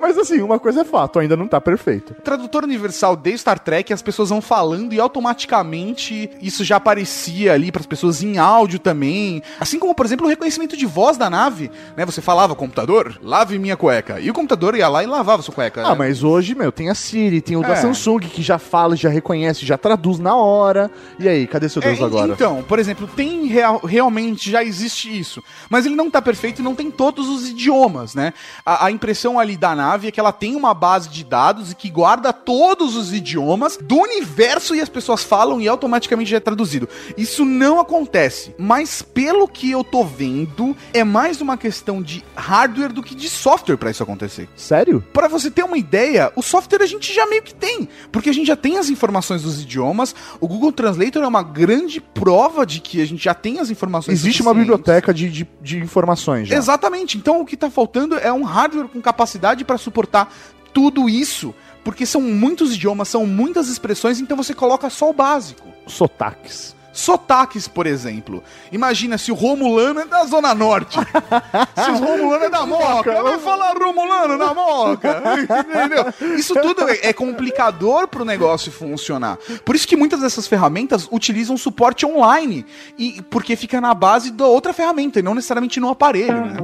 Mas 0.00 0.18
assim, 0.18 0.40
uma 0.40 0.58
coisa 0.58 0.82
é 0.82 0.84
fato, 0.84 1.18
ainda 1.18 1.36
não 1.36 1.48
tá 1.48 1.60
perfeito. 1.60 2.14
Tradutor 2.22 2.64
universal 2.64 3.16
de 3.16 3.36
Star 3.36 3.58
Trek, 3.58 3.92
as 3.92 4.02
pessoas 4.02 4.28
vão 4.28 4.40
falando 4.40 4.92
e 4.92 5.00
automaticamente 5.00 6.30
isso 6.40 6.64
já 6.64 6.77
aparecia 6.78 7.52
ali 7.52 7.70
para 7.70 7.80
as 7.80 7.86
pessoas 7.86 8.22
em 8.22 8.38
áudio 8.38 8.78
também. 8.78 9.42
Assim 9.60 9.78
como, 9.78 9.94
por 9.94 10.06
exemplo, 10.06 10.26
o 10.26 10.28
reconhecimento 10.28 10.76
de 10.76 10.86
voz 10.86 11.16
da 11.16 11.28
nave, 11.28 11.70
né? 11.96 12.06
Você 12.06 12.20
falava, 12.22 12.54
computador, 12.54 13.18
lave 13.22 13.58
minha 13.58 13.76
cueca. 13.76 14.18
E 14.18 14.30
o 14.30 14.34
computador 14.34 14.74
ia 14.74 14.88
lá 14.88 15.02
e 15.02 15.06
lavava 15.06 15.42
sua 15.42 15.54
cueca. 15.54 15.86
Ah, 15.86 15.94
mas 15.94 16.22
hoje, 16.24 16.54
meu, 16.54 16.72
tem 16.72 16.88
a 16.88 16.94
Siri, 16.94 17.40
tem 17.40 17.56
o 17.56 17.60
da 17.62 17.74
É. 17.74 17.76
Samsung 17.76 18.20
que 18.20 18.42
já 18.42 18.58
fala, 18.58 18.96
já 18.96 19.08
reconhece, 19.08 19.66
já 19.66 19.76
traduz 19.76 20.18
na 20.18 20.34
hora. 20.34 20.90
E 21.18 21.28
aí, 21.28 21.46
cadê 21.46 21.68
seu 21.68 21.82
Deus 21.82 22.00
É, 22.00 22.04
agora? 22.04 22.32
Então, 22.32 22.62
por 22.62 22.78
exemplo, 22.78 23.08
tem 23.14 23.46
real- 23.46 23.80
realmente 23.84 24.50
já 24.50 24.62
existe 24.64 25.16
isso, 25.18 25.42
mas 25.68 25.84
ele 25.86 25.94
não 25.94 26.10
tá 26.10 26.22
perfeito 26.22 26.60
e 26.60 26.64
não 26.64 26.74
tem 26.74 26.90
todos 26.90 27.28
os 27.28 27.48
idiomas, 27.48 28.14
né? 28.14 28.32
A, 28.64 28.86
a 28.86 28.90
impressão 28.90 29.38
ali 29.38 29.56
da 29.56 29.74
nave 29.74 30.08
é 30.08 30.10
que 30.10 30.20
ela 30.20 30.32
tem 30.32 30.56
uma 30.56 30.72
base 30.74 31.08
de 31.08 31.24
dados 31.24 31.72
e 31.72 31.74
que 31.74 31.90
guarda 31.90 32.32
todos 32.32 32.96
os 32.96 33.12
idiomas 33.12 33.78
do 33.80 33.96
universo 33.96 34.74
e 34.74 34.80
as 34.80 34.88
pessoas 34.88 35.22
falam 35.22 35.60
e 35.60 35.68
automaticamente 35.68 36.30
já 36.30 36.36
é 36.36 36.40
traduzido. 36.40 36.67
Isso 37.16 37.44
não 37.44 37.80
acontece, 37.80 38.54
mas 38.58 39.02
pelo 39.02 39.48
que 39.48 39.70
eu 39.70 39.82
tô 39.82 40.04
vendo, 40.04 40.76
é 40.92 41.04
mais 41.04 41.40
uma 41.40 41.56
questão 41.56 42.02
de 42.02 42.24
hardware 42.36 42.92
do 42.92 43.02
que 43.02 43.14
de 43.14 43.28
software 43.28 43.76
pra 43.76 43.90
isso 43.90 44.02
acontecer. 44.02 44.48
Sério? 44.56 45.04
Pra 45.12 45.28
você 45.28 45.50
ter 45.50 45.62
uma 45.62 45.78
ideia, 45.78 46.32
o 46.36 46.42
software 46.42 46.82
a 46.82 46.86
gente 46.86 47.12
já 47.12 47.26
meio 47.26 47.42
que 47.42 47.54
tem, 47.54 47.88
porque 48.12 48.30
a 48.30 48.32
gente 48.32 48.46
já 48.46 48.56
tem 48.56 48.78
as 48.78 48.88
informações 48.88 49.42
dos 49.42 49.62
idiomas. 49.62 50.14
O 50.40 50.48
Google 50.48 50.72
Translator 50.72 51.22
é 51.22 51.26
uma 51.26 51.42
grande 51.42 52.00
prova 52.00 52.66
de 52.66 52.80
que 52.80 53.00
a 53.00 53.06
gente 53.06 53.22
já 53.22 53.34
tem 53.34 53.58
as 53.58 53.70
informações. 53.70 54.18
Existe 54.18 54.42
uma 54.42 54.54
biblioteca 54.54 55.12
de, 55.12 55.28
de, 55.28 55.48
de 55.60 55.78
informações 55.78 56.48
já. 56.48 56.56
Exatamente. 56.56 57.16
Então 57.16 57.40
o 57.40 57.44
que 57.44 57.56
tá 57.56 57.70
faltando 57.70 58.16
é 58.16 58.32
um 58.32 58.42
hardware 58.42 58.88
com 58.88 59.00
capacidade 59.00 59.64
pra 59.64 59.78
suportar 59.78 60.32
tudo 60.72 61.08
isso, 61.08 61.54
porque 61.88 62.04
são 62.04 62.20
muitos 62.20 62.74
idiomas, 62.74 63.08
são 63.08 63.24
muitas 63.24 63.70
expressões, 63.70 64.20
então 64.20 64.36
você 64.36 64.52
coloca 64.52 64.90
só 64.90 65.08
o 65.08 65.12
básico. 65.14 65.66
Sotaques. 65.86 66.76
Sotaques, 66.92 67.66
por 67.66 67.86
exemplo. 67.86 68.44
Imagina 68.70 69.16
se 69.16 69.32
o 69.32 69.34
Romulano 69.34 70.00
é 70.00 70.04
da 70.04 70.22
Zona 70.26 70.54
Norte. 70.54 70.98
se 71.82 71.90
o 71.90 71.96
Romulano 71.96 72.44
é 72.44 72.50
da 72.50 72.66
Moca. 72.66 73.22
Vai 73.22 73.38
falar 73.38 73.74
Romulano 73.74 74.36
na 74.36 74.52
Moca. 74.52 75.22
Entendeu? 75.40 76.36
Isso 76.36 76.52
tudo 76.60 76.86
é, 76.90 77.08
é 77.08 77.12
complicador 77.14 78.06
pro 78.06 78.22
negócio 78.22 78.70
funcionar. 78.70 79.38
Por 79.64 79.74
isso 79.74 79.88
que 79.88 79.96
muitas 79.96 80.20
dessas 80.20 80.46
ferramentas 80.46 81.08
utilizam 81.10 81.56
suporte 81.56 82.04
online. 82.04 82.66
E 82.98 83.22
porque 83.30 83.56
fica 83.56 83.80
na 83.80 83.94
base 83.94 84.30
da 84.30 84.44
outra 84.44 84.74
ferramenta 84.74 85.20
e 85.20 85.22
não 85.22 85.34
necessariamente 85.34 85.80
no 85.80 85.88
aparelho, 85.88 86.44
né? 86.44 86.58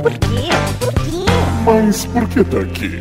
Por 0.00 0.12
quê? 0.12 0.48
Por 0.78 0.94
quê? 0.94 1.27
Mas 1.64 2.06
por 2.06 2.28
que 2.28 2.42
tá 2.44 2.60
aqui? 2.60 3.00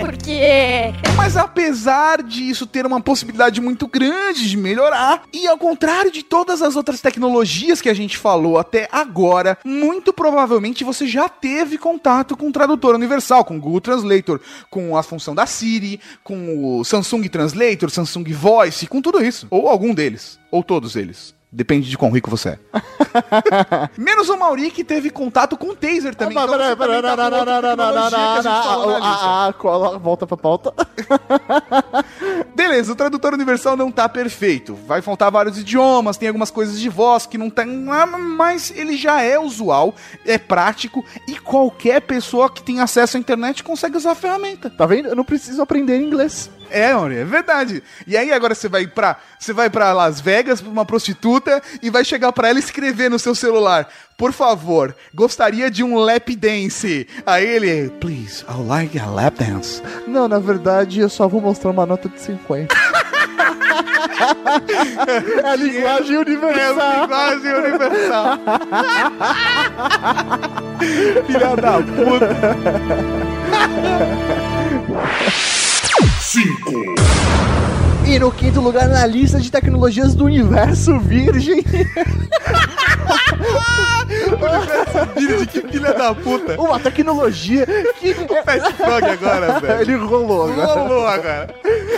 Por 0.00 0.16
quê? 0.16 0.92
Mas 1.16 1.36
apesar 1.36 2.22
disso 2.22 2.66
ter 2.66 2.86
uma 2.86 3.00
possibilidade 3.00 3.60
muito 3.60 3.86
grande 3.86 4.48
de 4.48 4.56
melhorar, 4.56 5.22
e 5.32 5.46
ao 5.46 5.58
contrário 5.58 6.10
de 6.10 6.22
todas 6.22 6.62
as 6.62 6.76
outras 6.76 7.00
tecnologias 7.00 7.80
que 7.80 7.88
a 7.88 7.94
gente 7.94 8.16
falou 8.16 8.58
até 8.58 8.88
agora, 8.90 9.58
muito 9.64 10.12
provavelmente 10.12 10.84
você 10.84 11.06
já 11.06 11.28
teve 11.28 11.76
contato 11.76 12.36
com 12.36 12.48
o 12.48 12.52
tradutor 12.52 12.94
universal, 12.94 13.44
com 13.44 13.56
o 13.56 13.60
Google 13.60 13.80
Translator, 13.80 14.40
com 14.70 14.96
a 14.96 15.02
função 15.02 15.34
da 15.34 15.46
Siri, 15.46 16.00
com 16.24 16.78
o 16.78 16.84
Samsung 16.84 17.28
Translator, 17.28 17.90
Samsung 17.90 18.32
Voice, 18.32 18.86
com 18.86 19.02
tudo 19.02 19.22
isso. 19.22 19.46
Ou 19.50 19.68
algum 19.68 19.92
deles. 19.94 20.38
Ou 20.50 20.62
todos 20.62 20.96
eles. 20.96 21.35
Depende 21.50 21.88
de 21.88 21.96
quão 21.96 22.10
rico 22.10 22.28
você 22.28 22.50
é. 22.50 22.58
Menos 23.96 24.28
o 24.28 24.36
Mauri 24.36 24.70
que 24.70 24.82
teve 24.82 25.10
contato 25.10 25.56
com 25.56 25.68
o 25.68 25.76
Taser 25.76 26.14
também. 26.14 26.36
então 26.36 26.58
você 26.58 26.76
também 26.76 27.02
tá 27.02 27.16
com 27.16 27.22
outra 27.22 27.62
tecnologia 27.62 28.18
que 28.18 28.24
a 28.24 28.42
gente 28.42 28.64
falou 28.64 28.86
na 28.90 28.98
lista. 28.98 29.24
Ah, 29.24 29.54
cola, 29.56 29.98
volta 29.98 30.26
pra 30.26 30.36
pauta. 30.36 30.74
Beleza, 32.54 32.92
o 32.92 32.96
tradutor 32.96 33.32
universal 33.32 33.76
não 33.76 33.92
tá 33.92 34.08
perfeito. 34.08 34.74
Vai 34.74 35.00
faltar 35.00 35.30
vários 35.30 35.56
idiomas, 35.58 36.16
tem 36.16 36.28
algumas 36.28 36.50
coisas 36.50 36.80
de 36.80 36.88
voz 36.88 37.26
que 37.26 37.38
não 37.38 37.48
tem. 37.48 37.66
Mas 38.36 38.72
ele 38.74 38.96
já 38.96 39.22
é 39.22 39.38
usual, 39.38 39.94
é 40.26 40.36
prático 40.38 41.04
e 41.28 41.38
qualquer 41.38 42.00
pessoa 42.02 42.50
que 42.50 42.62
tem 42.62 42.80
acesso 42.80 43.16
à 43.16 43.20
internet 43.20 43.62
consegue 43.62 43.96
usar 43.96 44.12
a 44.12 44.16
ferramenta. 44.16 44.68
Tá 44.68 44.84
vendo? 44.84 45.08
Eu 45.08 45.16
não 45.16 45.24
preciso 45.24 45.62
aprender 45.62 45.96
inglês. 46.00 46.50
É, 46.70 46.92
Mauri, 46.94 47.16
é 47.18 47.24
verdade. 47.24 47.82
E 48.06 48.16
aí 48.16 48.32
agora 48.32 48.54
você 48.54 48.68
vai 48.68 48.86
pra, 48.86 49.16
você 49.38 49.52
vai 49.52 49.68
pra 49.70 49.92
Las 49.92 50.20
Vegas 50.20 50.60
pra 50.60 50.70
uma 50.70 50.84
prostituta 50.84 51.60
e 51.82 51.90
vai 51.90 52.04
chegar 52.04 52.32
pra 52.32 52.48
ela 52.48 52.58
e 52.58 52.62
escrever 52.62 53.08
no 53.10 53.18
seu 53.18 53.34
celular: 53.34 53.88
Por 54.16 54.32
favor, 54.32 54.94
gostaria 55.14 55.70
de 55.70 55.82
um 55.84 55.96
lap 55.98 56.34
dance. 56.36 57.06
Aí 57.24 57.46
ele, 57.46 57.90
please, 58.00 58.44
I 58.48 58.52
would 58.52 58.68
like 58.68 58.98
a 58.98 59.06
lap 59.06 59.38
dance. 59.38 59.82
Não, 60.06 60.28
na 60.28 60.38
verdade, 60.38 61.00
eu 61.00 61.08
só 61.08 61.26
vou 61.28 61.40
mostrar 61.40 61.70
uma 61.70 61.86
nota 61.86 62.08
de 62.08 62.20
50. 62.20 62.74
é 65.44 65.48
a 65.48 65.56
linguagem 65.56 66.16
É 66.16 66.20
universal. 66.20 67.00
linguagem 67.02 67.52
universal. 67.54 68.38
Filha 71.26 71.56
da 71.56 71.72
puta. 71.82 72.28
5, 76.36 77.45
E 78.06 78.18
no 78.18 78.30
quinto 78.30 78.60
lugar 78.60 78.88
na 78.88 79.04
lista 79.06 79.40
de 79.40 79.50
tecnologias 79.50 80.14
do 80.14 80.24
universo 80.24 80.98
virgem, 81.00 81.64
Virgem, 85.16 85.46
que 85.46 85.60
filha 85.68 85.92
da 85.92 86.14
puta. 86.14 86.60
uma 86.60 86.78
tecnologia 86.78 87.66
que 87.98 88.14
Fast 88.44 88.72
Frog 88.74 89.04
agora, 89.04 89.58
velho. 89.60 89.80
ele 89.82 89.96
rolou 89.96 90.44
agora. 90.50 90.66
Rolou 90.74 91.06
agora. 91.06 91.54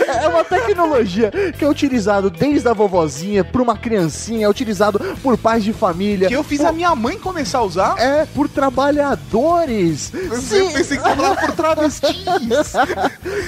É 0.07 0.27
uma 0.27 0.43
tecnologia 0.43 1.31
que 1.57 1.63
é 1.63 1.67
utilizado 1.69 2.29
desde 2.29 2.67
a 2.67 2.73
vovozinha 2.73 3.43
para 3.43 3.61
uma 3.61 3.77
criancinha, 3.77 4.45
é 4.45 4.49
utilizado 4.49 4.99
por 5.21 5.37
pais 5.37 5.63
de 5.63 5.71
família. 5.71 6.27
Que 6.27 6.33
eu 6.35 6.43
fiz 6.43 6.59
por- 6.59 6.67
a 6.67 6.71
minha 6.71 6.95
mãe 6.95 7.17
começar 7.17 7.59
a 7.59 7.63
usar. 7.63 7.95
É, 7.99 8.25
por 8.33 8.49
trabalhadores. 8.49 10.11
Eu 10.13 10.35
Sim. 10.37 10.71
pensei 10.71 10.97
que 10.97 11.03
você 11.03 11.15
falava 11.15 11.35
por 11.41 11.51
travestis. 11.53 12.23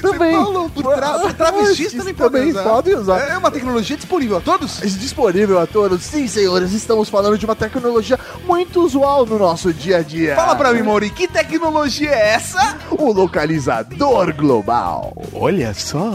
Também. 0.01 0.31
Você 0.35 0.43
falou 0.45 0.69
por, 0.69 0.93
tra 0.95 1.09
por 1.19 1.33
travestis 1.33 1.93
também, 2.15 2.50
podem 2.53 2.95
usar. 2.95 3.13
podem 3.13 3.25
usar. 3.25 3.33
É 3.33 3.37
uma 3.37 3.51
tecnologia 3.51 3.97
disponível 3.97 4.37
a 4.37 4.41
todos? 4.41 4.79
Disponível 4.79 5.59
a 5.59 5.67
todos. 5.67 6.03
Sim, 6.03 6.27
senhores, 6.27 6.71
estamos 6.73 7.09
falando 7.09 7.37
de 7.37 7.45
uma 7.45 7.55
tecnologia 7.55 8.19
muito 8.45 8.61
muito 8.71 8.81
usual 8.83 9.25
no 9.25 9.37
nosso 9.37 9.73
dia 9.73 9.97
a 9.97 10.01
dia. 10.01 10.35
Fala 10.35 10.55
pra 10.55 10.73
mim, 10.73 10.81
Mauri, 10.81 11.09
que 11.09 11.27
tecnologia 11.27 12.11
é 12.11 12.33
essa? 12.35 12.77
O 12.89 13.11
localizador 13.11 14.33
global. 14.33 15.13
Olha 15.33 15.73
só. 15.73 16.11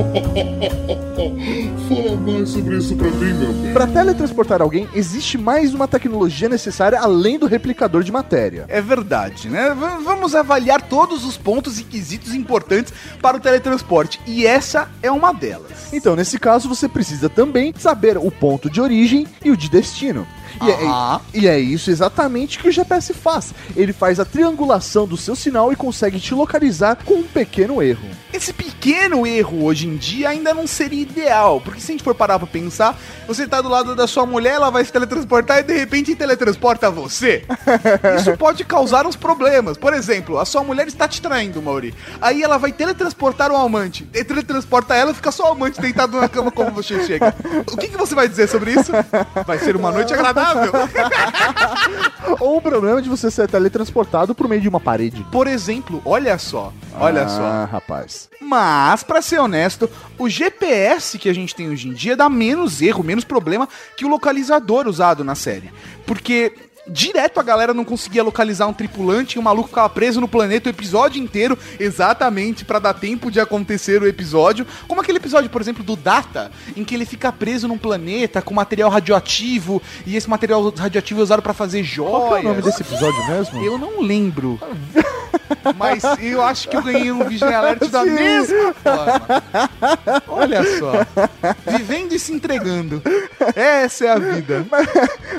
Fala 1.88 2.16
mais 2.16 2.48
sobre 2.48 2.76
isso 2.76 2.94
pra 2.96 3.08
mim, 3.10 3.32
meu 3.34 3.52
bem. 3.52 3.72
Para 3.72 3.86
teletransportar 3.86 4.62
alguém, 4.62 4.88
existe 4.94 5.36
mais 5.36 5.74
uma 5.74 5.86
tecnologia 5.88 6.48
necessária 6.48 6.98
além 6.98 7.38
do 7.38 7.46
replicador 7.46 8.02
de 8.02 8.10
matéria. 8.12 8.64
É 8.68 8.80
verdade, 8.80 9.48
né? 9.48 9.70
V- 9.74 10.02
vamos 10.04 10.34
avaliar 10.34 10.80
todos 10.82 11.24
os 11.24 11.36
pontos 11.36 11.78
e 11.78 11.84
quesitos 11.84 12.34
importantes 12.34 12.92
para 13.20 13.36
o 13.36 13.40
teletransporte. 13.40 14.20
E 14.26 14.46
essa 14.46 14.88
é 15.02 15.10
uma 15.10 15.32
delas. 15.32 15.92
Então, 15.92 16.16
nesse 16.16 16.38
caso, 16.38 16.68
você 16.68 16.88
precisa 16.88 17.28
também 17.28 17.74
saber 17.78 18.16
o 18.16 18.30
ponto 18.30 18.70
de 18.70 18.80
origem 18.80 19.26
e 19.44 19.50
o 19.50 19.56
de 19.56 19.68
destino. 19.68 20.26
E, 20.62 20.70
Ah. 20.86 21.20
é, 21.32 21.38
e 21.38 21.48
é 21.48 21.58
isso 21.58 21.90
exatamente 21.90 22.58
que 22.58 22.68
o 22.68 22.72
GPS 22.72 23.12
faz. 23.14 23.54
Ele 23.76 23.92
faz 23.92 24.18
a 24.20 24.24
triangulação 24.24 25.06
do 25.06 25.16
seu 25.16 25.34
sinal 25.36 25.72
e 25.72 25.76
consegue 25.76 26.18
te 26.20 26.34
localizar 26.34 26.96
com 27.04 27.14
um 27.14 27.22
pequeno 27.22 27.82
erro. 27.82 28.08
Esse 28.32 28.52
pequeno 28.52 29.26
erro 29.26 29.64
hoje 29.64 29.86
em 29.88 29.96
dia 29.96 30.28
ainda 30.28 30.54
não 30.54 30.66
seria 30.66 31.02
ideal, 31.02 31.60
porque 31.60 31.80
se 31.80 31.90
a 31.90 31.94
gente 31.94 32.04
for 32.04 32.14
parar 32.14 32.38
pra 32.38 32.46
pensar, 32.46 32.96
você 33.26 33.46
tá 33.46 33.60
do 33.60 33.68
lado 33.68 33.94
da 33.96 34.06
sua 34.06 34.24
mulher, 34.24 34.54
ela 34.54 34.70
vai 34.70 34.84
se 34.84 34.92
teletransportar 34.92 35.58
e 35.58 35.62
de 35.64 35.76
repente 35.76 36.14
teletransporta 36.14 36.90
você. 36.90 37.44
Isso 38.18 38.36
pode 38.36 38.64
causar 38.64 39.06
uns 39.06 39.16
problemas. 39.16 39.76
Por 39.76 39.92
exemplo, 39.92 40.38
a 40.38 40.44
sua 40.44 40.62
mulher 40.62 40.86
está 40.86 41.08
te 41.08 41.20
traindo, 41.20 41.60
Mauri. 41.60 41.94
Aí 42.20 42.42
ela 42.42 42.56
vai 42.58 42.72
teletransportar 42.72 43.50
o 43.50 43.56
amante. 43.56 44.08
E 44.14 44.22
teletransporta 44.24 44.94
ela, 44.94 45.12
fica 45.12 45.30
só 45.32 45.48
o 45.50 45.52
amante 45.52 45.80
deitado 45.80 46.20
na 46.20 46.28
cama 46.28 46.50
como 46.50 46.70
você 46.70 47.04
chega. 47.04 47.34
O 47.70 47.76
que, 47.76 47.88
que 47.88 47.96
você 47.96 48.14
vai 48.14 48.28
dizer 48.28 48.48
sobre 48.48 48.72
isso? 48.72 48.92
Vai 49.46 49.58
ser 49.58 49.74
uma 49.76 49.90
noite 49.90 50.12
agradável. 50.14 50.39
Ou 52.40 52.56
o 52.56 52.62
problema 52.62 53.02
de 53.02 53.08
você 53.08 53.30
ser 53.30 53.48
teletransportado 53.48 54.34
por 54.34 54.48
meio 54.48 54.60
de 54.60 54.68
uma 54.68 54.80
parede. 54.80 55.24
Por 55.30 55.46
exemplo, 55.46 56.00
olha 56.04 56.38
só, 56.38 56.72
olha 56.98 57.28
só. 57.28 57.42
Ah, 57.42 57.68
rapaz. 57.70 58.28
Mas, 58.40 59.02
pra 59.02 59.22
ser 59.22 59.38
honesto, 59.38 59.88
o 60.18 60.28
GPS 60.28 61.18
que 61.18 61.28
a 61.28 61.34
gente 61.34 61.54
tem 61.54 61.68
hoje 61.68 61.88
em 61.88 61.92
dia 61.92 62.16
dá 62.16 62.28
menos 62.28 62.82
erro, 62.82 63.04
menos 63.04 63.24
problema 63.24 63.68
que 63.96 64.04
o 64.04 64.08
localizador 64.08 64.86
usado 64.86 65.22
na 65.22 65.34
série. 65.34 65.70
Porque 66.06 66.52
direto 66.90 67.38
a 67.38 67.42
galera 67.42 67.72
não 67.72 67.84
conseguia 67.84 68.22
localizar 68.22 68.66
um 68.66 68.72
tripulante 68.72 69.36
e 69.36 69.38
o 69.38 69.42
maluco 69.42 69.68
ficava 69.68 69.88
preso 69.88 70.20
no 70.20 70.28
planeta 70.28 70.68
o 70.68 70.72
episódio 70.72 71.22
inteiro, 71.22 71.56
exatamente 71.78 72.64
pra 72.64 72.78
dar 72.78 72.94
tempo 72.94 73.30
de 73.30 73.40
acontecer 73.40 74.02
o 74.02 74.06
episódio. 74.06 74.66
Como 74.88 75.00
aquele 75.00 75.18
episódio, 75.18 75.48
por 75.48 75.60
exemplo, 75.60 75.84
do 75.84 75.96
Data, 75.96 76.50
em 76.76 76.84
que 76.84 76.94
ele 76.94 77.06
fica 77.06 77.30
preso 77.32 77.68
num 77.68 77.78
planeta 77.78 78.42
com 78.42 78.52
material 78.52 78.90
radioativo 78.90 79.80
e 80.04 80.16
esse 80.16 80.28
material 80.28 80.70
radioativo 80.70 81.20
é 81.20 81.22
usado 81.22 81.42
pra 81.42 81.54
fazer 81.54 81.82
joias. 81.82 82.10
Qual 82.10 82.36
é 82.36 82.40
o 82.40 82.42
nome 82.42 82.62
desse 82.62 82.82
episódio 82.82 83.26
mesmo? 83.28 83.64
Eu 83.64 83.78
não 83.78 84.00
lembro. 84.00 84.58
Mas 85.76 86.02
eu 86.20 86.42
acho 86.42 86.68
que 86.68 86.76
eu 86.76 86.82
ganhei 86.82 87.10
um 87.12 87.24
Vision 87.24 87.52
Alert 87.52 87.88
da 87.88 88.04
Sim. 88.04 88.10
mesma 88.10 88.74
forma. 88.74 90.22
Olha 90.28 90.62
só. 90.78 90.92
Vivendo 91.76 92.12
e 92.12 92.18
se 92.18 92.32
entregando. 92.32 93.02
Essa 93.54 94.06
é 94.06 94.08
a 94.10 94.18
vida. 94.18 94.66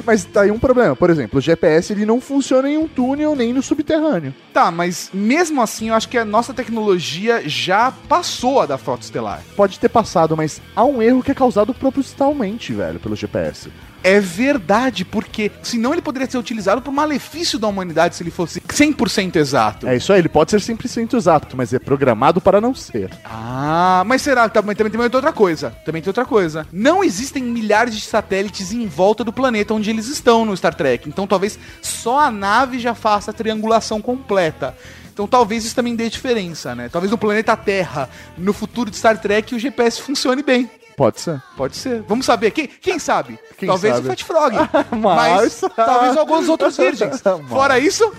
Mas 0.06 0.26
tá 0.26 0.42
aí 0.42 0.52
um 0.52 0.60
problema. 0.60 0.96
Por 0.96 1.10
exemplo, 1.10 1.41
o 1.42 1.44
GPS 1.44 1.92
ele 1.92 2.06
não 2.06 2.22
funciona 2.22 2.70
em 2.70 2.78
um 2.78 2.88
túnel 2.88 3.36
nem 3.36 3.52
no 3.52 3.64
subterrâneo. 3.64 4.34
Tá, 4.54 4.72
mas 4.72 5.10
mesmo 5.12 5.62
assim 5.62 5.90
eu 5.90 5.96
acho 5.96 6.08
que 6.08 6.18
a 6.18 6.24
nossa 6.24 6.54
tecnologia 6.54 7.42
já 7.50 7.92
passou 7.92 8.62
a 8.62 8.66
da 8.68 8.78
frota 8.78 9.04
estelar. 9.04 9.42
Pode 9.56 9.80
ter 9.80 9.90
passado, 9.90 10.38
mas 10.38 10.62
há 10.76 10.86
um 10.86 11.02
erro 11.02 11.24
que 11.24 11.32
é 11.32 11.36
causado 11.36 11.74
propositalmente, 11.74 12.72
velho, 12.72 13.00
pelo 13.00 13.16
GPS. 13.16 13.72
É 14.04 14.20
verdade, 14.20 15.06
porque 15.06 15.52
senão 15.62 15.94
ele 15.94 16.02
poderia 16.02 16.30
ser 16.30 16.38
utilizado 16.38 16.82
por 16.82 16.92
malefício 16.92 17.60
da 17.60 17.68
humanidade 17.68 18.16
se 18.16 18.24
ele 18.24 18.32
fosse 18.32 18.60
100% 18.62 19.36
exato. 19.36 19.88
É 19.88 19.96
isso 19.96 20.12
aí, 20.12 20.20
ele 20.20 20.30
pode 20.30 20.52
ser 20.52 20.60
100% 20.60 21.14
exato, 21.14 21.56
mas 21.56 21.74
é 21.74 21.80
programado 21.80 22.42
para 22.42 22.60
não 22.60 22.74
ser. 22.74 23.12
Ah, 23.24 24.04
mas 24.06 24.22
será? 24.22 24.50
Também, 24.50 24.76
também 24.76 24.92
tem 24.92 25.02
outra 25.02 25.34
coisa. 25.34 25.72
Também 25.86 26.02
tem 26.02 26.10
outra 26.10 26.26
coisa. 26.26 26.68
Não 26.72 27.04
existem 27.04 27.44
milhares 27.44 27.96
de 27.96 28.02
satélites 28.02 28.72
em 28.72 28.88
volta 28.88 29.24
do 29.24 29.32
planeta 29.32 29.74
onde 29.74 29.90
eles 29.90 30.08
estão 30.08 30.46
no 30.46 30.56
Star 30.58 30.74
Trek. 30.74 31.08
Então 31.08 31.28
talvez 31.28 31.60
só 31.82 32.20
a 32.20 32.32
nave 32.32 32.80
já 32.80 32.96
faça 32.96 33.32
a 33.32 33.34
triangulação 33.34 34.02
completa. 34.02 34.76
Então 35.14 35.28
talvez 35.28 35.66
isso 35.66 35.76
também 35.76 35.96
dê 35.96 36.10
diferença, 36.10 36.74
né? 36.76 36.88
Talvez 36.90 37.12
no 37.12 37.18
planeta 37.18 37.56
Terra, 37.58 38.10
no 38.38 38.54
futuro 38.54 38.90
de 38.90 38.96
Star 38.98 39.18
Trek, 39.20 39.54
o 39.56 39.60
GPS 39.60 40.02
funcione 40.02 40.42
bem. 40.44 40.70
Pode 40.96 41.20
ser. 41.22 41.42
Pode 41.58 41.76
ser. 41.78 42.04
Vamos 42.08 42.26
saber. 42.26 42.52
Quem, 42.52 42.68
quem 42.68 43.00
sabe? 43.00 43.40
Quem 43.58 43.68
talvez 43.68 43.96
sabe? 43.96 44.08
o 44.08 44.10
Fat 44.12 44.24
Frog. 44.24 44.54
Mas- 45.02 45.62
mas 45.62 45.74
talvez 45.76 46.16
alguns 46.18 46.48
outros 46.50 46.78
virgens. 46.78 47.22
Mas- 47.26 47.50
Fora 47.50 47.80
isso, 47.80 48.12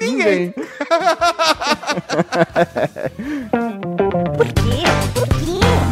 ninguém. 0.00 0.52
Quê? 0.52 0.64
Por 4.36 4.46
quê? 4.46 5.09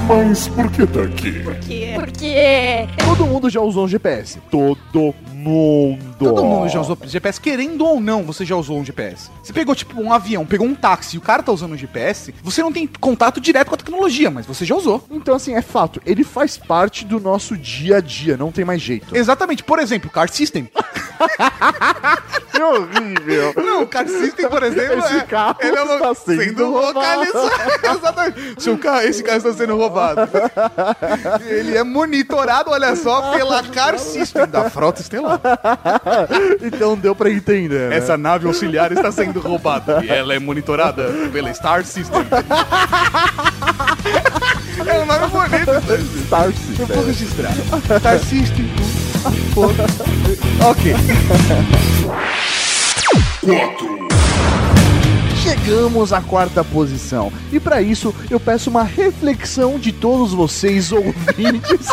Mas 0.09 0.49
por 0.49 0.71
que 0.71 0.87
tá 0.87 1.03
aqui? 1.03 1.45
quê? 1.67 1.93
Porque. 1.95 2.89
Todo 3.05 3.27
mundo 3.27 3.51
já 3.51 3.61
usou 3.61 3.85
um 3.85 3.89
GPS. 3.89 4.41
Todo 4.51 5.15
mundo. 5.35 6.17
Todo 6.19 6.43
mundo 6.43 6.67
já 6.71 6.81
usou 6.81 6.97
GPS, 7.05 7.39
querendo 7.39 7.85
ou 7.85 8.01
não, 8.01 8.23
você 8.23 8.43
já 8.43 8.57
usou 8.57 8.79
um 8.79 8.85
GPS. 8.85 9.31
Você 9.43 9.53
pegou, 9.53 9.75
tipo, 9.75 10.01
um 10.01 10.11
avião, 10.11 10.47
pegou 10.47 10.67
um 10.67 10.75
táxi 10.75 11.17
e 11.17 11.19
o 11.19 11.21
cara 11.21 11.43
tá 11.43 11.53
usando 11.53 11.73
um 11.73 11.77
GPS, 11.77 12.35
você 12.43 12.63
não 12.63 12.73
tem 12.73 12.87
contato 12.87 13.39
direto 13.39 13.69
com 13.69 13.75
a 13.75 13.79
tecnologia, 13.79 14.31
mas 14.31 14.47
você 14.47 14.65
já 14.65 14.75
usou. 14.75 15.05
Então, 15.11 15.35
assim, 15.35 15.55
é 15.55 15.61
fato. 15.63 16.01
Ele 16.07 16.25
faz 16.25 16.57
parte 16.57 17.05
do 17.05 17.21
nosso 17.21 17.55
dia 17.55 17.99
a 17.99 18.01
dia, 18.01 18.35
não 18.35 18.51
tem 18.51 18.65
mais 18.65 18.81
jeito. 18.81 19.15
Exatamente. 19.15 19.63
Por 19.63 19.79
exemplo, 19.79 20.09
Car 20.09 20.31
System. 20.31 20.71
Que 22.53 22.63
horrível. 22.63 23.53
Não, 23.57 23.83
o 23.83 23.87
Car 23.87 24.09
System, 24.09 24.49
por 24.49 24.63
exemplo, 24.65 24.99
Esse 24.99 25.17
é, 25.19 25.21
carro 25.21 25.57
ele 25.61 25.77
é 25.77 25.83
lo- 25.85 25.95
está 25.95 26.15
sendo 26.15 26.69
localizado. 26.71 27.51
Exatamente. 27.99 28.77
Carro, 28.79 29.01
esse 29.03 29.23
carro 29.23 29.39
está 29.39 29.53
sendo 29.53 29.77
roubado. 29.77 30.23
Ele 31.47 31.77
é 31.77 31.85
monitorado, 31.85 32.71
olha 32.71 32.97
só, 32.97 33.31
pela 33.33 33.63
Car 33.63 33.97
System 33.99 34.47
da 34.49 34.69
Frota 34.71 35.01
Estelar. 35.01 35.41
então 36.63 36.97
deu 36.97 37.15
pra 37.15 37.31
entender, 37.31 37.91
né? 37.91 37.97
Essa 37.97 38.17
nave 38.19 38.47
auxiliar 38.49 38.91
está 38.93 39.13
sendo 39.13 39.39
roubada 39.41 40.05
e 40.05 40.09
ela 40.11 40.35
é 40.35 40.39
monitorada 40.41 41.05
pela 41.33 41.53
Star 41.55 41.85
System. 41.85 42.23
é 44.87 44.95
um 45.01 45.07
nome 45.07 45.27
bonito. 45.29 45.71
Star 46.27 46.47
Eu 46.47 46.53
System. 46.53 46.87
vou 46.87 47.05
registrar. 47.07 47.53
Star 48.01 48.19
System. 48.19 48.69
Ok. 50.61 50.95
4. 53.49 53.88
Chegamos 55.69 56.15
à 56.15 56.23
quarta 56.23 56.65
posição. 56.65 57.31
E 57.53 57.61
pra 57.61 57.83
isso, 57.83 58.15
eu 58.31 58.41
peço 58.41 58.71
uma 58.71 58.83
reflexão 58.83 59.79
de 59.79 59.93
todos 59.93 60.33
vocês 60.33 60.91
ouvintes. 60.97 61.87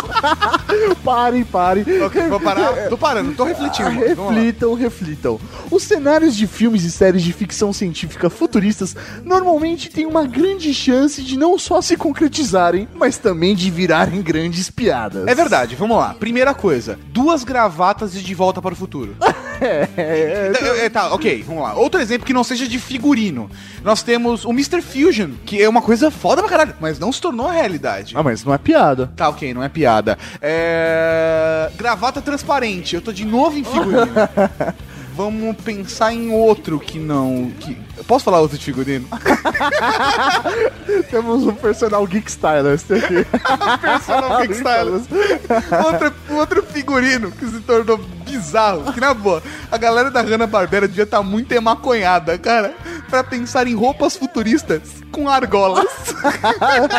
parem, 1.03 1.43
parem. 1.43 1.83
Ok, 2.05 2.25
vou 2.29 2.39
parar. 2.39 2.87
Tô 2.87 2.97
parando, 2.97 3.33
tô 3.33 3.43
refletindo. 3.43 3.89
lá. 3.89 3.95
Reflitam, 4.31 4.73
reflitam. 4.75 5.39
Os 5.69 5.83
cenários 5.83 6.37
de 6.37 6.47
filmes 6.47 6.85
e 6.85 6.91
séries 6.91 7.21
de 7.21 7.33
ficção 7.33 7.73
científica 7.73 8.29
futuristas 8.29 8.95
normalmente 9.25 9.89
têm 9.89 10.05
uma 10.05 10.25
grande 10.25 10.73
chance 10.73 11.21
de 11.21 11.37
não 11.37 11.59
só 11.59 11.81
se 11.81 11.97
concretizarem, 11.97 12.87
mas 12.95 13.17
também 13.17 13.53
de 13.57 13.69
virarem 13.69 14.21
grandes 14.21 14.69
piadas. 14.69 15.27
É 15.27 15.35
verdade, 15.35 15.75
vamos 15.75 15.97
lá. 15.97 16.13
Primeira 16.13 16.53
coisa, 16.53 16.97
duas 17.09 17.43
gravatas 17.43 18.13
de 18.13 18.23
De 18.23 18.33
Volta 18.33 18.61
para 18.61 18.71
o 18.73 18.77
Futuro. 18.77 19.17
É, 19.61 19.87
é, 19.97 20.51
É, 20.61 20.85
é, 20.85 20.89
tá, 20.89 21.13
ok, 21.13 21.43
vamos 21.45 21.63
lá. 21.63 21.73
Outro 21.73 22.01
exemplo 22.01 22.25
que 22.25 22.33
não 22.33 22.43
seja 22.43 22.67
de 22.67 22.79
figurino. 22.79 23.49
Nós 23.83 24.03
temos 24.03 24.45
o 24.45 24.51
Mr. 24.51 24.81
Fusion, 24.81 25.31
que 25.45 25.61
é 25.61 25.69
uma 25.69 25.81
coisa 25.81 26.09
foda 26.09 26.41
pra 26.41 26.49
caralho, 26.49 26.75
mas 26.79 26.99
não 26.99 27.11
se 27.11 27.21
tornou 27.21 27.47
realidade. 27.47 28.13
Ah, 28.17 28.23
mas 28.23 28.43
não 28.43 28.53
é 28.53 28.57
piada. 28.57 29.11
Tá, 29.15 29.29
ok, 29.29 29.53
não 29.53 29.63
é 29.63 29.69
piada. 29.69 30.17
É... 30.41 31.69
Gravata 31.77 32.21
transparente, 32.21 32.95
eu 32.95 33.01
tô 33.01 33.11
de 33.11 33.25
novo 33.25 33.57
em 33.57 33.63
figurino. 33.63 34.13
Vamos 35.15 35.55
pensar 35.63 36.13
em 36.13 36.29
outro 36.29 36.77
que 36.77 36.99
não. 36.99 37.49
Que... 37.59 37.77
Posso 38.07 38.25
falar 38.25 38.39
outro 38.39 38.57
de 38.57 38.63
figurino? 38.63 39.07
Temos 41.09 41.43
um 41.43 41.55
personal 41.55 42.05
Geek 42.05 42.29
Stylist 42.29 42.91
aqui. 42.91 43.25
Personal 43.81 44.41
Geek 44.41 44.53
Stylist. 44.53 45.09
outro, 45.85 46.13
outro 46.29 46.63
figurino 46.63 47.31
que 47.31 47.47
se 47.47 47.59
tornou 47.61 47.97
bizarro. 47.97 48.93
Que 48.93 48.99
na 48.99 49.13
boa, 49.13 49.41
a 49.71 49.77
galera 49.77 50.11
da 50.11 50.21
Hanna-Barbera 50.21 50.87
devia 50.87 51.03
estar 51.03 51.23
muito 51.23 51.51
emaconhada, 51.51 52.37
cara, 52.37 52.73
pra 53.09 53.23
pensar 53.23 53.67
em 53.67 53.75
roupas 53.75 54.15
futuristas 54.15 54.81
com 55.11 55.27
argolas. 55.29 55.85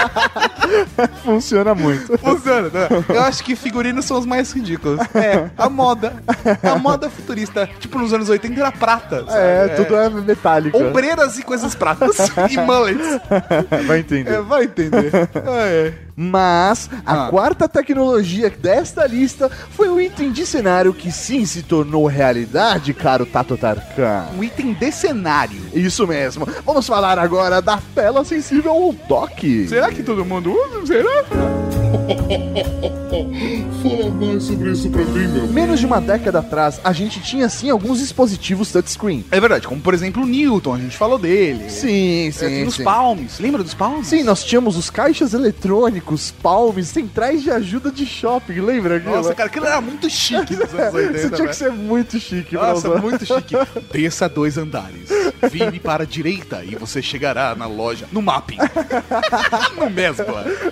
Funciona 1.22 1.74
muito. 1.74 2.16
Funciona, 2.18 2.68
né? 2.68 2.88
Eu 3.08 3.22
acho 3.22 3.44
que 3.44 3.54
figurinos 3.54 4.04
são 4.04 4.18
os 4.18 4.26
mais 4.26 4.52
ridículos. 4.52 5.00
É, 5.14 5.50
a 5.56 5.68
moda. 5.68 6.14
A 6.62 6.78
moda 6.78 7.10
futurista. 7.10 7.68
Tipo, 7.78 7.98
nos 7.98 8.12
anos 8.12 8.28
80 8.28 8.58
era 8.58 8.72
prata. 8.72 9.24
sabe? 9.26 9.38
É, 9.38 9.68
tudo 9.76 9.96
é 9.96 10.08
metálico. 10.08 10.78
Ombreiras 10.96 11.38
e 11.38 11.42
coisas 11.42 11.74
pratas. 11.74 12.16
e 12.50 12.56
mullets. 12.56 13.20
Vai 13.86 13.98
entender. 13.98 14.32
É, 14.32 14.40
vai 14.40 14.64
entender. 14.64 15.12
Ah, 15.46 15.66
é. 15.66 16.05
Mas 16.16 16.88
a 17.04 17.26
Ah. 17.26 17.28
quarta 17.30 17.68
tecnologia 17.68 18.48
desta 18.50 19.06
lista 19.06 19.50
foi 19.70 19.88
um 19.90 20.00
item 20.00 20.32
de 20.32 20.46
cenário 20.46 20.94
que 20.94 21.12
sim 21.12 21.44
se 21.44 21.62
tornou 21.62 22.06
realidade, 22.06 22.94
caro 22.94 23.26
Tato 23.26 23.56
Tarkan. 23.56 24.24
Um 24.36 24.42
item 24.42 24.72
de 24.72 24.90
cenário. 24.90 25.60
Isso 25.74 26.06
mesmo. 26.06 26.48
Vamos 26.64 26.86
falar 26.86 27.18
agora 27.18 27.60
da 27.60 27.78
tela 27.94 28.24
sensível 28.24 28.72
ao 28.72 28.92
dock. 28.92 29.68
Será 29.68 29.90
que 29.92 30.02
todo 30.02 30.24
mundo 30.24 30.52
usa? 30.52 30.86
Será? 30.86 31.24
Fala 33.82 34.10
mais 34.10 34.42
sobre 34.42 34.70
isso 34.72 34.88
pra 34.90 35.04
mim, 35.04 35.28
meu. 35.28 35.46
Menos 35.48 35.80
de 35.80 35.86
uma 35.86 36.00
década 36.00 36.40
atrás, 36.40 36.80
a 36.82 36.92
gente 36.92 37.20
tinha 37.20 37.48
sim 37.48 37.70
alguns 37.70 37.98
dispositivos 37.98 38.70
touchscreen. 38.72 39.24
É 39.30 39.40
verdade, 39.40 39.66
como 39.66 39.80
por 39.80 39.94
exemplo 39.94 40.22
o 40.22 40.26
Newton, 40.26 40.74
a 40.74 40.78
gente 40.78 40.96
falou 40.96 41.18
dele. 41.18 41.70
Sim, 41.70 42.28
É, 42.28 42.30
sim, 42.32 42.46
tem 42.46 42.66
os 42.66 42.74
sim. 42.74 42.84
palmes. 42.84 43.38
Lembra 43.38 43.62
dos 43.62 43.74
palmes? 43.74 44.06
Sim, 44.08 44.22
nós 44.22 44.44
tínhamos 44.44 44.76
os 44.76 44.90
caixas 44.90 45.34
eletrônicos, 45.34 46.05
palmes, 46.42 46.88
centrais 46.88 47.42
de 47.42 47.50
ajuda 47.50 47.90
de 47.90 48.06
shopping, 48.06 48.60
lembra? 48.60 48.96
aquilo? 48.96 49.14
Nossa, 49.16 49.34
cara, 49.34 49.48
aquilo 49.48 49.66
era 49.66 49.80
muito 49.80 50.08
chique 50.08 50.54
nos 50.54 50.72
anos 50.74 50.94
80, 50.94 51.18
Você 51.18 51.30
tinha 51.30 51.42
né? 51.42 51.48
que 51.48 51.56
ser 51.56 51.72
muito 51.72 52.20
chique, 52.20 52.54
Nossa, 52.54 52.90
usar. 52.90 53.02
muito 53.02 53.26
chique. 53.26 53.54
Desça 53.92 54.28
dois 54.28 54.56
andares. 54.56 55.08
Vire 55.50 55.80
para 55.80 56.04
a 56.04 56.06
direita 56.06 56.62
e 56.64 56.74
você 56.76 57.02
chegará 57.02 57.54
na 57.54 57.66
loja. 57.66 58.06
No 58.12 58.22
mapping. 58.22 58.58
no 59.78 59.90
mesmo. 59.90 60.24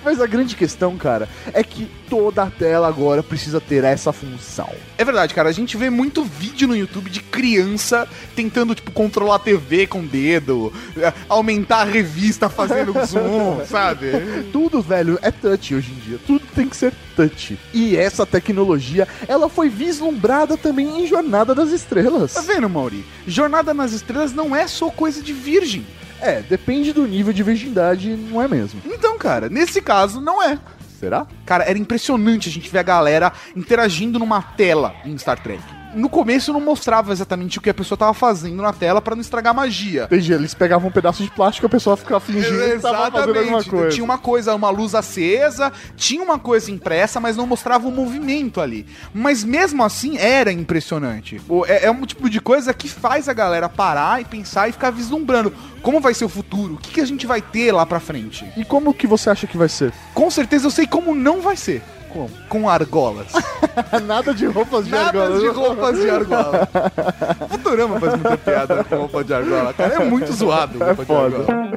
Mas 0.03 0.19
a 0.21 0.27
grande 0.27 0.55
questão, 0.55 0.97
cara, 0.97 1.27
é 1.53 1.63
que 1.63 1.89
toda 2.09 2.43
a 2.43 2.49
tela 2.49 2.87
agora 2.87 3.21
precisa 3.21 3.59
ter 3.59 3.83
essa 3.83 4.11
função. 4.13 4.69
É 4.97 5.03
verdade, 5.03 5.33
cara. 5.33 5.49
A 5.49 5.51
gente 5.51 5.77
vê 5.77 5.89
muito 5.89 6.23
vídeo 6.23 6.67
no 6.67 6.75
YouTube 6.75 7.09
de 7.09 7.21
criança 7.21 8.07
tentando, 8.35 8.73
tipo, 8.73 8.91
controlar 8.91 9.35
a 9.35 9.39
TV 9.39 9.87
com 9.87 9.99
o 9.99 10.07
dedo, 10.07 10.71
é, 10.97 11.13
aumentar 11.27 11.81
a 11.81 11.83
revista 11.83 12.49
fazendo 12.49 12.93
zoom, 13.05 13.65
sabe? 13.65 14.11
Tudo, 14.51 14.81
velho, 14.81 15.19
é 15.25 15.31
touch 15.31 15.73
hoje 15.73 15.91
em 15.91 15.99
dia. 16.07 16.19
Tudo 16.25 16.45
tem 16.53 16.69
que 16.69 16.77
ser 16.77 16.93
touch. 17.15 17.57
E 17.73 17.97
essa 17.97 18.25
tecnologia, 18.25 19.07
ela 19.27 19.49
foi 19.49 19.69
vislumbrada 19.69 20.55
também 20.55 21.03
em 21.03 21.07
Jornada 21.07 21.55
das 21.55 21.71
Estrelas. 21.71 22.33
Tá 22.33 22.41
vendo, 22.41 22.69
Mauri? 22.69 23.03
Jornada 23.25 23.73
nas 23.73 23.91
Estrelas 23.91 24.33
não 24.33 24.55
é 24.55 24.67
só 24.67 24.89
coisa 24.91 25.21
de 25.23 25.33
virgem. 25.33 25.85
É, 26.21 26.41
depende 26.41 26.93
do 26.93 27.07
nível 27.07 27.33
de 27.33 27.43
virgindade, 27.43 28.15
não 28.15 28.41
é 28.41 28.47
mesmo? 28.47 28.81
Então, 28.85 29.17
cara, 29.17 29.49
nesse 29.49 29.81
caso, 29.81 30.21
não 30.21 30.41
é. 30.41 30.59
Será? 30.99 31.27
Cara, 31.45 31.63
era 31.65 31.77
impressionante 31.77 32.47
a 32.47 32.51
gente 32.51 32.69
ver 32.69 32.79
a 32.79 32.83
galera 32.83 33.33
interagindo 33.55 34.17
numa 34.19 34.41
tela 34.41 34.95
em 35.03 35.17
Star 35.17 35.41
Trek. 35.41 35.61
No 35.95 36.09
começo 36.09 36.51
não 36.51 36.59
mostrava 36.59 37.11
exatamente 37.13 37.57
o 37.57 37.61
que 37.61 37.69
a 37.69 37.73
pessoa 37.73 37.97
tava 37.97 38.13
fazendo 38.13 38.61
na 38.61 38.73
tela 38.73 39.01
pra 39.01 39.15
não 39.15 39.21
estragar 39.21 39.51
a 39.51 39.53
magia. 39.53 40.03
Entendi, 40.03 40.33
eles 40.33 40.53
pegavam 40.53 40.89
um 40.89 40.91
pedaço 40.91 41.23
de 41.23 41.31
plástico 41.31 41.65
e 41.65 41.67
a 41.67 41.69
pessoa 41.69 41.95
ficava 41.95 42.19
fingindo 42.19 42.81
fazendo 43.11 43.39
alguma 43.39 43.63
coisa. 43.63 43.89
Tinha 43.89 44.03
uma 44.03 44.17
coisa, 44.17 44.53
uma 44.53 44.69
luz 44.69 44.93
acesa, 44.93 45.71
tinha 45.95 46.21
uma 46.21 46.37
coisa 46.37 46.69
impressa, 46.69 47.19
mas 47.19 47.37
não 47.37 47.47
mostrava 47.47 47.87
o 47.87 47.91
movimento 47.91 48.59
ali. 48.59 48.85
Mas 49.13 49.43
mesmo 49.43 49.83
assim 49.83 50.17
era 50.17 50.51
impressionante. 50.51 51.41
É, 51.67 51.85
é 51.85 51.91
um 51.91 52.05
tipo 52.05 52.29
de 52.29 52.41
coisa 52.41 52.73
que 52.73 52.89
faz 52.89 53.29
a 53.29 53.33
galera 53.33 53.69
parar 53.69 54.21
e 54.21 54.25
pensar 54.25 54.67
e 54.67 54.73
ficar 54.73 54.91
vislumbrando 54.91 55.53
como 55.81 55.99
vai 55.99 56.15
ser 56.15 56.25
o 56.25 56.29
futuro, 56.29 56.73
o 56.73 56.77
que, 56.77 56.93
que 56.93 57.01
a 57.01 57.05
gente 57.05 57.27
vai 57.27 57.41
ter 57.41 57.71
lá 57.71 57.85
pra 57.85 57.99
frente. 57.99 58.43
E 58.57 58.65
como 58.65 58.93
que 58.93 59.05
você 59.05 59.29
acha 59.29 59.45
que 59.45 59.55
vai 59.55 59.69
ser? 59.69 59.93
Com 60.15 60.31
certeza 60.31 60.65
eu 60.65 60.71
sei 60.71 60.87
como 60.87 61.13
não 61.13 61.41
vai 61.41 61.55
ser. 61.55 61.83
Como? 62.15 62.29
Com 62.47 62.69
argolas. 62.69 63.27
Nada 64.07 64.33
de 64.33 64.45
roupas 64.45 64.85
de 64.85 64.91
Nada 64.91 65.23
argola. 65.23 65.39
de 65.41 65.47
roupas 65.49 65.99
de 65.99 66.09
argola. 66.09 66.69
Futurama 67.51 67.99
faz 67.99 68.13
muita 68.13 68.37
piada 68.37 68.83
com 68.85 68.95
roupa 68.95 69.21
de 69.21 69.33
argola. 69.33 69.73
Cara, 69.73 69.95
é 69.95 70.05
muito 70.05 70.31
zoado 70.31 70.79
roupa 70.79 70.95
de 70.95 71.05
foda. 71.05 71.37
argola. 71.39 71.67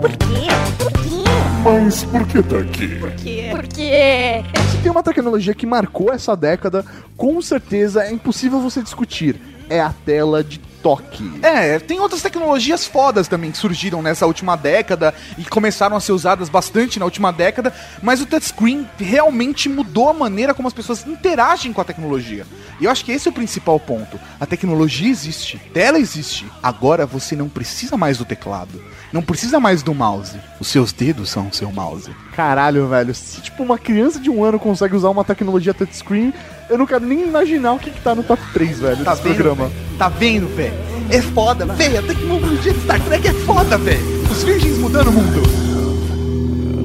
Por 0.00 0.10
quê? 0.16 0.48
Por 0.78 0.92
quê? 0.92 1.24
Mas 1.64 2.04
por 2.04 2.26
que 2.26 2.42
tá 2.42 2.58
aqui? 2.58 2.88
Por 2.98 3.10
quê? 3.12 3.48
Por 3.50 3.66
quê? 3.66 4.42
Se 4.70 4.78
tem 4.78 4.90
uma 4.90 5.02
tecnologia 5.02 5.54
que 5.54 5.66
marcou 5.66 6.10
essa 6.10 6.34
década, 6.34 6.82
com 7.14 7.42
certeza 7.42 8.04
é 8.04 8.10
impossível 8.10 8.60
você 8.60 8.82
discutir. 8.82 9.38
É 9.68 9.80
a 9.82 9.92
tela 10.06 10.42
de 10.42 10.58
toque. 10.84 11.40
É, 11.42 11.78
tem 11.78 11.98
outras 11.98 12.20
tecnologias 12.20 12.84
fodas 12.84 13.26
também 13.26 13.50
que 13.50 13.56
surgiram 13.56 14.02
nessa 14.02 14.26
última 14.26 14.54
década 14.54 15.14
e 15.38 15.42
começaram 15.42 15.96
a 15.96 16.00
ser 16.00 16.12
usadas 16.12 16.50
bastante 16.50 16.98
na 16.98 17.06
última 17.06 17.32
década, 17.32 17.72
mas 18.02 18.20
o 18.20 18.26
touchscreen 18.26 18.86
realmente 18.98 19.66
mudou 19.66 20.10
a 20.10 20.12
maneira 20.12 20.52
como 20.52 20.68
as 20.68 20.74
pessoas 20.74 21.06
interagem 21.06 21.72
com 21.72 21.80
a 21.80 21.84
tecnologia. 21.84 22.46
E 22.78 22.84
eu 22.84 22.90
acho 22.90 23.02
que 23.02 23.12
esse 23.12 23.26
é 23.26 23.30
o 23.30 23.34
principal 23.34 23.80
ponto. 23.80 24.20
A 24.38 24.44
tecnologia 24.44 25.08
existe, 25.08 25.58
tela 25.72 25.98
existe. 25.98 26.46
Agora 26.62 27.06
você 27.06 27.34
não 27.34 27.48
precisa 27.48 27.96
mais 27.96 28.18
do 28.18 28.26
teclado, 28.26 28.84
não 29.10 29.22
precisa 29.22 29.58
mais 29.58 29.82
do 29.82 29.94
mouse. 29.94 30.38
Os 30.60 30.68
seus 30.68 30.92
dedos 30.92 31.30
são 31.30 31.48
o 31.48 31.54
seu 31.54 31.72
mouse. 31.72 32.14
Caralho, 32.36 32.88
velho. 32.88 33.14
Se 33.14 33.40
tipo 33.40 33.62
uma 33.62 33.78
criança 33.78 34.20
de 34.20 34.28
um 34.28 34.44
ano 34.44 34.58
consegue 34.60 34.94
usar 34.94 35.08
uma 35.08 35.24
tecnologia 35.24 35.72
touchscreen, 35.72 36.34
eu 36.68 36.78
não 36.78 36.86
quero 36.86 37.04
nem 37.06 37.22
imaginar 37.22 37.72
o 37.74 37.78
que, 37.78 37.90
que 37.90 38.00
tá 38.00 38.14
no 38.14 38.22
top 38.22 38.42
3, 38.52 38.78
velho, 38.80 39.04
Tá 39.04 39.12
desse 39.12 39.22
vendo? 39.22 39.34
programa. 39.34 39.66
velho? 39.68 39.80
Tá 39.98 40.08
vendo, 40.08 40.56
velho? 40.56 40.74
É 41.10 41.20
foda, 41.20 41.66
velho. 41.66 41.98
A 41.98 42.02
tecnologia 42.02 42.72
de 42.72 42.80
Star 42.80 43.00
Trek 43.02 43.28
é 43.28 43.32
foda, 43.32 43.76
velho. 43.78 44.22
Os 44.30 44.42
virgens 44.42 44.78
mudando 44.78 45.08
o 45.08 45.12
mundo. 45.12 45.42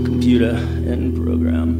Computer 0.05 0.55
and 0.87 1.11
program. 1.13 1.79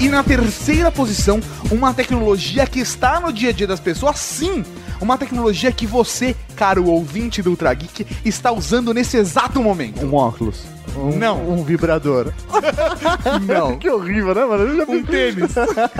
E 0.00 0.08
na 0.08 0.22
terceira 0.22 0.90
posição, 0.92 1.40
uma 1.70 1.92
tecnologia 1.92 2.66
que 2.66 2.80
está 2.80 3.20
no 3.20 3.32
dia 3.32 3.50
a 3.50 3.52
dia 3.52 3.66
das 3.66 3.80
pessoas, 3.80 4.18
sim. 4.18 4.64
Uma 5.00 5.16
tecnologia 5.16 5.70
que 5.72 5.86
você, 5.86 6.34
caro 6.56 6.86
ouvinte 6.86 7.40
do 7.42 7.50
Ultra 7.50 7.72
Geek, 7.74 8.04
está 8.24 8.50
usando 8.52 8.92
nesse 8.94 9.16
exato 9.16 9.60
momento. 9.62 10.04
Um 10.04 10.14
óculos. 10.14 10.62
Um, 10.98 11.16
Não. 11.16 11.48
Um 11.48 11.62
vibrador. 11.62 12.32
Não. 13.46 13.78
que 13.78 13.88
horrível, 13.88 14.34
né, 14.34 14.44
mano? 14.44 14.64
Eu 14.64 14.76
já 14.76 14.84
Um 14.90 15.02
tênis. 15.02 15.52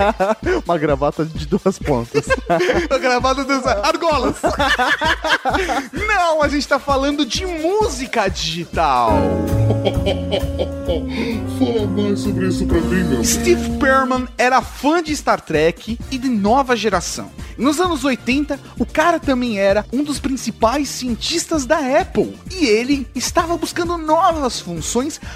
uma 0.65 0.77
gravata 0.77 1.25
de 1.25 1.47
duas 1.47 1.79
pontas. 1.79 2.25
Gravado 2.99 3.45
das 3.45 3.65
argolas. 3.65 4.35
Não, 5.93 6.43
a 6.43 6.49
gente 6.49 6.67
tá 6.67 6.77
falando 6.77 7.25
de 7.25 7.45
música 7.45 8.27
digital. 8.27 9.11
Fala 11.57 11.87
mais 11.87 12.19
sobre 12.19 12.47
isso 12.47 12.65
pra 12.65 12.81
mim, 12.81 13.03
meu. 13.05 13.23
Steve 13.23 13.77
Perman 13.77 14.27
era 14.37 14.61
fã 14.61 15.01
de 15.01 15.15
Star 15.15 15.39
Trek 15.39 15.97
e 16.11 16.17
de 16.17 16.27
nova 16.27 16.75
geração. 16.75 17.31
Nos 17.57 17.79
anos 17.79 18.05
80, 18.05 18.59
o 18.77 18.85
cara 18.85 19.19
também 19.19 19.59
era 19.59 19.85
um 19.91 20.03
dos 20.03 20.19
principais 20.19 20.87
cientistas 20.89 21.65
da 21.65 21.77
Apple. 21.99 22.37
E 22.51 22.65
ele 22.65 23.07
estava 23.13 23.57
buscando 23.57 23.97
novas 23.97 24.59
funções 24.59 24.88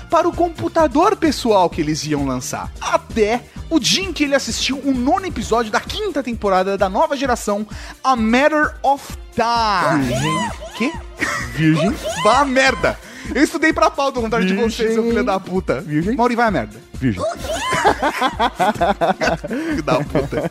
para 0.10 0.28
o 0.28 0.36
computador 0.36 1.16
pessoal 1.16 1.70
que 1.70 1.82
eles 1.82 2.06
iam 2.06 2.26
lançar. 2.26 2.72
Até 2.82 3.42
o 3.70 3.80
dia 3.80 4.04
em 4.04 4.14
que 4.14 4.24
ele 4.24 4.36
assistiu 4.36 4.80
o 4.84 4.94
nono 4.94 5.26
episódio 5.26 5.72
da 5.72 5.80
quinta 5.80 6.22
temporada 6.22 6.78
da 6.78 6.90
nova 6.90 7.16
geração, 7.16 7.66
A 8.04 8.16
Matter 8.16 8.76
of 8.84 9.18
Time. 9.34 10.52
Que? 10.76 10.92
Virgem. 11.56 11.96
Vá 12.24 12.44
merda! 12.46 12.98
Eu 13.34 13.44
estudei 13.44 13.72
pra 13.74 13.90
pau 13.90 14.12
do 14.12 14.22
contrário 14.22 14.48
de 14.48 14.56
você, 14.56 14.94
seu 14.94 15.04
filho 15.04 15.24
da 15.24 15.40
puta. 15.40 15.82
Virgem. 15.82 16.16
Mauri, 16.16 16.36
vai 16.36 16.48
a 16.48 16.52
merda. 16.52 16.80
Virgem. 16.94 17.24
Filho 19.48 19.84
da 19.84 20.04
puta. 20.04 20.50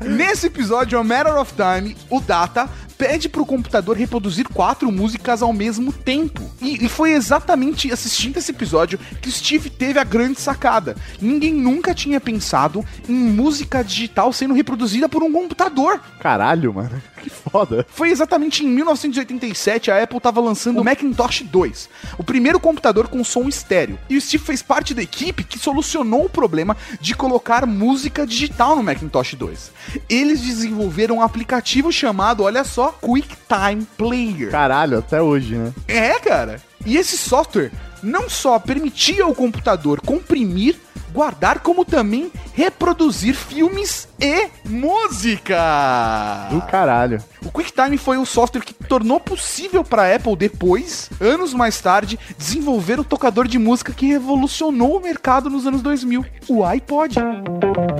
Nesse 0.00 0.46
episódio, 0.46 0.98
A 0.98 1.04
Matter 1.04 1.36
of 1.36 1.52
Time, 1.54 1.96
o 2.08 2.20
Data 2.20 2.68
pede 3.02 3.28
pro 3.28 3.44
computador 3.44 3.96
reproduzir 3.96 4.46
quatro 4.48 4.92
músicas 4.92 5.42
ao 5.42 5.52
mesmo 5.52 5.92
tempo. 5.92 6.40
E, 6.60 6.84
e 6.84 6.88
foi 6.88 7.12
exatamente 7.12 7.90
assistindo 7.92 8.36
esse 8.36 8.52
episódio 8.52 8.96
que 9.20 9.28
o 9.28 9.32
Steve 9.32 9.68
teve 9.70 9.98
a 9.98 10.04
grande 10.04 10.40
sacada. 10.40 10.96
Ninguém 11.20 11.52
nunca 11.52 11.94
tinha 11.94 12.20
pensado 12.20 12.84
em 13.08 13.12
música 13.12 13.82
digital 13.82 14.32
sendo 14.32 14.54
reproduzida 14.54 15.08
por 15.08 15.22
um 15.22 15.32
computador. 15.32 16.00
Caralho, 16.20 16.72
mano. 16.74 17.02
Que 17.22 17.30
foda. 17.30 17.86
Foi 17.88 18.10
exatamente 18.10 18.64
em 18.64 18.68
1987 18.68 19.90
a 19.90 20.02
Apple 20.02 20.16
estava 20.16 20.40
lançando 20.40 20.80
o 20.80 20.84
Macintosh 20.84 21.42
2, 21.42 21.88
o 22.18 22.24
primeiro 22.24 22.58
computador 22.58 23.08
com 23.08 23.22
som 23.22 23.48
estéreo. 23.48 23.98
E 24.10 24.16
o 24.16 24.20
Steve 24.20 24.44
fez 24.44 24.60
parte 24.62 24.92
da 24.92 25.02
equipe 25.02 25.44
que 25.44 25.58
solucionou 25.58 26.24
o 26.24 26.30
problema 26.30 26.76
de 27.00 27.14
colocar 27.14 27.66
música 27.66 28.26
digital 28.26 28.74
no 28.74 28.82
Macintosh 28.82 29.34
2. 29.34 29.70
Eles 30.08 30.40
desenvolveram 30.40 31.16
um 31.16 31.22
aplicativo 31.22 31.92
chamado, 31.92 32.42
olha 32.42 32.64
só, 32.64 32.88
QuickTime 33.00 33.86
Player. 33.96 34.50
Caralho, 34.50 34.98
até 34.98 35.22
hoje, 35.22 35.54
né? 35.54 35.72
É, 35.86 36.18
cara. 36.18 36.60
E 36.84 36.96
esse 36.96 37.16
software 37.16 37.70
não 38.02 38.28
só 38.28 38.58
permitia 38.58 39.24
ao 39.24 39.34
computador 39.34 40.00
comprimir, 40.00 40.76
guardar, 41.12 41.60
como 41.60 41.84
também 41.84 42.30
reproduzir 42.54 43.34
filmes 43.34 44.08
e 44.20 44.48
música. 44.68 46.48
Do 46.50 46.60
caralho. 46.62 47.22
O 47.44 47.50
QuickTime 47.50 47.98
foi 47.98 48.18
o 48.18 48.26
software 48.26 48.62
que 48.62 48.72
tornou 48.72 49.20
possível 49.20 49.84
para 49.84 50.02
a 50.02 50.16
Apple 50.16 50.36
depois, 50.36 51.10
anos 51.20 51.52
mais 51.52 51.80
tarde, 51.80 52.18
desenvolver 52.38 52.98
o 52.98 53.04
tocador 53.04 53.46
de 53.46 53.58
música 53.58 53.92
que 53.92 54.06
revolucionou 54.06 54.96
o 54.96 55.02
mercado 55.02 55.50
nos 55.50 55.66
anos 55.66 55.82
2000, 55.82 56.24
o 56.48 56.64
iPod. 56.64 57.16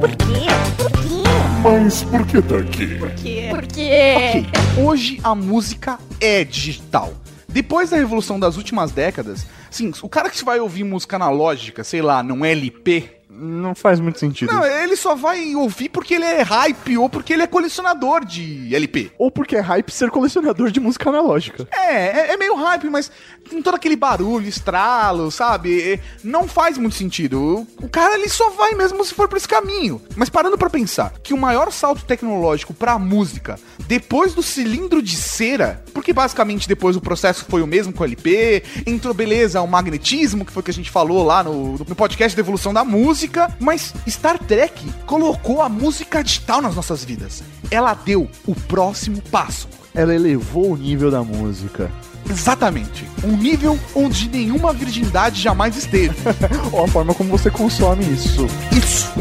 Por 0.01 0.11
quê? 0.11 0.47
Por 0.77 0.91
quê? 0.91 1.23
Mas 1.63 2.03
por 2.03 2.27
que 2.27 2.43
tá 2.43 2.57
aqui? 2.57 2.99
Por 2.99 3.11
quê? 3.13 3.47
Por 3.51 3.67
quê? 3.67 4.15
Ok, 4.17 4.85
hoje 4.85 5.21
a 5.23 5.35
música 5.35 5.99
é 6.21 6.45
digital. 6.45 7.13
Depois 7.53 7.91
da 7.91 7.99
revolução 7.99 8.41
das 8.41 8.57
últimas 8.57 8.93
décadas, 8.93 9.47
sim, 9.71 9.93
o 10.01 10.09
cara 10.09 10.31
que 10.31 10.43
vai 10.43 10.59
ouvir 10.59 10.85
música 10.85 11.17
analógica, 11.17 11.85
sei 11.85 12.01
lá, 12.01 12.23
num 12.23 12.47
LP, 12.47 13.11
Não 13.35 13.75
faz 13.75 13.99
muito 13.99 14.19
sentido. 14.19 14.53
não, 14.53 14.65
ele 14.65 14.95
só 14.95 15.15
vai 15.15 15.55
ouvir 15.55 15.89
porque 15.89 16.15
ele 16.15 16.25
é 16.25 16.43
hype 16.43 16.99
ou 16.99 17.09
porque 17.09 17.33
ele 17.33 17.43
é 17.43 17.47
colecionador 17.47 18.25
de 18.25 18.75
LP. 18.75 19.11
Ou 19.19 19.31
porque 19.31 19.57
é 19.57 19.61
hype 19.61 19.91
ser 19.91 20.11
colecionador 20.11 20.71
de 20.71 20.79
música 20.79 21.09
analógica. 21.09 21.67
É, 21.73 22.31
é, 22.31 22.33
é 22.33 22.37
meio 22.37 22.55
hype, 22.55 22.91
mas 22.91 23.11
tem 23.49 23.63
todo 23.63 23.75
aquele 23.75 23.97
barulho, 23.97 24.49
estralo, 24.49 25.31
sabe? 25.31 26.01
Não 26.23 26.47
faz 26.47 26.79
muito 26.79 26.95
sentido. 26.95 27.67
O, 27.81 27.89
cara 27.89 28.15
ele 28.15 28.29
só 28.29 28.51
vai 28.51 28.75
mesmo 28.75 29.05
se 29.05 29.15
for 29.15 29.29
pra 29.29 29.39
esse 29.39 29.49
caminho. 29.49 30.01
Mas 30.17 30.29
parando 30.29 30.59
pra 30.59 30.71
pensar 30.71 31.13
que 31.23 31.35
o 31.35 31.39
maior 31.39 31.73
salto 31.73 32.05
tecnológico 32.05 32.75
pra 32.75 32.99
música, 32.99 33.59
depois 33.87 34.35
do 34.35 34.43
cilindro 34.43 35.03
de 35.03 35.17
cera, 35.17 35.83
porque 35.93 36.13
basicamente 36.13 36.69
depois 36.69 36.97
o 36.97 37.01
processo 37.01 37.45
foi 37.49 37.63
o 37.63 37.67
mesmo 37.67 37.93
com 37.93 38.03
o 38.03 38.07
LP, 38.07 38.63
entrou 38.87 39.15
beleza 39.15 39.61
o 39.61 39.67
magnetismo, 39.67 40.45
que 40.45 40.53
foi 40.53 40.61
o 40.61 40.65
que 40.65 40.71
a 40.71 40.75
gente 40.75 40.91
falou 40.91 41.25
lá 41.25 41.43
no, 41.43 41.79
no 41.79 41.95
podcast 41.95 42.37
da 42.37 42.41
evolução 42.41 42.73
da 42.73 42.85
música, 42.85 43.22
mas 43.61 43.95
Star 44.09 44.39
Trek 44.39 44.91
colocou 45.07 45.63
a 45.63 45.69
música 45.69 46.23
digital 46.23 46.61
nas 46.63 46.75
nossas 46.75 47.05
vidas. 47.05 47.43
Ela 47.71 47.95
deu 47.95 48.29
o 48.47 48.55
próximo 48.55 49.21
passo. 49.31 49.69
Ela 49.95 50.15
elevou 50.15 50.73
o 50.73 50.77
nível 50.77 51.11
da 51.11 51.23
música. 51.23 51.91
Exatamente. 52.29 53.07
Um 53.25 53.37
nível 53.37 53.79
onde 53.95 54.29
nenhuma 54.29 54.73
virgindade 54.73 55.41
jamais 55.41 55.77
esteve. 55.77 56.15
Ou 56.73 56.85
a 56.85 56.89
forma 56.89 57.15
como 57.15 57.31
você 57.31 57.51
consome 57.51 58.05
isso. 58.05 58.47
Isso. 58.73 59.13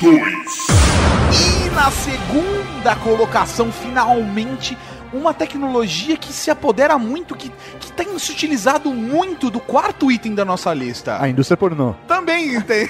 2. 0.00 0.20
E 1.66 1.70
na 1.70 1.90
segunda 1.90 2.96
colocação, 3.02 3.70
finalmente, 3.72 4.76
uma 5.16 5.34
tecnologia 5.34 6.16
que 6.16 6.32
se 6.32 6.50
apodera 6.50 6.98
muito, 6.98 7.34
que, 7.34 7.50
que 7.80 7.92
tem 7.92 8.18
se 8.18 8.32
utilizado 8.32 8.92
muito 8.92 9.50
do 9.50 9.60
quarto 9.60 10.10
item 10.10 10.34
da 10.34 10.44
nossa 10.44 10.72
lista. 10.72 11.20
A 11.20 11.28
indústria 11.28 11.56
pornô. 11.56 11.94
Também 12.06 12.60
tem. 12.60 12.88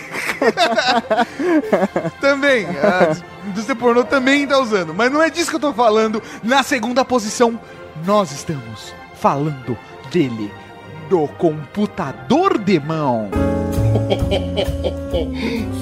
também. 2.21 2.67
A 2.67 3.17
indústria 3.49 3.77
pornô 3.77 4.05
também 4.05 4.47
tá 4.47 4.59
usando. 4.59 4.95
Mas 4.95 5.11
não 5.11 5.23
é 5.23 5.31
disso 5.31 5.51
que 5.51 5.57
eu 5.57 5.61
tô 5.61 5.73
falando. 5.73 6.23
Na 6.43 6.63
segunda 6.63 7.05
posição, 7.05 7.59
nós 8.05 8.33
estamos 8.33 8.95
falando 9.15 9.77
dele. 10.11 10.53
Do 11.09 11.29
computador 11.29 12.59
de 12.59 12.81
mão. 12.81 13.31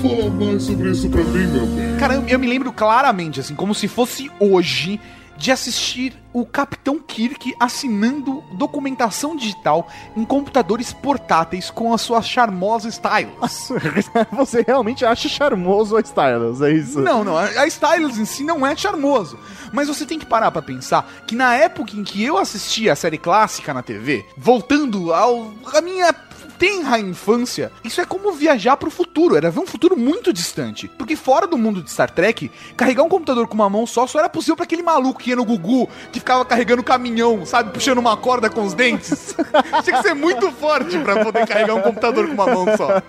Fala 0.03 0.31
mais 0.31 0.63
sobre 0.63 0.91
isso 0.91 1.09
pra 1.09 1.25
mim, 1.25 1.47
meu 1.47 1.67
bem. 1.67 1.97
Cara, 1.97 2.15
eu, 2.15 2.29
eu 2.29 2.39
me 2.39 2.47
lembro 2.47 2.71
claramente, 2.73 3.41
assim, 3.41 3.55
como 3.55 3.75
se 3.75 3.89
fosse 3.89 4.31
hoje, 4.39 5.01
de 5.37 5.51
assistir 5.51 6.15
o 6.33 6.45
Capitão 6.45 6.99
Kirk 6.99 7.55
assinando 7.61 8.43
documentação 8.53 9.37
digital 9.37 9.89
em 10.17 10.25
computadores 10.25 10.93
portáteis 10.93 11.71
com 11.71 11.95
a 11.95 11.99
sua 11.99 12.23
charmosa 12.23 12.89
stylus. 12.89 13.69
Você 14.33 14.65
realmente 14.67 15.05
acha 15.05 15.29
charmoso 15.29 15.97
a 15.97 16.01
Stylus, 16.01 16.61
é 16.61 16.73
isso? 16.73 17.01
Não, 17.01 17.23
não, 17.23 17.37
a 17.37 17.67
stylus 17.67 18.19
em 18.19 18.25
si 18.25 18.43
não 18.43 18.67
é 18.67 18.75
charmoso. 18.77 19.39
Mas 19.73 19.89
você 19.89 20.07
tem 20.07 20.19
que 20.19 20.27
parar 20.27 20.51
pra 20.51 20.63
pensar 20.63 21.09
que 21.27 21.35
na 21.35 21.55
época 21.55 21.97
em 21.97 22.05
que 22.05 22.23
eu 22.23 22.39
assistia 22.39 22.93
a 22.93 22.97
série 22.97 23.19
clássica 23.19 23.75
na 23.75 23.83
TV, 23.83 24.25
voltando 24.37 25.13
ao 25.13 25.53
a 25.73 25.81
minha 25.81 26.13
tenra 26.59 26.99
infância, 26.99 27.71
isso 27.83 28.01
é 28.01 28.05
como 28.05 28.33
viajar 28.33 28.77
pro 28.77 28.91
futuro, 28.91 29.37
era 29.37 29.51
ver 29.51 29.61
um 29.61 29.67
futuro 29.67 29.97
muito 29.97 30.33
distante. 30.33 30.89
Porque 30.99 31.17
fora 31.17 31.47
do 31.47 31.59
mundo 31.59 31.83
de 31.83 31.91
Star 31.91 32.11
Trek, 32.11 32.51
carregar 32.77 33.03
um 33.03 33.09
computador 33.09 33.47
com 33.47 33.55
uma 33.55 33.71
mão 33.71 33.87
só 33.87 34.07
só 34.07 34.19
era 34.19 34.29
possível 34.29 34.57
pra 34.57 34.65
aquele 34.65 34.83
maluco 34.83 35.21
que 35.21 35.31
ia 35.31 35.37
no 35.37 35.45
Gugu, 35.45 35.89
que 36.13 36.21
ficava 36.21 36.45
carregando 36.45 36.83
caminhão, 36.83 37.45
sabe, 37.45 37.71
puxando 37.71 37.99
uma 37.99 38.17
corda 38.17 38.49
com 38.49 38.63
os 38.63 38.75
dentes. 38.75 39.35
Tinha 39.85 39.97
que 39.97 40.03
ser 40.03 40.15
muito 40.15 40.51
forte 40.53 40.99
pra 40.99 41.25
poder 41.25 41.47
carregar 41.47 41.75
um 41.75 41.83
computador 41.83 42.27
com 42.27 42.35
uma 42.35 42.47
mão 42.47 42.67
só. 42.77 43.03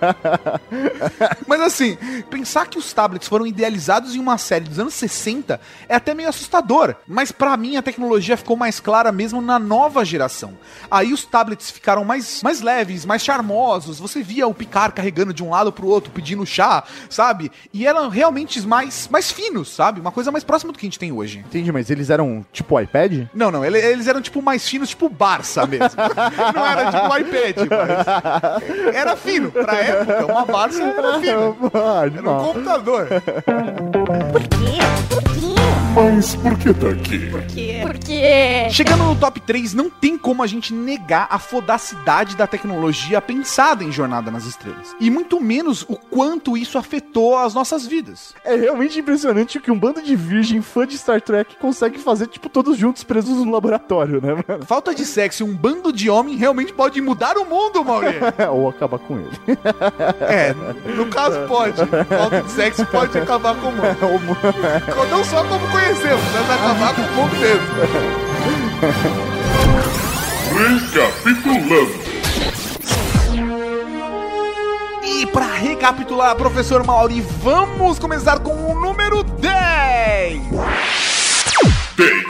Mas 1.48 1.62
assim, 1.62 1.98
pensar 2.30 2.68
que 2.68 2.78
os 2.78 2.91
tablets 2.93 3.28
foram 3.28 3.46
idealizados 3.46 4.16
em 4.16 4.20
uma 4.20 4.38
série 4.38 4.66
dos 4.66 4.80
anos 4.80 4.93
60 4.93 5.60
é 5.88 5.96
até 5.96 6.14
meio 6.14 6.30
assustador. 6.30 6.96
Mas 7.08 7.32
pra 7.32 7.56
mim 7.58 7.78
a 7.78 7.82
tecnologia 7.82 8.38
ficou 8.38 8.56
mais 8.56 8.80
clara 8.80 9.12
mesmo 9.12 9.41
na 9.41 9.60
nova 9.60 10.04
geração. 10.04 10.58
Aí 10.89 11.14
os 11.14 11.26
tablets 11.26 11.70
ficaram 11.70 12.04
mais, 12.04 12.41
mais 12.41 12.62
leves, 12.62 13.06
mais 13.06 13.24
charmosos. 13.24 13.35
Você 14.00 14.22
via 14.24 14.48
o 14.48 14.54
Picard 14.54 14.94
carregando 14.94 15.34
de 15.34 15.44
um 15.44 15.50
lado 15.50 15.72
pro 15.72 15.88
outro, 15.88 16.12
pedindo 16.12 16.46
chá, 16.46 16.84
sabe? 17.10 17.52
E 17.74 17.86
eram 17.88 18.10
realmente 18.10 18.60
mais, 18.68 19.08
mais 19.12 19.32
finos, 19.32 19.70
sabe? 19.74 20.00
Uma 20.00 20.12
coisa 20.12 20.32
mais 20.32 20.44
próxima 20.44 20.72
do 20.72 20.78
que 20.80 20.86
a 20.86 20.88
gente 20.90 21.00
tem 21.00 21.12
hoje. 21.12 21.40
Entendi, 21.40 21.72
mas 21.72 21.90
eles 21.90 22.10
eram 22.10 22.46
tipo 22.52 22.80
iPad? 22.80 23.28
Não, 23.34 23.52
não, 23.52 23.64
ele- 23.66 23.80
eles 23.80 24.08
eram 24.08 24.22
tipo 24.22 24.42
mais 24.42 24.68
finos, 24.68 24.90
tipo 24.90 25.10
Barça 25.10 25.66
mesmo. 25.66 25.90
não 26.56 26.66
era 26.66 26.92
tipo 26.92 27.18
iPad, 27.18 27.68
mas 27.70 28.96
era 28.96 29.16
fino. 29.16 29.52
Pra 29.52 29.76
época, 29.76 30.26
uma 30.26 30.46
Barça 30.46 30.82
era 30.84 31.20
fino. 31.20 31.56
Ah, 31.76 32.06
Era 32.06 32.30
um 32.32 32.44
computador. 32.46 33.08
Mas 35.96 36.36
por 36.36 36.58
que 36.58 36.74
tá 36.74 36.89
aqui? 36.89 37.30
Por 37.30 37.41
quê? 37.43 37.80
Por 37.82 37.98
quê? 37.98 38.68
Chegando 38.70 39.06
no 39.06 39.16
top 39.16 39.39
3, 39.39 39.74
não 39.74 39.89
tem 39.89 40.18
como 40.18 40.43
a 40.43 40.48
gente 40.48 40.74
negar 40.74 41.26
a 41.32 41.39
fodacidade 41.39 42.36
da 42.36 42.46
tecnologia 42.46 43.22
pensada 43.22 43.82
em 43.82 43.93
Jornada 43.93 44.30
nas 44.30 44.43
Estrelas. 44.46 44.93
E 45.00 45.10
muito 45.10 45.39
menos 45.39 45.84
o 45.84 45.96
quanto 45.96 46.58
isso 46.58 46.78
afetou 46.78 47.38
as 47.38 47.54
nossas 47.54 47.88
vidas. 47.88 48.34
É 48.43 48.58
realmente 48.58 49.00
impressionante 49.00 49.58
o 49.58 49.62
que 49.62 49.72
um 49.72 49.80
bando 49.80 50.02
de 50.02 50.18
virgem 50.18 50.62
fã 50.62 50.86
de 50.86 50.98
Star 50.98 51.22
Trek 51.22 51.56
consegue 51.62 51.98
fazer, 51.98 52.28
tipo, 52.28 52.50
todos 52.50 52.78
juntos 52.78 53.06
presos 53.06 53.46
no 53.46 53.50
laboratório, 53.50 54.20
né, 54.22 54.43
mano? 54.48 54.66
Falta 54.66 54.93
de 54.93 55.06
sexo 55.06 55.43
e 55.43 55.46
um 55.46 55.56
bando 55.56 55.93
de 55.93 56.10
homem 56.10 56.36
realmente 56.36 56.74
pode 56.74 57.00
mudar 57.00 57.38
o 57.38 57.46
mundo, 57.46 57.86
Mauri. 57.86 58.18
Ou 58.52 58.68
acabar 58.68 59.00
com 59.00 59.18
ele. 59.18 59.32
É, 60.20 60.54
no 60.93 61.06
caso 61.08 61.48
pode. 61.48 61.78
Falta 61.78 62.41
de 62.41 62.52
sexo 62.52 62.86
pode 62.88 63.18
acabar 63.18 63.56
com 63.56 63.70
o 63.70 63.72
mundo. 63.72 64.36
Não 65.10 65.24
só 65.24 65.41
como 65.46 65.66
conhecemos, 65.86 66.24
mas 66.34 66.50
acabar 66.50 66.96
com 66.96 67.02
o 67.02 67.14
mundo 67.14 67.36
mesmo. 67.38 67.62
Recapitulando. 70.56 72.06
E 75.04 75.26
pra 75.28 75.46
recapitular, 75.54 76.36
professor 76.36 76.84
Mauri, 76.84 77.22
vamos 77.42 78.00
começar 78.00 78.40
com 78.40 78.72
o 78.72 78.80
número 78.80 79.24
10. 79.24 80.42
10. 81.96 82.26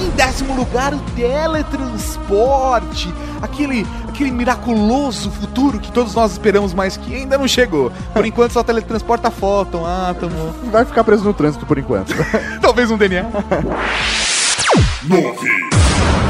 Em 0.00 0.10
décimo 0.10 0.54
lugar, 0.54 0.94
o 0.94 1.00
teletransporte. 1.16 3.12
Aquele, 3.40 3.84
aquele 4.12 4.30
miraculoso 4.30 5.30
futuro 5.30 5.80
que 5.80 5.90
todos 5.90 6.14
nós 6.14 6.32
esperamos, 6.32 6.74
mas 6.74 6.96
que 6.98 7.14
ainda 7.14 7.38
não 7.38 7.48
chegou. 7.48 7.90
Por 8.12 8.24
enquanto 8.26 8.52
só 8.52 8.62
teletransporta 8.62 9.30
fóton, 9.30 9.86
átomo, 9.86 10.54
Vai 10.70 10.84
ficar 10.84 11.02
preso 11.02 11.24
no 11.24 11.32
trânsito 11.32 11.64
por 11.66 11.78
enquanto. 11.78 12.14
talvez 12.60 12.90
um 12.90 12.98
DNA. 12.98 13.24
9. 15.04 15.48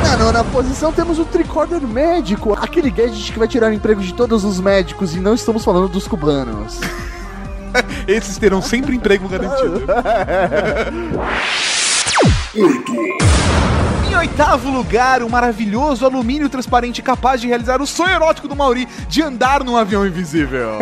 Na 0.05 0.17
nona 0.17 0.45
posição 0.45 0.93
temos 0.93 1.19
o 1.19 1.25
tricorder 1.25 1.81
médico, 1.83 2.55
aquele 2.55 2.91
gadget 2.91 3.33
que 3.33 3.39
vai 3.39 3.49
tirar 3.49 3.71
o 3.71 3.75
emprego 3.75 4.01
de 4.01 4.15
todos 4.15 4.45
os 4.45 4.61
médicos, 4.61 5.15
e 5.15 5.21
não 5.21 5.35
estamos 5.35 5.65
falando 5.65 5.89
dos 5.89 6.07
cubanos. 6.07 6.81
Esses 8.07 8.39
terão 8.39 8.63
sempre 8.63 8.95
emprego 8.95 9.29
garantido. 9.29 9.83
8. 12.55 13.42
Oitavo 14.23 14.71
lugar, 14.71 15.21
o 15.25 15.29
maravilhoso 15.29 16.07
alumínio 16.07 16.49
transparente 16.49 17.03
capaz 17.03 17.41
de 17.41 17.49
realizar 17.49 17.83
o 17.83 17.87
sonho 17.89 18.15
erótico 18.15 18.47
do 18.47 18.55
Mauri 18.55 18.87
de 19.09 19.21
andar 19.21 19.65
num 19.65 19.77
avião 19.77 20.07
invisível. 20.07 20.79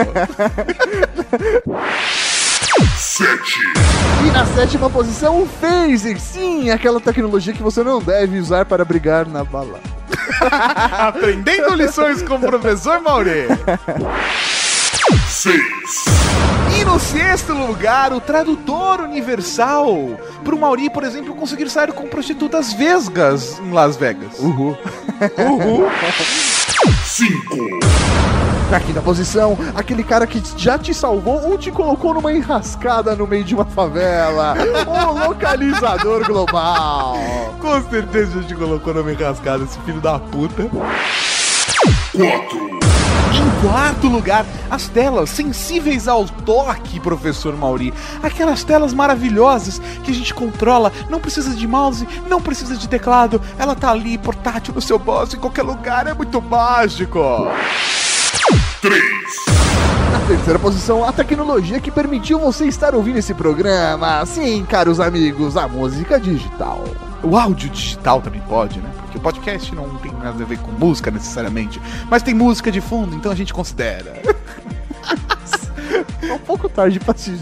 7. 2.98 3.58
E 4.26 4.30
na 4.30 4.44
sétima 4.44 4.90
posição, 4.90 5.40
o 5.40 5.48
phaser, 5.48 6.20
sim, 6.20 6.68
aquela 6.68 7.00
tecnologia 7.00 7.54
que 7.54 7.62
você 7.62 7.82
não 7.82 8.02
deve 8.02 8.38
usar 8.38 8.66
para 8.66 8.84
brigar 8.84 9.26
na 9.26 9.42
bala. 9.42 9.80
Aprendendo 10.92 11.74
lições 11.74 12.20
com 12.20 12.34
o 12.34 12.40
professor 12.40 13.00
Mauri. 13.00 13.46
6. 15.30 15.58
E 16.80 16.84
no 16.84 16.98
sexto 16.98 17.52
lugar, 17.52 18.10
o 18.10 18.22
tradutor 18.22 19.00
universal. 19.00 20.18
Pro 20.42 20.58
Mauri, 20.58 20.88
por 20.88 21.04
exemplo, 21.04 21.34
conseguir 21.34 21.68
sair 21.68 21.92
com 21.92 22.08
prostitutas 22.08 22.72
vesgas 22.72 23.58
em 23.58 23.70
Las 23.70 23.98
Vegas. 23.98 24.38
Uhul. 24.38 24.78
Uhul. 25.38 25.90
5. 27.04 27.80
Na 28.70 28.80
quinta 28.80 29.02
posição, 29.02 29.58
aquele 29.74 30.02
cara 30.02 30.26
que 30.26 30.42
já 30.56 30.78
te 30.78 30.94
salvou 30.94 31.50
ou 31.50 31.58
te 31.58 31.70
colocou 31.70 32.14
numa 32.14 32.32
enrascada 32.32 33.14
no 33.14 33.26
meio 33.26 33.44
de 33.44 33.54
uma 33.54 33.66
favela. 33.66 34.54
o 34.86 35.12
localizador 35.28 36.24
global. 36.24 37.18
Com 37.60 37.82
certeza 37.90 38.38
a 38.38 38.40
gente 38.40 38.54
colocou 38.54 38.94
nome 38.94 39.12
enrascado 39.12 39.64
esse 39.64 39.78
filho 39.80 40.00
da 40.00 40.18
puta. 40.18 40.62
4. 42.16 42.89
Em 43.32 43.68
quarto 43.68 44.08
lugar, 44.08 44.44
as 44.70 44.88
telas 44.88 45.30
sensíveis 45.30 46.08
ao 46.08 46.24
toque, 46.24 46.98
professor 46.98 47.56
Mauri. 47.56 47.94
Aquelas 48.22 48.64
telas 48.64 48.92
maravilhosas 48.92 49.80
que 50.02 50.10
a 50.10 50.14
gente 50.14 50.34
controla, 50.34 50.92
não 51.08 51.20
precisa 51.20 51.54
de 51.54 51.66
mouse, 51.66 52.08
não 52.28 52.40
precisa 52.40 52.76
de 52.76 52.88
teclado, 52.88 53.40
ela 53.58 53.74
tá 53.74 53.90
ali 53.90 54.18
portátil 54.18 54.74
no 54.74 54.80
seu 54.80 54.98
bolso, 54.98 55.36
em 55.36 55.38
qualquer 55.38 55.62
lugar, 55.62 56.06
é 56.06 56.14
muito 56.14 56.40
mágico. 56.42 57.48
Na 60.12 60.18
terceira 60.26 60.58
posição, 60.58 61.04
a 61.04 61.12
tecnologia 61.12 61.80
que 61.80 61.90
permitiu 61.90 62.38
você 62.38 62.66
estar 62.66 62.94
ouvindo 62.94 63.18
esse 63.18 63.34
programa. 63.34 64.24
Sim, 64.26 64.64
caros 64.68 64.98
amigos, 64.98 65.56
a 65.56 65.68
música 65.68 66.18
digital. 66.18 66.84
O 67.22 67.36
áudio 67.36 67.68
digital 67.70 68.20
também 68.20 68.40
pode, 68.48 68.80
né? 68.80 68.90
Porque 69.10 69.18
o 69.18 69.20
podcast 69.20 69.74
não 69.74 69.88
tem 69.96 70.12
nada 70.12 70.44
a 70.44 70.46
ver 70.46 70.56
com 70.58 70.70
música 70.70 71.10
necessariamente, 71.10 71.82
mas 72.08 72.22
tem 72.22 72.32
música 72.32 72.70
de 72.70 72.80
fundo, 72.80 73.16
então 73.16 73.32
a 73.32 73.34
gente 73.34 73.52
considera. 73.52 74.14
É 76.22 76.32
um 76.32 76.38
pouco 76.38 76.68
tarde 76.68 77.00
pra 77.00 77.12
se 77.16 77.32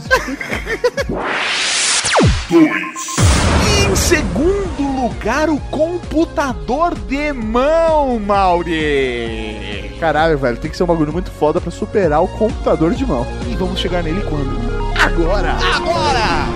E 2.51 3.85
em 3.85 3.97
segundo 3.97 5.03
lugar, 5.03 5.51
o 5.51 5.61
computador 5.61 6.95
de 6.95 7.33
mão, 7.35 8.19
Mauri. 8.19 9.95
Caralho, 10.01 10.39
velho, 10.39 10.57
tem 10.57 10.71
que 10.71 10.77
ser 10.77 10.85
um 10.85 10.87
bagulho 10.87 11.13
muito 11.13 11.31
foda 11.31 11.61
pra 11.61 11.71
superar 11.71 12.23
o 12.23 12.29
computador 12.29 12.95
de 12.95 13.05
mão. 13.05 13.27
E 13.47 13.55
vamos 13.57 13.79
chegar 13.79 14.03
nele 14.03 14.23
quando? 14.23 14.59
Agora! 14.99 15.59
Agora! 15.75 16.49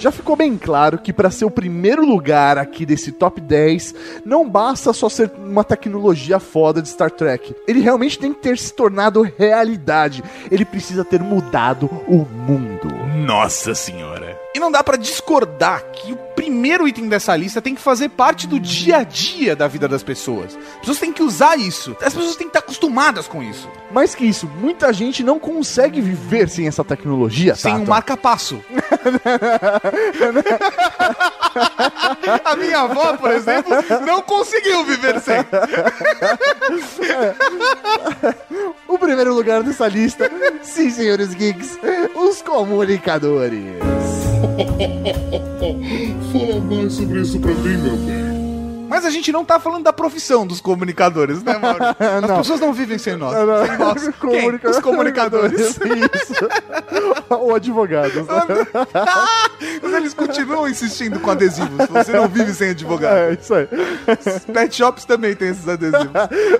Já 0.00 0.10
ficou 0.10 0.34
bem 0.34 0.56
claro 0.56 0.96
que 0.96 1.12
para 1.12 1.30
ser 1.30 1.44
o 1.44 1.50
primeiro 1.50 2.06
lugar 2.06 2.56
aqui 2.56 2.86
desse 2.86 3.12
top 3.12 3.38
10, 3.38 3.94
não 4.24 4.48
basta 4.48 4.94
só 4.94 5.10
ser 5.10 5.30
uma 5.36 5.62
tecnologia 5.62 6.40
foda 6.40 6.80
de 6.80 6.88
Star 6.88 7.10
Trek. 7.10 7.54
Ele 7.68 7.80
realmente 7.80 8.18
tem 8.18 8.32
que 8.32 8.40
ter 8.40 8.56
se 8.56 8.72
tornado 8.72 9.20
realidade. 9.36 10.24
Ele 10.50 10.64
precisa 10.64 11.04
ter 11.04 11.20
mudado 11.20 11.84
o 12.08 12.24
mundo. 12.24 12.88
Nossa 13.26 13.74
senhora. 13.74 14.19
E 14.52 14.58
não 14.58 14.70
dá 14.70 14.82
pra 14.82 14.96
discordar 14.96 15.84
que 15.92 16.12
o 16.12 16.16
primeiro 16.16 16.88
item 16.88 17.08
dessa 17.08 17.36
lista 17.36 17.62
tem 17.62 17.74
que 17.74 17.80
fazer 17.80 18.08
parte 18.08 18.48
do 18.48 18.58
dia 18.58 18.96
a 18.98 19.04
dia 19.04 19.54
da 19.54 19.68
vida 19.68 19.86
das 19.86 20.02
pessoas. 20.02 20.56
As 20.56 20.80
pessoas 20.80 20.98
têm 20.98 21.12
que 21.12 21.22
usar 21.22 21.56
isso. 21.56 21.96
As 22.02 22.12
pessoas 22.12 22.34
têm 22.34 22.48
que 22.48 22.56
estar 22.56 22.58
acostumadas 22.58 23.28
com 23.28 23.40
isso. 23.42 23.68
Mais 23.92 24.12
que 24.14 24.24
isso, 24.24 24.48
muita 24.48 24.92
gente 24.92 25.22
não 25.22 25.38
consegue 25.38 26.00
viver 26.00 26.48
sem 26.48 26.66
essa 26.66 26.82
tecnologia, 26.82 27.54
Sem 27.54 27.74
um 27.74 27.84
marca-passo. 27.84 28.60
a 32.44 32.56
minha 32.56 32.80
avó, 32.80 33.16
por 33.16 33.30
exemplo, 33.30 33.72
não 34.04 34.20
conseguiu 34.22 34.84
viver 34.84 35.20
sem. 35.20 35.36
O 38.88 38.98
primeiro 38.98 39.32
lugar 39.32 39.62
dessa 39.62 39.86
lista, 39.86 40.28
sim, 40.62 40.90
senhores 40.90 41.32
geeks, 41.32 41.78
os 42.14 42.42
comunicadores. 42.42 43.76
Fala 46.32 46.60
mais 46.60 46.92
sobre 46.92 47.20
isso 47.20 47.38
pra 47.40 47.52
mim, 47.54 47.76
meu 47.76 47.96
bem. 47.96 48.39
Mas 48.90 49.04
a 49.06 49.10
gente 49.10 49.30
não 49.30 49.44
tá 49.44 49.60
falando 49.60 49.84
da 49.84 49.92
profissão 49.92 50.44
dos 50.46 50.60
comunicadores, 50.60 51.42
né, 51.44 51.56
Mauro? 51.56 51.78
As 51.98 52.28
Não. 52.28 52.38
pessoas 52.38 52.58
não 52.60 52.72
vivem 52.72 52.98
sem 52.98 53.16
nós. 53.16 53.34
Não. 53.34 53.66
Sem 53.66 53.78
nós. 53.78 54.02
Quem? 54.20 54.40
Comunica- 54.40 54.70
Os 54.70 54.78
comunicadores. 54.80 55.60
Isso. 55.78 56.34
Ou 57.30 57.54
advogados. 57.54 58.14
né? 58.26 58.66
Mas 59.80 59.92
eles 59.94 60.12
continuam 60.12 60.68
insistindo 60.68 61.20
com 61.20 61.30
adesivos. 61.30 61.86
Você 61.88 62.12
não 62.12 62.26
vive 62.28 62.52
sem 62.52 62.70
advogado. 62.70 63.16
É, 63.16 63.32
isso 63.40 63.54
aí. 63.54 63.68
Pet 64.52 64.74
shops 64.74 65.04
também 65.04 65.34
tem 65.36 65.48
esses 65.50 65.68
adesivos. 65.68 66.10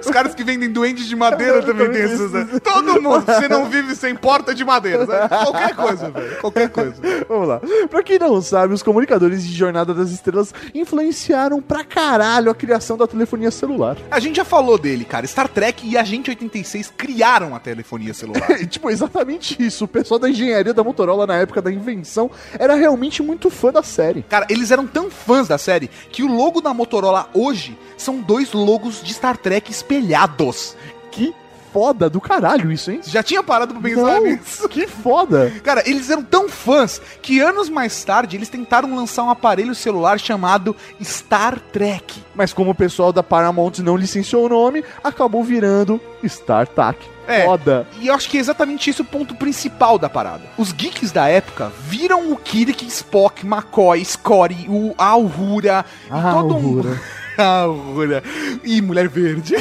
Os 0.01 0.11
caras 0.11 0.33
que 0.35 0.45
vendem 0.45 0.71
doentes 0.71 1.07
de 1.07 1.17
madeira 1.17 1.63
também 1.63 1.91
tem 1.91 2.03
esses 2.03 2.21
adesivos. 2.33 2.61
Todo 2.61 3.03
mundo. 3.03 3.25
Você 3.27 3.49
não 3.49 3.67
vive 3.69 3.97
sem 3.97 4.15
porta 4.15 4.55
de 4.55 4.65
madeira. 4.65 5.05
sabe? 5.07 5.29
Qualquer 5.29 5.75
coisa, 5.75 6.11
velho. 6.11 6.37
Qualquer 6.41 6.69
coisa. 6.69 6.95
Vamos 7.29 7.49
lá. 7.49 7.61
Pra 7.91 8.03
quem 8.05 8.19
não 8.19 8.41
sabe, 8.41 8.73
os 8.73 8.83
comunicadores 8.83 9.45
de 9.45 9.53
Jornada 9.55 9.93
das 9.93 10.11
Estrelas 10.11 10.55
influenciaram 10.73 11.61
pra 11.61 11.83
caralho 11.85 12.20
a 12.21 12.55
criação 12.55 12.97
da 12.97 13.07
telefonia 13.07 13.51
celular. 13.51 13.97
A 14.11 14.21
gente 14.21 14.37
já 14.37 14.45
falou 14.45 14.79
dele, 14.79 15.05
cara. 15.05 15.27
Star 15.27 15.49
Trek 15.49 15.87
e 15.87 15.97
Agente 15.97 16.31
86 16.31 16.93
criaram 16.97 17.55
a 17.55 17.61
telefonia 17.61 18.15
celular. 18.15 18.47
tipo, 18.69 18.91
exatamente 18.91 19.57
isso. 19.61 19.85
O 19.85 19.89
pessoal 19.89 20.19
da 20.19 20.29
engenharia 20.29 20.75
da 20.75 20.85
Motorola 20.85 21.27
na 21.27 21.37
época 21.37 21.63
da 21.63 21.73
invenção 21.73 22.31
era 22.59 22.75
realmente 22.75 23.23
muito 23.23 23.51
fã 23.51 23.73
da 23.73 23.83
série. 23.83 24.23
Cara, 24.23 24.47
eles 24.49 24.71
eram 24.71 24.87
tão 24.87 25.11
fãs 25.11 25.49
da 25.49 25.59
série 25.59 25.89
que 26.11 26.23
o 26.23 26.29
logo 26.29 26.61
da 26.61 26.75
Motorola 26.75 27.29
hoje 27.35 27.79
são 27.97 28.21
dois 28.21 28.53
logos 28.53 29.03
de 29.03 29.15
Star 29.15 29.37
Trek 29.37 29.71
espelhados. 29.71 30.77
Que 31.11 31.35
foda 31.73 32.09
do 32.11 32.21
caralho 32.21 32.71
isso, 32.73 32.91
hein? 32.91 33.01
Você 33.03 33.11
já 33.11 33.23
tinha 33.23 33.43
parado 33.43 33.73
pra 33.75 33.83
pensar 33.83 34.03
Não, 34.03 34.23
nisso? 34.25 34.69
que 34.69 34.87
foda. 34.87 35.53
Cara, 35.63 35.83
eles 35.89 36.11
eram 36.11 36.23
tão 36.23 36.49
fãs 36.49 37.01
que 37.23 37.41
anos 37.41 37.69
mais 37.69 38.03
tarde 38.05 38.37
eles 38.37 38.49
tentaram 38.49 38.95
lançar 38.95 39.23
um 39.25 39.31
aparelho 39.31 39.75
celular 39.75 40.19
chamado 40.19 40.75
Star 41.03 41.59
Trek. 41.73 42.23
Mas 42.35 42.53
como 42.53 42.71
o 42.71 42.75
pessoal 42.75 43.13
da 43.13 43.23
Paramount 43.23 43.79
não 43.79 43.97
licenciou 43.97 44.47
o 44.47 44.49
nome, 44.49 44.85
acabou 45.03 45.43
virando 45.45 46.01
StarTAC. 46.23 46.99
É. 47.29 47.45
Foda. 47.45 47.87
E 48.01 48.09
eu 48.09 48.15
acho 48.15 48.29
que 48.29 48.37
é 48.37 48.41
exatamente 48.41 48.91
esse 48.91 49.01
o 49.03 49.05
ponto 49.05 49.37
principal 49.37 49.99
da 49.99 50.09
parada. 50.09 50.43
Os 50.59 50.73
geeks 50.73 51.13
da 51.13 51.29
época 51.29 51.71
viram 51.87 52.33
o 52.33 52.37
Kirk, 52.37 52.85
Spock, 52.87 53.47
McCoy, 53.47 54.05
Scotty, 54.05 54.67
o 54.69 54.93
Aurora 54.99 55.85
e 56.09 56.11
Ah, 56.11 56.33
todo 56.33 56.57
Uhura. 56.57 56.89
mundo. 56.89 57.01
Aurora. 57.41 58.23
E 58.65 58.81
Mulher 58.81 59.09
Verde. 59.09 59.55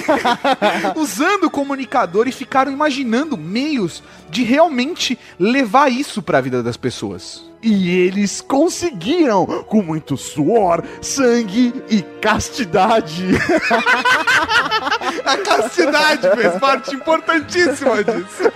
Usando 0.96 1.46
o 1.46 1.52
comunicador 1.52 2.28
e 2.28 2.32
ficaram 2.32 2.72
imaginando 2.72 3.38
meios 3.38 4.04
de 4.30 4.44
realmente 4.44 5.18
levar 5.40 5.92
isso 5.92 6.22
pra 6.22 6.42
vida 6.42 6.62
das 6.62 6.78
pessoas. 6.78 7.48
E 7.62 7.90
eles 7.90 8.40
conseguiram, 8.40 9.46
com 9.68 9.82
muito 9.82 10.16
suor, 10.16 10.82
sangue 11.02 11.74
e 11.90 12.02
castidade. 12.02 13.26
A 15.26 15.38
castidade 15.38 16.30
fez 16.36 16.54
parte 16.56 16.96
importantíssima 16.96 18.02
disso. 18.04 18.50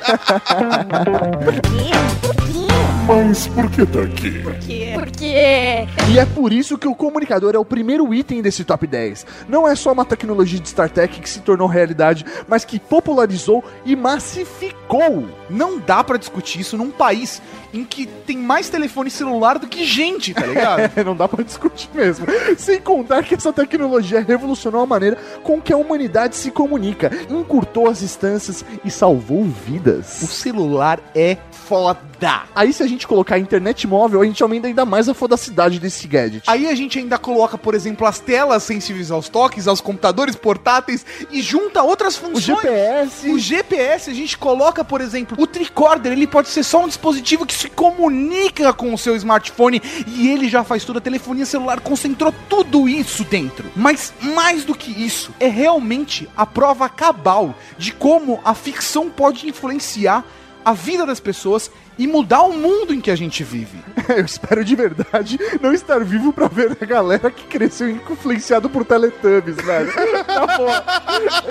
Mas 3.05 3.47
por 3.47 3.69
que 3.69 3.85
tá 3.85 4.01
aqui? 4.03 4.41
Porque. 4.93 5.25
E 6.11 6.19
é 6.19 6.25
por 6.25 6.51
isso 6.53 6.77
que 6.77 6.87
o 6.87 6.95
comunicador 6.95 7.55
é 7.55 7.57
o 7.57 7.65
primeiro 7.65 8.13
item 8.13 8.41
desse 8.41 8.63
top 8.63 8.85
10. 8.87 9.25
Não 9.47 9.67
é 9.67 9.75
só 9.75 9.91
uma 9.91 10.05
tecnologia 10.05 10.59
de 10.59 10.67
StarTech 10.67 11.19
que 11.19 11.29
se 11.29 11.39
tornou 11.41 11.67
realidade, 11.67 12.25
mas 12.47 12.63
que 12.65 12.79
popularizou 12.79 13.63
e 13.85 13.95
massificou. 13.95 15.27
Não 15.49 15.79
dá 15.79 16.03
pra 16.03 16.17
discutir 16.17 16.59
isso 16.61 16.77
num 16.77 16.91
país 16.91 17.41
em 17.73 17.83
que 17.83 18.05
tem 18.05 18.37
mais 18.37 18.69
telefone 18.69 19.09
celular 19.09 19.57
do 19.57 19.67
que 19.67 19.83
gente, 19.83 20.33
tá 20.33 20.45
ligado? 20.45 20.91
Não 21.03 21.15
dá 21.15 21.27
pra 21.27 21.43
discutir 21.43 21.89
mesmo. 21.93 22.25
Sem 22.57 22.79
contar 22.79 23.23
que 23.23 23.33
essa 23.33 23.51
tecnologia 23.51 24.21
revolucionou 24.21 24.81
a 24.81 24.85
maneira 24.85 25.17
com 25.43 25.59
que 25.59 25.73
a 25.73 25.77
humanidade 25.77 26.35
se 26.35 26.51
comunica, 26.51 27.11
encurtou 27.29 27.89
as 27.89 27.99
distâncias 27.99 28.63
e 28.85 28.91
salvou 28.91 29.41
O 29.41 29.45
vidas. 29.45 30.05
celular 30.05 30.99
é 31.15 31.37
foda. 31.51 32.43
Aí 32.55 32.71
se 32.71 32.83
a 32.83 32.87
gente 32.87 33.07
colocar 33.07 33.35
a 33.35 33.39
internet 33.39 33.87
móvel, 33.87 34.21
a 34.21 34.25
gente 34.25 34.41
aumenta 34.43 34.67
ainda 34.67 34.82
mais 34.85 35.07
a 35.09 35.13
fodacidade 35.13 35.79
desse 35.79 36.07
gadget. 36.07 36.49
Aí 36.49 36.67
a 36.67 36.75
gente 36.75 36.99
ainda 36.99 37.17
coloca, 37.17 37.57
por 37.57 37.75
exemplo, 37.75 38.05
as 38.05 38.19
telas 38.19 38.63
sensíveis 38.63 39.11
aos 39.11 39.29
toques, 39.29 39.67
aos 39.67 39.81
computadores 39.81 40.35
portáteis 40.35 41.05
e 41.31 41.41
junta 41.41 41.83
outras 41.83 42.15
O 42.17 42.21
funções. 42.21 42.43
GPS... 42.43 43.29
O 43.29 43.39
GPS, 43.39 44.09
a 44.09 44.13
gente 44.13 44.37
coloca, 44.37 44.83
por 44.83 45.01
exemplo, 45.01 45.37
o 45.39 45.47
tricorder, 45.47 46.11
ele 46.11 46.27
pode 46.27 46.49
ser 46.49 46.63
só 46.63 46.83
um 46.83 46.87
dispositivo 46.87 47.45
que 47.45 47.53
se 47.53 47.69
comunica 47.69 48.73
com 48.73 48.93
o 48.93 48.97
seu 48.97 49.15
smartphone 49.15 49.81
e 50.07 50.29
ele 50.29 50.49
já 50.49 50.63
faz 50.63 50.83
tudo. 50.83 50.97
A 50.97 51.01
telefonia 51.01 51.45
celular 51.45 51.79
concentrou 51.79 52.33
tudo 52.49 52.87
isso 52.87 53.23
dentro. 53.23 53.71
Mas 53.75 54.13
mais 54.21 54.65
do 54.65 54.75
que 54.75 54.91
isso, 54.91 55.31
é 55.39 55.47
realmente 55.47 56.29
a 56.35 56.45
prova 56.45 56.87
cabal 56.89 57.55
de 57.77 57.91
como 57.91 58.39
a 58.43 58.53
ficção 58.53 59.09
pode 59.09 59.47
influenciar 59.47 60.23
a 60.65 60.73
vida 60.73 61.05
das 61.05 61.19
pessoas 61.19 61.69
e 61.97 62.07
mudar 62.07 62.43
o 62.43 62.53
mundo 62.53 62.93
em 62.93 63.01
que 63.01 63.11
a 63.11 63.15
gente 63.15 63.43
vive. 63.43 63.77
Eu 64.09 64.25
espero 64.25 64.63
de 64.63 64.75
verdade 64.75 65.39
não 65.61 65.73
estar 65.73 66.03
vivo 66.03 66.33
pra 66.33 66.47
ver 66.47 66.77
a 66.79 66.85
galera 66.85 67.31
que 67.31 67.43
cresceu 67.45 67.89
influenciado 67.89 68.69
por 68.69 68.83
Teletubbies, 68.85 69.55
velho. 69.57 69.93
Tá 70.33 70.57
bom. 70.57 70.69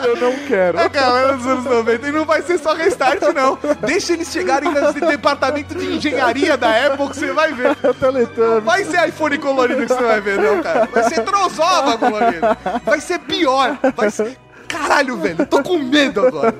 Eu 0.05 0.16
não 0.16 0.47
quero. 0.47 0.78
A 0.78 0.88
galera 0.88 1.36
dos 1.36 1.47
anos 1.47 1.64
90 1.64 2.09
e 2.09 2.12
não 2.12 2.24
vai 2.24 2.43
ser 2.43 2.59
só 2.59 2.74
restart, 2.74 3.20
não. 3.34 3.59
Deixa 3.86 4.12
eles 4.12 4.28
chegarem 4.28 4.72
nesse 4.72 4.99
departamento 5.01 5.74
de 5.74 5.97
engenharia 5.97 6.57
da 6.57 6.86
Apple 6.86 7.09
que 7.09 7.16
você 7.16 7.32
vai 7.32 7.53
ver. 7.53 7.76
Teletubbies. 7.76 8.64
Vai 8.64 8.84
ser 8.84 9.09
iPhone 9.09 9.38
colorido 9.38 9.82
que 9.82 9.88
você 9.88 10.03
vai 10.03 10.20
ver, 10.20 10.38
não, 10.38 10.62
cara. 10.62 10.88
Vai 10.93 11.05
ser 11.05 11.22
trozoba 11.22 11.99
colorido. 11.99 12.47
Vai 12.84 13.01
ser 13.01 13.18
pior. 13.20 13.78
Vai 13.95 14.11
ser... 14.11 14.36
Caralho, 14.73 15.18
velho, 15.18 15.47
tô 15.47 15.62
com 15.62 15.79
medo 15.79 16.27
agora. 16.27 16.55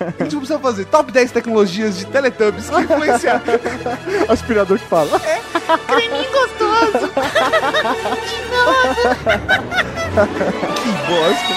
A 0.00 0.24
gente 0.24 0.36
precisa 0.36 0.58
fazer 0.58 0.84
top 0.86 1.12
10 1.12 1.30
tecnologias 1.30 1.96
de 1.96 2.06
Teletubbies 2.06 2.68
que 2.68 2.80
influenciaram. 2.80 3.42
Aspirador 4.28 4.78
que 4.78 4.86
fala. 4.86 5.20
Que 5.20 5.32
bosta. 11.08 11.52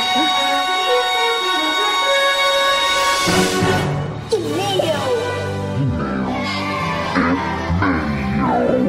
É 8.61 8.84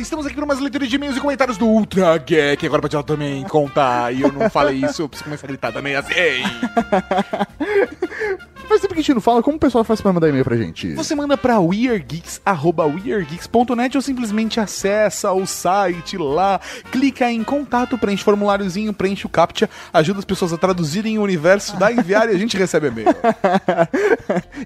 Estamos 0.00 0.26
aqui 0.26 0.34
para 0.34 0.46
mais 0.46 0.60
leitura 0.60 0.86
de 0.86 0.96
e-mails 0.96 1.16
e 1.16 1.20
comentários 1.20 1.56
do 1.56 1.66
Ultra 1.66 2.16
Geek. 2.18 2.66
Agora 2.66 2.82
pode 2.82 3.02
também 3.04 3.42
contar. 3.44 4.12
E 4.12 4.22
eu 4.22 4.32
não 4.32 4.50
falei 4.50 4.76
isso, 4.76 5.02
eu 5.02 5.08
preciso 5.08 5.24
começar 5.24 5.46
a 5.46 5.48
gritar 5.48 5.72
também 5.72 5.94
assim. 5.94 6.14
Tempo 8.84 8.92
que 8.92 9.00
a 9.00 9.02
gente 9.02 9.14
não 9.14 9.22
fala, 9.22 9.42
como 9.42 9.56
o 9.56 9.60
pessoal 9.60 9.82
faz 9.82 10.02
pra 10.02 10.12
mandar 10.12 10.28
e-mail 10.28 10.44
pra 10.44 10.58
gente? 10.58 10.92
Você 10.92 11.14
manda 11.14 11.38
pra 11.38 11.58
weirdgeeks.weirdgeeks.net 11.58 13.96
ou 13.96 14.02
simplesmente 14.02 14.60
acessa 14.60 15.32
o 15.32 15.46
site 15.46 16.18
lá, 16.18 16.60
clica 16.92 17.32
em 17.32 17.42
contato, 17.42 17.96
preenche 17.96 18.22
formuláriozinho, 18.22 18.92
preenche 18.92 19.24
o 19.24 19.30
CAPTCHA, 19.30 19.70
ajuda 19.90 20.18
as 20.18 20.26
pessoas 20.26 20.52
a 20.52 20.58
traduzirem 20.58 21.18
o 21.18 21.22
universo, 21.22 21.78
dá 21.78 21.90
enviar 21.90 22.28
e 22.28 22.34
a 22.34 22.38
gente 22.38 22.58
recebe 22.58 22.88
e-mail. 22.88 23.08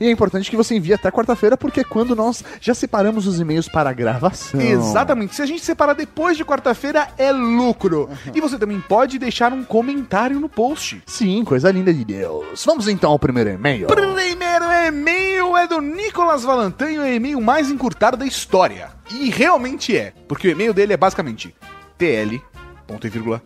e 0.00 0.08
é 0.08 0.10
importante 0.10 0.50
que 0.50 0.56
você 0.56 0.74
envie 0.74 0.94
até 0.94 1.12
quarta-feira, 1.12 1.56
porque 1.56 1.78
é 1.78 1.84
quando 1.84 2.16
nós 2.16 2.42
já 2.60 2.74
separamos 2.74 3.24
os 3.24 3.38
e-mails 3.38 3.68
para 3.68 3.90
a 3.90 3.92
gravação. 3.92 4.60
Exatamente. 4.60 5.36
Se 5.36 5.42
a 5.42 5.46
gente 5.46 5.64
separar 5.64 5.92
depois 5.92 6.36
de 6.36 6.44
quarta-feira, 6.44 7.06
é 7.16 7.30
lucro. 7.30 8.10
E 8.34 8.40
você 8.40 8.58
também 8.58 8.80
pode 8.80 9.16
deixar 9.16 9.52
um 9.52 9.62
comentário 9.62 10.40
no 10.40 10.48
post. 10.48 11.00
Sim, 11.06 11.44
coisa 11.44 11.70
linda 11.70 11.94
de 11.94 12.04
Deus. 12.04 12.64
Vamos 12.66 12.88
então 12.88 13.12
ao 13.12 13.18
primeiro 13.20 13.50
e-mail. 13.50 13.86
Primeiro 14.14 14.64
e-mail 14.64 15.56
é 15.56 15.66
do 15.66 15.80
Nicolas 15.80 16.42
Valentin, 16.42 16.98
o 16.98 17.06
e-mail 17.06 17.40
mais 17.40 17.70
encurtado 17.70 18.16
da 18.16 18.26
história. 18.26 18.90
E 19.11 19.30
realmente 19.30 19.96
é, 19.96 20.12
porque 20.26 20.48
o 20.48 20.50
e-mail 20.50 20.72
dele 20.72 20.92
é 20.92 20.96
basicamente 20.96 21.54
tl, 21.96 22.36
ponto 22.86 23.06
e 23.06 23.11
vírgula, 23.11 23.42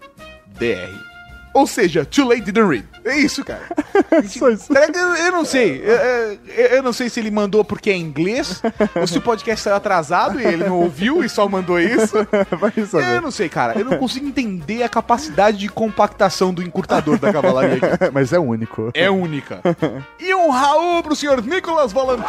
dr. 0.48 1.11
Ou 1.54 1.66
seja, 1.66 2.04
too 2.04 2.26
late 2.28 2.42
didn't 2.42 2.68
read. 2.68 2.84
É 3.04 3.16
isso, 3.18 3.44
cara. 3.44 3.62
Só 4.28 4.48
isso. 4.48 4.72
Eu, 4.72 5.14
eu 5.26 5.32
não 5.32 5.44
sei. 5.44 5.82
Eu, 5.84 6.38
eu- 6.76 6.82
não 6.82 6.92
sei 6.92 7.08
se 7.08 7.20
ele 7.20 7.30
mandou 7.30 7.64
porque 7.64 7.90
é 7.90 7.96
inglês, 7.96 8.60
ou 8.96 9.06
se 9.06 9.18
o 9.18 9.20
podcast 9.22 9.62
saiu 9.62 9.76
atrasado 9.76 10.40
e 10.40 10.44
ele 10.44 10.64
não 10.64 10.80
ouviu 10.80 11.22
e 11.24 11.28
só 11.28 11.48
mandou 11.48 11.78
isso. 11.80 12.14
Vai 12.58 12.72
saber. 12.86 13.16
Eu 13.16 13.22
não 13.22 13.30
sei, 13.30 13.48
cara. 13.48 13.78
Eu 13.78 13.84
não 13.84 13.98
consigo 13.98 14.26
entender 14.26 14.82
a 14.82 14.88
capacidade 14.88 15.58
de 15.58 15.68
compactação 15.68 16.52
do 16.52 16.62
encurtador 16.62 17.18
da 17.18 17.32
cavalaria 17.32 17.76
aqui. 17.76 18.10
Mas 18.12 18.32
é 18.32 18.38
único. 18.38 18.90
É 18.94 19.08
única. 19.10 19.60
E 20.18 20.34
um 20.34 20.50
Raul 20.50 21.02
pro 21.02 21.14
senhor 21.14 21.42
Nicolas 21.44 21.92
Valentin. 21.92 22.24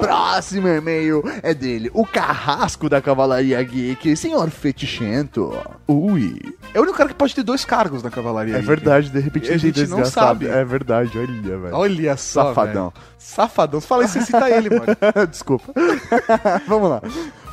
Próximo 0.00 0.68
e-mail 0.68 1.22
é 1.42 1.52
dele, 1.52 1.90
o 1.92 2.06
carrasco 2.06 2.88
da 2.88 3.00
Cavalaria 3.00 3.62
Geek, 3.62 4.16
senhor 4.16 4.48
Fetichento. 4.50 5.54
Ui. 5.86 6.40
É 6.72 6.78
o 6.78 6.82
único 6.82 6.96
cara 6.96 7.08
que 7.10 7.14
pode 7.14 7.34
ter 7.34 7.42
dois 7.42 7.64
cargos 7.64 8.02
na 8.02 8.10
cavalaria. 8.10 8.27
É 8.36 8.44
Geek. 8.44 8.66
verdade, 8.66 9.10
de 9.10 9.18
repente 9.20 9.52
A 9.52 9.56
gente 9.56 9.86
não 9.86 10.04
sabe. 10.04 10.46
É 10.46 10.64
verdade, 10.64 11.16
olha, 11.18 11.58
velho. 11.58 11.74
Olha 11.74 12.16
só, 12.16 12.46
Safadão. 12.48 12.92
velho. 12.94 13.04
Safadão. 13.18 13.80
Você 13.80 13.86
fala 13.86 14.04
isso, 14.04 14.12
você 14.14 14.26
cita 14.26 14.50
ele, 14.50 14.70
mano. 14.70 14.86
Desculpa. 15.30 15.72
Vamos 16.66 16.90
lá. 16.90 17.02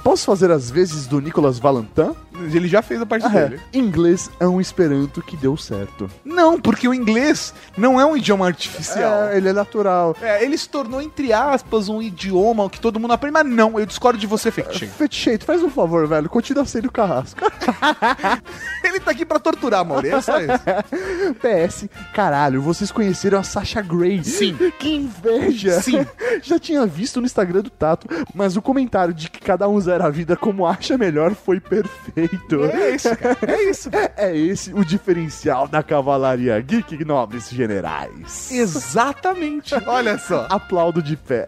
Posso 0.03 0.26
fazer 0.26 0.51
as 0.51 0.69
vezes 0.69 1.07
do 1.07 1.19
Nicolas 1.19 1.57
Valentin? 1.57 2.11
Ele 2.53 2.67
já 2.67 2.81
fez 2.81 3.01
a 3.01 3.05
parte 3.05 3.25
Ah, 3.25 3.29
dele. 3.29 3.59
é. 3.73 3.77
Inglês 3.77 4.29
é 4.39 4.47
um 4.47 4.59
esperanto 4.61 5.21
que 5.21 5.36
deu 5.38 5.55
certo. 5.57 6.09
Não, 6.23 6.59
porque 6.59 6.88
o 6.88 6.93
inglês 6.93 7.53
não 7.77 7.99
é 7.99 8.05
um 8.05 8.15
idioma 8.17 8.45
artificial. 8.47 9.29
É, 9.29 9.38
ele 9.38 9.49
é 9.49 9.53
natural. 9.53 10.15
É, 10.21 10.43
ele 10.43 10.57
se 10.57 10.67
tornou, 10.69 11.01
entre 11.01 11.31
aspas, 11.33 11.89
um 11.89 12.01
idioma 12.01 12.69
que 12.69 12.79
todo 12.79 12.99
mundo 12.99 13.13
aprende, 13.13 13.33
mas 13.33 13.45
não, 13.45 13.79
eu 13.79 13.86
discordo 13.86 14.19
de 14.19 14.27
você, 14.27 14.51
Fectin. 14.51 14.88
Fetichento, 14.88 15.45
faz 15.45 15.61
um 15.63 15.69
favor, 15.69 16.07
velho. 16.07 16.29
Continua 16.29 16.65
sendo 16.65 16.91
carrasco. 16.91 17.39
Ele 18.83 18.99
tá 18.99 19.11
aqui 19.11 19.25
pra 19.25 19.39
torturar, 19.39 19.83
Mauri, 19.86 20.09
é 20.09 20.21
só 20.21 20.39
isso. 20.39 20.63
PS, 21.41 21.89
caralho, 22.13 22.61
vocês 22.61 22.91
conheceram 22.91 23.39
a 23.39 23.43
Sasha 23.43 23.81
Grey. 23.81 24.23
Sim. 24.23 24.55
Que 24.79 24.95
inveja. 24.95 25.81
Sim. 25.81 26.05
Já 26.41 26.59
tinha 26.59 26.86
visto 26.86 27.19
no 27.19 27.25
Instagram 27.25 27.61
do 27.61 27.69
Tato, 27.69 28.07
mas 28.33 28.55
o 28.55 28.61
comentário 28.61 29.13
de 29.13 29.29
que 29.29 29.39
cada 29.39 29.67
um 29.67 29.79
zera 29.79 30.05
a 30.05 30.09
vida 30.09 30.36
como 30.36 30.65
acha 30.65 30.97
melhor 30.97 31.33
foi 31.36 31.59
perfeito. 31.59 32.24
É 32.71 32.95
isso, 32.95 33.15
cara. 33.15 33.38
É 33.47 33.63
isso. 33.69 33.89
É 34.17 34.36
esse 34.36 34.73
o 34.73 34.84
diferencial 34.86 35.67
da 35.67 35.84
Cavalaria 35.84 36.59
Geek 36.61 37.03
Nobres 37.03 37.49
Generais. 37.49 38.51
Exatamente. 38.51 39.76
Olha 39.86 40.17
só. 40.17 40.47
Aplaudo 40.49 41.01
de 41.01 41.15
pé. 41.17 41.45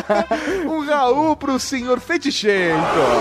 Um 0.66 0.84
Raul 0.84 1.36
pro 1.36 1.58
senhor 1.58 2.00
Fetichento. 2.00 2.76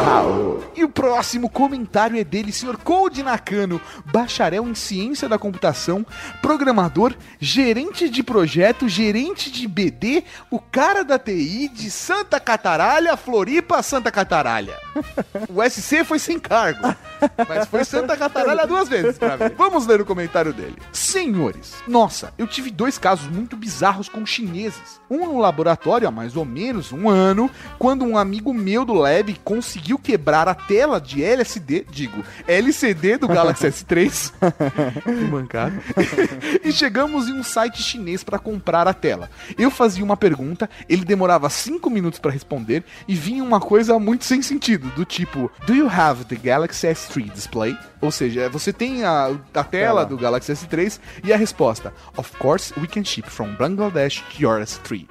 Raul. 0.06 0.64
E 0.76 0.84
o 0.84 0.90
próximo 0.90 1.50
comentário 1.50 2.20
é 2.20 2.24
dele, 2.24 2.52
senhor 2.52 2.78
Code 2.78 3.24
Nakano, 3.24 3.80
bacharel 4.06 4.68
em 4.68 4.76
ciência 4.76 5.30
da 5.30 5.38
computação, 5.38 6.06
programador, 6.42 7.14
gerente 7.40 8.10
de 8.10 8.24
projeto, 8.24 8.88
gerente 8.88 9.52
de 9.52 9.68
BD, 9.68 10.24
o 10.50 10.60
cara 10.60 11.04
da 11.04 11.18
TI 11.20 11.70
de 11.70 11.90
Santa 11.90 12.40
Cataralha, 12.40 13.16
Floripa, 13.18 13.82
Santa 13.82 14.12
Cataralha. 14.12 14.78
O 15.50 15.62
SC 15.70 16.04
foi 16.04 16.20
sem 16.20 16.40
cargo, 16.40 16.83
mas 17.48 17.68
foi 17.68 17.84
Santa 17.84 18.16
Cataralha 18.18 18.66
duas 18.68 18.90
vezes 18.90 19.18
pra 19.18 19.36
ver. 19.36 19.54
Vamos 19.58 19.86
ler 19.88 20.02
o 20.02 20.06
comentário 20.06 20.54
dele. 20.54 20.78
Senhores, 20.92 21.76
nossa, 21.88 22.34
eu 22.38 22.48
tive 22.48 22.70
dois 22.70 22.98
casos 22.98 23.28
muito 23.28 23.56
bizarros 23.56 24.10
com 24.10 24.26
chineses. 24.26 25.02
Um 25.10 25.26
no 25.26 25.40
laboratório 25.40 26.08
há 26.08 26.12
mais 26.12 26.36
ou 26.36 26.46
menos 26.46 26.92
um 26.92 27.10
ano, 27.10 27.50
quando 27.78 28.04
um 28.04 28.18
amigo 28.18 28.54
meu 28.54 28.84
do 28.84 28.94
lab 28.94 29.34
conseguiu 29.44 29.98
quebrar 29.98 30.48
a 30.48 30.56
tela 30.56 31.00
de 31.00 31.24
LSD, 31.24 31.86
digo, 31.90 32.24
LCD 32.48 33.18
do 33.18 33.28
Galaxy 33.28 33.68
S3. 33.68 34.34
que 35.04 35.32
mancada. 35.32 35.74
e 36.64 36.72
chegamos 36.72 37.28
em 37.28 37.34
um 37.34 37.44
site 37.44 37.82
chinês 37.82 38.24
para 38.24 38.40
comprar 38.40 38.88
a 38.88 38.94
tela. 38.94 39.30
Eu 39.58 39.72
fazia 39.72 40.04
uma 40.04 40.18
pergunta, 40.18 40.70
ele 40.90 41.06
demorava 41.06 41.50
5 41.50 41.90
minutos 41.90 42.20
para 42.20 42.32
responder 42.32 42.84
e 43.08 43.16
vinha 43.16 43.44
uma 43.44 43.60
coisa 43.60 43.98
muito 44.00 44.26
sem 44.26 44.42
sentido, 44.42 44.90
do 44.96 45.06
tipo: 45.06 45.52
Do 45.66 45.74
you 45.74 45.90
have 45.90 46.26
the 46.26 46.36
Galaxy 46.36 46.73
S3 46.82 47.34
display? 47.34 47.78
Ou 48.04 48.12
seja, 48.12 48.50
você 48.50 48.74
tem 48.74 49.06
a, 49.06 49.32
a 49.54 49.64
tela 49.64 50.06
do 50.06 50.18
Galaxy 50.18 50.52
S3 50.52 51.00
e 51.24 51.32
a 51.32 51.38
resposta: 51.38 51.94
Of 52.18 52.36
course, 52.36 52.74
we 52.78 52.86
can 52.86 53.06
ship 53.06 53.30
from 53.30 53.56
Bangladesh 53.56 54.20
to 54.20 54.44
your 54.44 54.60
S3. 54.60 55.08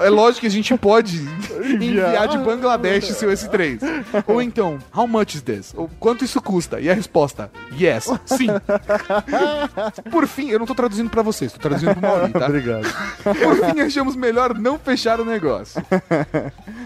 É 0.00 0.08
lógico 0.08 0.42
que 0.42 0.46
a 0.46 0.50
gente 0.50 0.76
pode 0.78 1.18
enviar 1.58 2.28
de 2.28 2.38
Bangladesh 2.38 3.06
seu 3.06 3.30
S3. 3.30 3.80
Ou 4.28 4.40
então, 4.40 4.78
how 4.94 5.08
much 5.08 5.34
is 5.34 5.42
this? 5.42 5.74
Ou 5.76 5.90
quanto 5.98 6.24
isso 6.24 6.40
custa? 6.40 6.80
E 6.80 6.88
a 6.88 6.94
resposta: 6.94 7.50
Yes, 7.76 8.08
sim. 8.26 8.46
Por 10.08 10.28
fim, 10.28 10.50
eu 10.50 10.60
não 10.60 10.66
tô 10.66 10.74
traduzindo 10.74 11.10
pra 11.10 11.22
vocês, 11.22 11.52
tô 11.52 11.58
traduzindo 11.58 11.94
pro 11.94 12.02
Mauri, 12.02 12.32
tá? 12.32 12.46
Obrigado. 12.46 12.86
Por 13.24 13.72
fim, 13.72 13.80
achamos 13.80 14.14
melhor 14.14 14.56
não 14.56 14.78
fechar 14.78 15.20
o 15.20 15.24
negócio. 15.24 15.82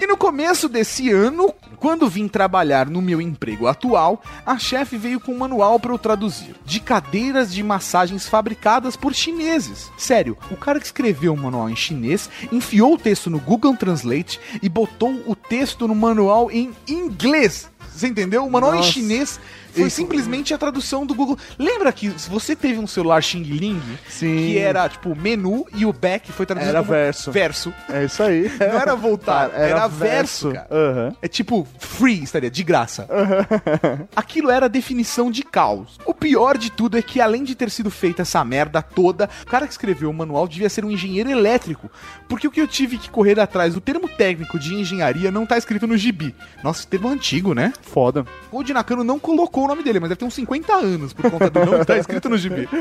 E 0.00 0.06
no 0.06 0.16
começo 0.16 0.70
desse 0.70 1.10
ano, 1.10 1.52
quando 1.76 2.08
vim 2.08 2.28
trabalhar 2.28 2.88
no 2.88 3.02
meu 3.02 3.20
emprego 3.20 3.66
atual, 3.66 4.22
a 4.44 4.58
chefe 4.58 4.96
veio 4.96 5.20
com 5.20 5.32
um 5.32 5.36
manual 5.50 5.80
para 5.80 5.92
eu 5.92 5.98
traduzir, 5.98 6.54
de 6.64 6.78
cadeiras 6.78 7.52
de 7.52 7.62
massagens 7.62 8.28
fabricadas 8.28 8.96
por 8.96 9.12
chineses. 9.12 9.90
Sério, 9.98 10.38
o 10.48 10.56
cara 10.56 10.78
que 10.78 10.86
escreveu 10.86 11.34
o 11.34 11.36
manual 11.36 11.68
em 11.68 11.74
chinês 11.74 12.30
enfiou 12.52 12.94
o 12.94 12.98
texto 12.98 13.28
no 13.28 13.40
Google 13.40 13.76
Translate 13.76 14.38
e 14.62 14.68
botou 14.68 15.10
o 15.26 15.34
texto 15.34 15.88
no 15.88 15.94
manual 15.94 16.50
em 16.52 16.70
inglês. 16.88 17.68
Você 17.92 18.06
entendeu? 18.06 18.46
O 18.46 18.50
manual 18.50 18.74
em 18.74 18.78
Nossa. 18.78 18.92
chinês 18.92 19.40
foi 19.72 19.90
simplesmente 19.90 20.52
a 20.54 20.58
tradução 20.58 21.04
do 21.06 21.14
Google. 21.14 21.38
Lembra 21.58 21.92
que 21.92 22.08
você 22.08 22.54
teve 22.56 22.78
um 22.78 22.86
celular 22.86 23.22
Xing 23.22 23.42
Ling, 23.42 23.80
Sim. 24.08 24.36
que 24.36 24.58
era 24.58 24.88
tipo 24.88 25.14
menu 25.14 25.66
e 25.74 25.84
o 25.86 25.92
back 25.92 26.30
foi 26.32 26.46
traduzido 26.46 26.70
Era 26.70 26.80
como 26.80 26.92
verso. 26.92 27.32
verso. 27.32 27.74
É 27.88 28.04
isso 28.04 28.22
aí. 28.22 28.50
Não 28.58 28.80
era 28.80 28.94
voltar, 28.94 29.50
era, 29.54 29.86
verso, 29.86 30.52
cara. 30.52 30.68
Aham. 30.70 31.16
É 31.22 31.28
tipo 31.28 31.66
free, 31.78 32.22
estaria 32.22 32.50
de 32.50 32.62
graça. 32.62 33.08
Aquilo 34.14 34.50
era 34.50 34.66
a 34.66 34.68
definição 34.68 35.30
de 35.30 35.42
caos. 35.42 35.98
O 36.04 36.14
pior 36.14 36.56
de 36.58 36.70
tudo 36.70 36.98
é 36.98 37.02
que 37.02 37.20
além 37.20 37.44
de 37.44 37.54
ter 37.54 37.70
sido 37.70 37.90
feita 37.90 38.22
essa 38.22 38.44
merda 38.44 38.82
toda, 38.82 39.28
o 39.42 39.46
cara 39.46 39.66
que 39.66 39.72
escreveu 39.72 40.10
o 40.10 40.14
manual 40.14 40.46
devia 40.48 40.68
ser 40.68 40.84
um 40.84 40.90
engenheiro 40.90 41.30
elétrico, 41.30 41.90
porque 42.28 42.46
o 42.46 42.50
que 42.50 42.60
eu 42.60 42.68
tive 42.68 42.98
que 42.98 43.10
correr 43.10 43.38
atrás 43.40 43.74
do 43.74 43.80
termo 43.80 44.08
técnico 44.08 44.58
de 44.58 44.74
engenharia 44.74 45.30
não 45.30 45.46
tá 45.46 45.56
escrito 45.56 45.86
no 45.86 45.96
gibi. 45.96 46.34
Nossa, 46.62 46.86
termo 46.86 47.08
antigo, 47.08 47.54
né? 47.54 47.72
Foda. 47.82 48.24
O 48.50 48.62
Dinakano 48.62 49.04
não 49.04 49.18
colocou 49.18 49.59
o 49.64 49.68
nome 49.68 49.82
dele, 49.82 50.00
mas 50.00 50.08
deve 50.08 50.18
ter 50.18 50.24
uns 50.24 50.34
50 50.34 50.72
anos 50.74 51.12
por 51.12 51.30
conta 51.30 51.50
do 51.50 51.64
não 51.64 51.80
estar 51.80 51.96
escrito 51.96 52.28
no 52.28 52.38
gibi. 52.38 52.68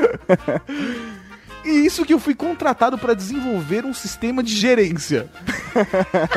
E 1.64 1.84
isso 1.84 2.04
que 2.06 2.14
eu 2.14 2.18
fui 2.18 2.34
contratado 2.34 2.96
para 2.96 3.14
desenvolver 3.14 3.84
um 3.84 3.92
sistema 3.92 4.42
de 4.42 4.54
gerência. 4.54 5.28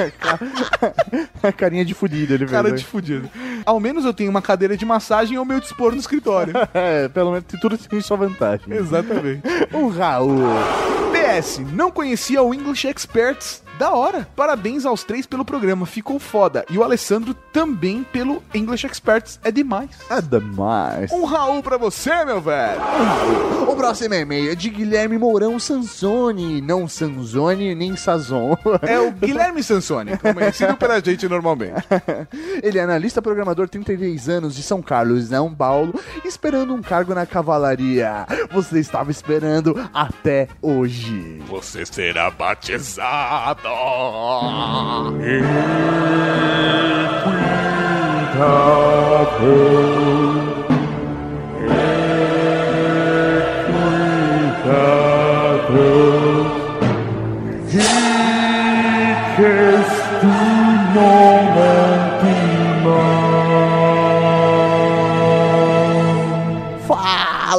Carinha 1.56 1.86
de 1.86 1.94
fudido 1.94 2.34
ele 2.34 2.46
Cara 2.46 2.64
mesmo. 2.64 2.78
de 2.80 2.86
fudido. 2.86 3.30
Ao 3.66 3.80
menos 3.80 4.04
eu 4.04 4.14
tenho 4.14 4.30
uma 4.30 4.42
cadeira 4.42 4.76
de 4.76 4.86
massagem 4.86 5.38
ao 5.38 5.46
meu 5.46 5.60
dispor 5.60 5.94
no 5.94 6.00
escritório. 6.00 6.54
É, 6.74 7.08
pelo 7.08 7.32
menos 7.32 7.46
tudo 7.62 7.78
tem 7.78 8.02
sua 8.02 8.18
vantagem. 8.18 8.74
Exatamente. 8.74 9.42
O 9.72 9.88
Raul. 9.90 10.40
PS, 11.14 11.60
não 11.72 11.92
conhecia 11.92 12.42
o 12.42 12.54
English 12.54 12.88
Experts. 12.88 13.63
Da 13.78 13.92
hora. 13.92 14.28
Parabéns 14.36 14.86
aos 14.86 15.04
três 15.04 15.26
pelo 15.26 15.44
programa, 15.44 15.86
ficou 15.86 16.20
foda. 16.20 16.66
E 16.70 16.78
o 16.78 16.84
Alessandro 16.84 17.34
também 17.34 18.04
pelo 18.04 18.42
English 18.54 18.86
Experts. 18.86 19.40
É 19.44 19.52
demais. 19.52 19.90
É 20.10 20.22
demais. 20.22 21.12
Um 21.12 21.26
Raul 21.26 21.64
pra 21.64 21.78
você, 21.78 22.24
meu 22.24 22.40
velho. 22.40 22.82
O 23.68 23.76
próximo 23.76 24.14
e-mail 24.14 24.52
é 24.52 24.56
de 24.56 24.70
Guilherme 24.70 25.18
Mourão 25.18 25.60
Sansoni. 25.60 26.62
Não 26.62 26.88
Sanzoni, 26.88 27.74
nem 27.74 27.96
Sazon. 27.96 28.56
É 28.82 29.00
o 29.00 29.12
Guilherme 29.12 29.64
Sansoni, 29.64 30.18
conhecido 30.22 30.76
pela 30.78 31.00
gente 31.00 31.28
normalmente. 31.28 31.74
Ele 32.62 32.78
é 32.78 32.84
analista 32.84 33.22
programador, 33.22 33.68
33 33.68 34.30
anos, 34.30 34.56
de 34.56 34.62
São 34.64 34.82
Carlos, 34.82 35.28
São 35.28 35.54
Paulo, 35.54 36.00
esperando 36.24 36.74
um 36.74 36.82
cargo 36.82 37.14
na 37.16 37.26
cavalaria. 37.26 38.26
Você 38.52 38.80
estava 38.80 39.10
esperando 39.10 39.90
até 39.94 40.48
hoje. 40.62 41.42
Você 41.48 41.86
será 41.86 42.30
batizado. 42.30 43.63
If 43.66 43.72
we 47.26 47.40
have 48.38 49.40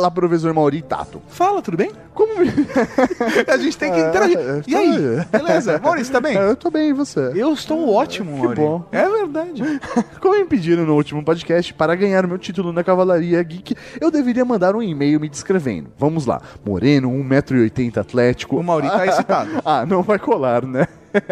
Fala, 0.05 0.11
professor 0.11 0.53
Mauri 0.53 0.83
Tato. 0.83 1.23
Fala, 1.29 1.63
tudo 1.63 1.79
bem? 1.79 1.91
Como... 2.13 2.35
A 3.51 3.57
gente 3.57 3.79
tem 3.79 3.91
que 3.91 3.99
interagir. 4.01 4.39
É, 4.39 4.63
E 4.67 4.77
aí? 4.77 5.25
tá. 5.31 5.39
Beleza? 5.39 5.81
Maurício, 5.83 6.13
tá 6.13 6.21
bem? 6.21 6.37
Eu 6.37 6.55
tô 6.57 6.71
bem, 6.71 6.91
e 6.91 6.93
você? 6.93 7.33
Eu 7.35 7.55
estou 7.55 7.91
ótimo, 7.91 8.37
Maurício. 8.37 8.57
bom. 8.65 8.85
É 8.93 9.09
verdade. 9.09 9.63
Como 10.21 10.37
me 10.39 10.45
pediram 10.45 10.85
no 10.85 10.95
último 10.95 11.25
podcast, 11.25 11.73
para 11.73 11.95
ganhar 11.95 12.25
o 12.27 12.29
meu 12.29 12.37
título 12.39 12.71
na 12.71 12.85
Cavalaria 12.85 13.43
Geek, 13.43 13.75
eu 13.99 14.11
deveria 14.11 14.45
mandar 14.45 14.77
um 14.77 14.83
e-mail 14.83 15.19
me 15.19 15.29
descrevendo. 15.29 15.91
Vamos 15.99 16.27
lá. 16.27 16.41
Moreno, 16.65 17.09
1,80m, 17.11 17.97
atlético. 17.99 18.57
O 18.59 18.63
Mauri 18.63 18.89
tá 18.89 19.07
excitado. 19.09 19.51
Ah, 19.65 19.87
não 19.87 20.03
vai 20.03 20.19
colar, 20.19 20.67
né? 20.67 20.87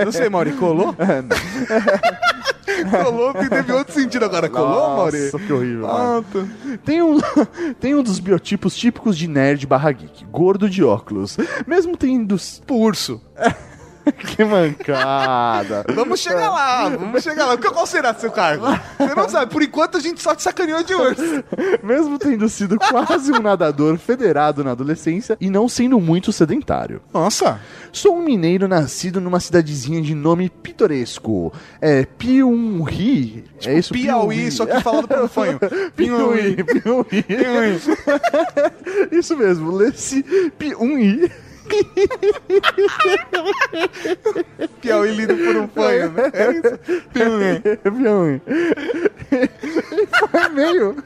Não 0.05 0.13
sei, 0.13 0.29
Mauri, 0.29 0.53
colou? 0.53 0.95
colou 2.91 3.35
que 3.35 3.49
teve 3.49 3.73
outro 3.73 3.95
sentido 3.95 4.25
agora. 4.25 4.49
Colou, 4.49 4.97
Mauri? 4.97 5.25
Nossa, 5.25 5.39
que 5.39 5.53
horrível. 5.53 5.89
Tem 6.85 7.03
um, 7.03 7.19
tem 7.81 7.95
um 7.95 8.03
dos 8.03 8.19
biotipos 8.19 8.77
típicos 8.77 9.17
de 9.17 9.29
nerd 9.29 9.67
barra 9.67 9.93
geek. 9.93 10.25
Gordo 10.27 10.69
de 10.69 10.85
óculos. 10.85 11.37
Mesmo 11.67 11.97
tendo... 11.97 12.37
Urso. 12.71 13.21
que 14.37 14.45
mancada. 14.45 15.85
Vamos 15.95 16.21
chegar 16.21 16.51
lá, 16.51 16.89
vamos 16.89 17.23
chegar 17.23 17.47
lá. 17.47 17.57
Qual 17.57 17.87
será 17.87 18.13
seu 18.15 18.31
cargo? 18.31 18.67
Você 18.99 19.15
não 19.15 19.29
sabe, 19.29 19.53
por 19.53 19.63
enquanto 19.63 19.97
a 19.97 20.01
gente 20.01 20.21
só 20.21 20.35
te 20.35 20.43
sacaneou 20.43 20.83
de 20.83 20.95
urso. 20.95 21.45
Mesmo 21.83 22.19
tendo 22.19 22.49
sido 22.49 22.79
quase 22.79 23.33
um 23.33 23.41
nadador 23.41 23.97
federado 23.99 24.65
na 24.65 24.73
adolescência 24.73 25.37
e 25.41 25.49
não 25.49 25.69
sendo 25.69 26.01
muito 26.01 26.33
sedentário. 26.33 27.01
Nossa. 27.13 27.61
Sou 27.93 28.17
um 28.17 28.23
mineiro 28.23 28.67
nascido 28.67 29.21
numa 29.21 29.39
cidadezinha 29.39 30.01
de 30.01 30.15
nome 30.15 30.49
pitoresco. 30.49 31.53
É 31.81 32.05
Piumhi. 32.05 33.45
é 33.65 33.79
isso? 33.79 33.93
Piauí, 33.93 34.37
Piumhi. 34.37 34.51
só 34.51 34.67
que 34.67 34.81
falado 34.81 35.07
por 35.07 35.19
um 35.23 35.29
fanho. 35.29 35.59
Piumhi. 35.95 36.57
Piumhi. 36.65 37.25
Isso 39.13 39.37
mesmo, 39.37 39.71
lê-se 39.73 40.23
Piumhi. 40.59 41.31
Piauí 44.81 45.13
lido 45.15 45.37
por 45.37 45.57
um 45.57 45.69
fanho, 45.69 46.11
né? 46.13 46.31
É 46.33 46.51
isso? 46.53 46.79
Piauí. 47.13 47.61
E 49.33 49.49
foi 50.29 50.49
meio. 50.51 50.97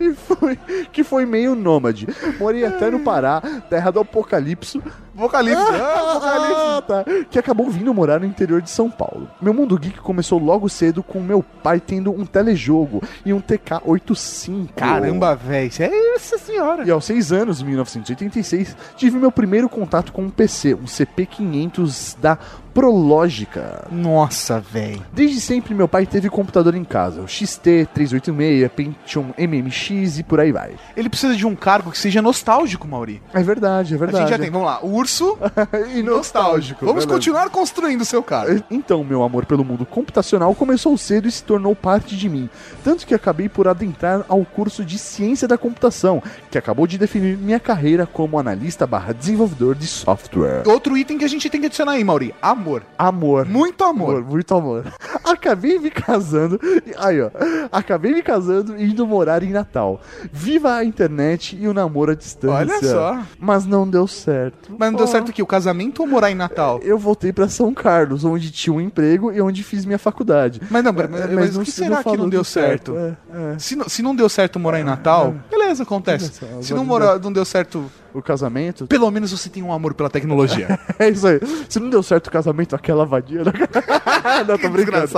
E 0.00 0.14
foi. 0.14 0.56
Que 0.92 1.02
foi 1.04 1.26
meio 1.26 1.54
nômade. 1.54 2.06
Morei 2.38 2.64
até 2.64 2.90
no 2.90 3.00
Pará, 3.00 3.40
terra 3.70 3.90
do 3.90 4.00
apocalipse. 4.00 4.80
Vocalipse. 5.18 5.60
Ah, 5.60 6.14
vocalipse. 6.14 6.54
Ah, 6.54 6.82
tá. 6.86 7.04
Que 7.28 7.38
acabou 7.40 7.68
vindo 7.68 7.92
morar 7.92 8.20
no 8.20 8.26
interior 8.26 8.62
de 8.62 8.70
São 8.70 8.88
Paulo. 8.88 9.28
Meu 9.42 9.52
mundo 9.52 9.76
geek 9.76 9.98
começou 9.98 10.38
logo 10.38 10.68
cedo 10.68 11.02
com 11.02 11.20
meu 11.20 11.42
pai 11.42 11.80
tendo 11.80 12.12
um 12.12 12.24
telejogo 12.24 13.02
e 13.26 13.32
um 13.32 13.40
TK-85. 13.40 14.68
Caramba, 14.76 15.34
velho. 15.34 15.70
Essa 16.14 16.38
senhora. 16.38 16.84
E 16.84 16.90
aos 16.90 17.04
seis 17.04 17.32
anos, 17.32 17.60
em 17.60 17.64
1986, 17.64 18.76
tive 18.96 19.18
meu 19.18 19.32
primeiro 19.32 19.68
contato 19.68 20.12
com 20.12 20.22
um 20.22 20.30
PC, 20.30 20.74
um 20.74 20.84
CP500 20.84 22.16
da 22.20 22.38
Prológica. 22.78 23.86
Nossa, 23.90 24.60
velho. 24.60 25.04
Desde 25.12 25.40
sempre 25.40 25.74
meu 25.74 25.88
pai 25.88 26.06
teve 26.06 26.30
computador 26.30 26.76
em 26.76 26.84
casa, 26.84 27.20
o 27.20 27.26
XT, 27.26 27.88
386, 27.92 28.70
Pentium 28.70 29.34
MMX 29.36 30.20
e 30.20 30.22
por 30.22 30.38
aí 30.38 30.52
vai. 30.52 30.76
Ele 30.96 31.08
precisa 31.08 31.34
de 31.34 31.44
um 31.44 31.56
cargo 31.56 31.90
que 31.90 31.98
seja 31.98 32.22
nostálgico, 32.22 32.86
Mauri. 32.86 33.20
É 33.34 33.42
verdade, 33.42 33.94
é 33.94 33.96
A 33.96 33.98
verdade. 33.98 34.22
gente 34.22 34.30
já 34.30 34.38
tem, 34.38 34.48
vamos 34.48 34.68
lá, 34.68 34.78
urso 34.84 35.36
e 35.92 36.04
nostálgico. 36.04 36.86
Vamos 36.86 37.02
verdade. 37.04 37.18
continuar 37.18 37.50
construindo 37.50 38.02
o 38.02 38.04
seu 38.04 38.22
cargo. 38.22 38.62
Então, 38.70 39.02
meu 39.02 39.24
amor 39.24 39.44
pelo 39.44 39.64
mundo 39.64 39.84
computacional 39.84 40.54
começou 40.54 40.96
cedo 40.96 41.26
e 41.26 41.32
se 41.32 41.42
tornou 41.42 41.74
parte 41.74 42.16
de 42.16 42.28
mim. 42.28 42.48
Tanto 42.84 43.04
que 43.06 43.14
acabei 43.14 43.48
por 43.48 43.66
adentrar 43.66 44.24
ao 44.28 44.44
curso 44.44 44.84
de 44.84 44.98
Ciência 44.98 45.48
da 45.48 45.58
Computação, 45.58 46.22
que 46.48 46.56
acabou 46.56 46.86
de 46.86 46.96
definir 46.96 47.36
minha 47.36 47.58
carreira 47.58 48.06
como 48.06 48.38
analista 48.38 48.86
barra 48.86 49.12
desenvolvedor 49.12 49.74
de 49.74 49.88
software. 49.88 50.62
Outro 50.64 50.96
item 50.96 51.18
que 51.18 51.24
a 51.24 51.28
gente 51.28 51.50
tem 51.50 51.60
que 51.60 51.66
adicionar 51.66 51.92
aí, 51.92 52.04
Mauri. 52.04 52.32
Amor. 52.40 52.67
Amor. 52.98 53.46
Muito 53.46 53.82
amor. 53.84 54.22
Muito 54.24 54.54
amor. 54.54 54.84
Acabei 55.24 55.78
me 55.78 55.90
casando. 55.90 56.58
e- 56.62 56.94
Aí, 56.98 57.20
ó. 57.20 57.30
Acabei 57.72 58.12
me 58.14 58.22
casando 58.22 58.76
e 58.76 58.84
indo 58.90 59.06
morar 59.06 59.42
em 59.42 59.50
Natal. 59.50 60.00
Viva 60.32 60.74
a 60.74 60.84
internet 60.84 61.56
e 61.60 61.66
o 61.68 61.74
namoro 61.74 62.12
à 62.12 62.14
distância. 62.14 62.56
Olha 62.56 62.78
só. 62.82 63.18
Mas 63.38 63.64
não 63.66 63.88
deu 63.88 64.06
certo. 64.06 64.72
Mas 64.78 64.90
não 64.90 64.96
deu 64.98 65.06
Oh. 65.06 65.10
certo 65.10 65.28
o 65.28 65.32
quê? 65.32 65.42
O 65.42 65.46
casamento 65.46 66.00
ou 66.02 66.06
morar 66.08 66.30
em 66.30 66.34
Natal? 66.34 66.80
Eu 66.82 66.98
voltei 66.98 67.32
pra 67.32 67.48
São 67.48 67.72
Carlos, 67.72 68.24
onde 68.24 68.50
tinha 68.50 68.72
um 68.74 68.80
emprego 68.80 69.32
e 69.32 69.40
onde 69.40 69.62
fiz 69.62 69.84
minha 69.84 69.98
faculdade. 69.98 70.60
Mas 70.70 70.82
não, 70.84 70.92
mas, 70.92 71.10
mas, 71.10 71.30
Mas 71.32 71.56
o 71.56 71.60
que 71.62 71.70
se- 71.70 71.78
será 71.84 72.02
que 72.02 72.16
não 72.16 72.28
deu 72.28 72.44
certo? 72.44 72.92
certo, 72.94 73.16
é, 73.32 73.54
é. 73.54 73.58
Se, 73.58 73.76
não, 73.76 73.88
se 73.88 74.02
não 74.02 74.14
deu 74.14 74.28
certo 74.28 74.58
morar 74.58 74.80
em 74.80 74.84
Natal, 74.84 75.34
beleza, 75.50 75.82
acontece. 75.82 76.32
Só, 76.32 76.46
Se 76.62 76.74
não, 76.74 76.82
agora 76.82 77.06
mora, 77.06 77.18
não 77.18 77.32
deu 77.32 77.44
certo, 77.44 77.84
O 78.14 78.22
casamento. 78.22 78.86
pelo 78.86 79.10
menos 79.10 79.30
você 79.30 79.48
tem 79.48 79.62
um 79.62 79.72
amor 79.72 79.94
pela 79.94 80.10
tecnologia. 80.10 80.78
É 80.98 81.08
isso 81.08 81.26
aí. 81.28 81.38
Se 81.68 81.78
não 81.78 81.88
deu 81.88 82.02
certo 82.02 82.26
o 82.26 82.30
casamento, 82.30 82.74
aquela 82.74 83.06
vadia. 83.06 83.42
Não, 83.44 83.52
não 84.48 84.58
tô 84.58 84.68
brincando. 84.68 85.06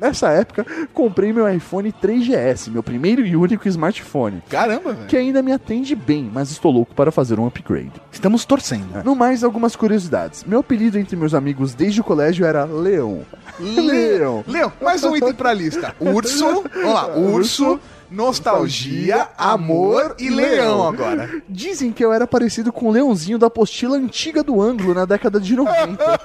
Nessa 0.00 0.28
época, 0.30 0.64
comprei 0.92 1.32
meu 1.32 1.48
iPhone 1.48 1.92
3GS, 1.92 2.70
meu 2.70 2.82
primeiro 2.82 3.26
e 3.26 3.34
único 3.34 3.66
smartphone. 3.68 4.40
Caramba, 4.48 4.92
velho. 4.92 5.06
Que 5.08 5.16
ainda 5.16 5.42
me 5.42 5.50
atende 5.52 5.94
bem, 5.96 6.30
mas 6.32 6.50
estou 6.52 6.70
louco 6.70 6.94
para 6.94 7.10
fazer 7.10 7.40
um 7.40 7.46
upgrade. 7.46 7.90
Estamos 8.12 8.44
torcendo. 8.44 9.02
No 9.04 9.16
mais, 9.16 9.42
algumas 9.42 9.74
curiosidades. 9.74 10.44
Meu 10.44 10.60
apelido 10.60 10.96
entre 10.98 11.16
meus 11.16 11.34
amigos 11.34 11.74
desde 11.74 12.00
o 12.00 12.04
colégio 12.04 12.46
era 12.46 12.64
Leão. 12.64 13.22
Leão. 13.58 14.44
Leão, 14.46 14.72
mais 14.80 15.02
um 15.04 15.16
item 15.16 15.34
pra 15.34 15.52
lista. 15.52 15.94
Urso, 15.98 16.62
vamos 16.74 16.94
lá, 16.94 17.06
urso, 17.16 17.80
nostalgia, 18.12 19.28
amor 19.36 20.14
e 20.18 20.28
leão 20.28 20.86
agora. 20.86 21.42
Dizem 21.48 21.92
que 21.92 22.04
eu 22.04 22.12
era 22.12 22.26
parecido 22.26 22.72
com 22.72 22.88
o 22.88 22.90
leãozinho 22.92 23.38
da 23.38 23.46
apostila 23.46 23.96
antiga 23.96 24.42
do 24.42 24.60
ângulo 24.60 24.94
na 24.94 25.04
década 25.04 25.40
de 25.40 25.56
90. 25.56 26.20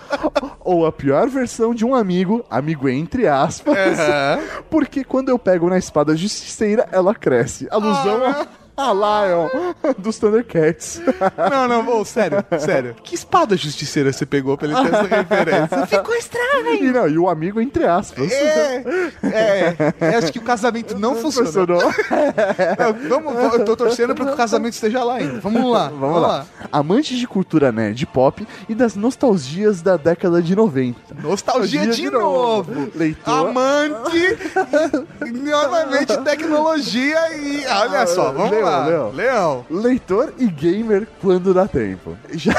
Ou 0.60 0.86
a 0.86 0.92
pior 0.92 1.28
versão 1.28 1.74
de 1.74 1.84
um 1.84 1.94
amigo, 1.94 2.44
amigo 2.48 2.88
entre 2.88 3.26
aspas, 3.26 3.98
porque 4.70 5.04
quando 5.04 5.28
eu 5.28 5.38
pego 5.38 5.68
na 5.68 5.78
espada 5.78 6.16
justiceira, 6.16 6.88
ela 6.90 7.14
cresce. 7.14 7.68
Alusão 7.70 8.24
a, 8.24 8.46
a 8.76 8.92
Lion 8.92 9.48
dos 9.98 10.18
Thundercats. 10.18 11.00
Não, 11.50 11.68
não, 11.68 12.00
ô, 12.00 12.04
sério, 12.04 12.44
sério. 12.58 12.96
Que 13.02 13.14
espada 13.14 13.56
justiceira 13.56 14.12
você 14.12 14.26
pegou 14.26 14.56
pra 14.56 14.68
ele 14.68 14.76
ter 14.76 14.94
essa 14.94 15.16
referência? 15.16 15.86
Ficou 15.98 16.14
estranho. 16.14 16.74
E, 16.74 16.92
não, 16.92 17.08
e 17.08 17.18
o 17.18 17.28
amigo 17.28 17.60
entre 17.60 17.84
aspas. 17.86 18.30
É, 18.32 18.84
é, 19.22 19.94
é, 20.00 20.16
acho 20.16 20.32
que 20.32 20.38
o 20.38 20.42
casamento 20.42 20.98
não 20.98 21.14
funcionou. 21.16 21.44
Funcionou. 21.44 21.80
Não, 23.08 23.20
vamos, 23.20 23.54
eu 23.54 23.64
tô 23.64 23.76
torcendo 23.76 24.14
pra 24.14 24.24
que 24.24 24.32
o 24.32 24.36
casamento 24.36 24.74
esteja 24.74 25.02
lá 25.04 25.16
ainda. 25.16 25.40
Vamos 25.40 25.70
lá, 25.70 25.88
Vamos 25.88 26.22
lá. 26.22 26.46
Amantes 26.72 27.18
de 27.18 27.26
cultura 27.26 27.70
nerd 27.70 28.06
pop 28.06 28.46
e 28.68 28.74
das 28.74 28.96
nostalgias 28.96 29.82
da 29.82 29.96
década 29.96 30.42
de 30.42 30.54
90. 30.56 31.14
Nostalgia 31.22 31.86
de, 31.86 31.96
de 31.96 32.10
novo. 32.10 32.72
novo. 32.74 32.92
Leitor. 32.94 33.48
Amante, 33.48 34.38
e 35.26 35.30
novamente 35.30 36.16
tecnologia 36.18 37.36
e 37.36 37.64
olha 37.66 38.06
só, 38.06 38.32
vamos 38.32 38.63
lá. 38.64 39.08
Leão. 39.14 39.66
Leitor 39.70 40.32
e 40.38 40.46
gamer 40.46 41.06
quando 41.20 41.52
dá 41.54 41.66
tempo. 41.68 42.16
Já, 42.32 42.54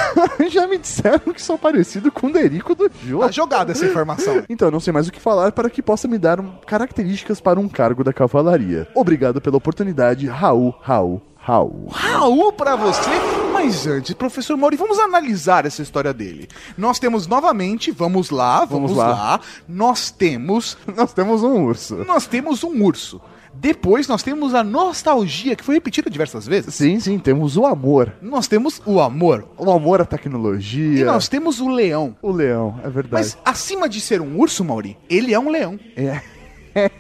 já 0.49 0.68
me 0.68 0.78
disseram 0.78 1.34
que 1.34 1.41
sou 1.41 1.58
parecido 1.58 2.12
com 2.12 2.28
o 2.28 2.32
Derico 2.34 2.74
do 2.76 2.89
jogo. 3.06 3.24
Tá 3.26 3.32
jogada 3.32 3.72
essa 3.72 3.86
informação. 3.86 4.43
Então, 4.49 4.70
não 4.72 4.80
sei 4.80 4.93
mais 4.93 5.08
o 5.08 5.12
que 5.12 5.20
falar 5.20 5.51
para 5.51 5.70
que 5.70 5.82
possa 5.82 6.08
me 6.08 6.18
dar 6.18 6.41
características 6.66 7.39
para 7.41 7.60
um 7.60 7.68
cargo 7.68 8.03
da 8.03 8.14
cavalaria. 8.14 8.88
Obrigado 8.95 9.41
pela 9.41 9.58
oportunidade, 9.58 10.28
Raul, 10.28 10.74
Raul, 10.82 11.22
Raul. 11.36 11.88
Raul 11.91 12.51
pra 12.53 12.76
você. 12.76 13.10
Mas 13.53 13.86
antes, 13.88 14.14
professor 14.14 14.56
Mauri, 14.58 14.76
vamos 14.78 14.99
analisar 14.99 15.66
essa 15.66 15.82
história 15.82 16.14
dele. 16.14 16.47
Nós 16.78 16.99
temos 16.99 17.28
novamente, 17.28 17.91
vamos 17.91 18.30
lá, 18.30 18.60
vamos, 18.66 18.91
Vamos 18.91 18.97
lá. 18.97 19.08
lá. 19.10 19.39
Nós 19.68 20.12
temos, 20.12 20.78
Nós 20.95 21.14
temos 21.14 21.43
um 21.43 21.64
urso. 21.64 21.95
nós 22.06 22.28
temos 22.28 22.64
um 22.64 22.82
urso. 22.84 23.20
Depois 23.58 24.08
nós 24.08 24.22
temos 24.22 24.53
a 24.53 24.64
nostalgia, 24.64 25.56
que 25.56 25.64
foi 25.64 25.76
repetida 25.76 26.10
diversas 26.10 26.45
vezes. 26.45 26.76
Sim, 26.76 26.99
sim, 26.99 27.18
temos 27.18 27.58
o 27.58 27.66
amor. 27.66 28.14
Nós 28.22 28.47
temos 28.47 28.82
o 28.86 28.99
amor. 28.99 29.47
O 29.58 29.72
amor 29.72 30.01
à 30.01 30.06
tecnologia. 30.06 31.01
E 31.01 31.03
nós 31.03 31.28
temos 31.28 31.60
o 31.60 31.68
leão. 31.68 32.16
O 32.22 32.32
leão, 32.32 32.80
é 32.84 32.89
verdade. 32.89 33.12
Mas 33.14 33.38
acima 33.43 33.88
de 33.89 33.99
ser 34.01 34.22
um 34.22 34.38
urso, 34.39 34.64
Mauri, 34.64 34.97
ele 35.10 35.34
é 35.34 35.39
um 35.39 35.49
leão. 35.49 35.80
É. 35.95 36.22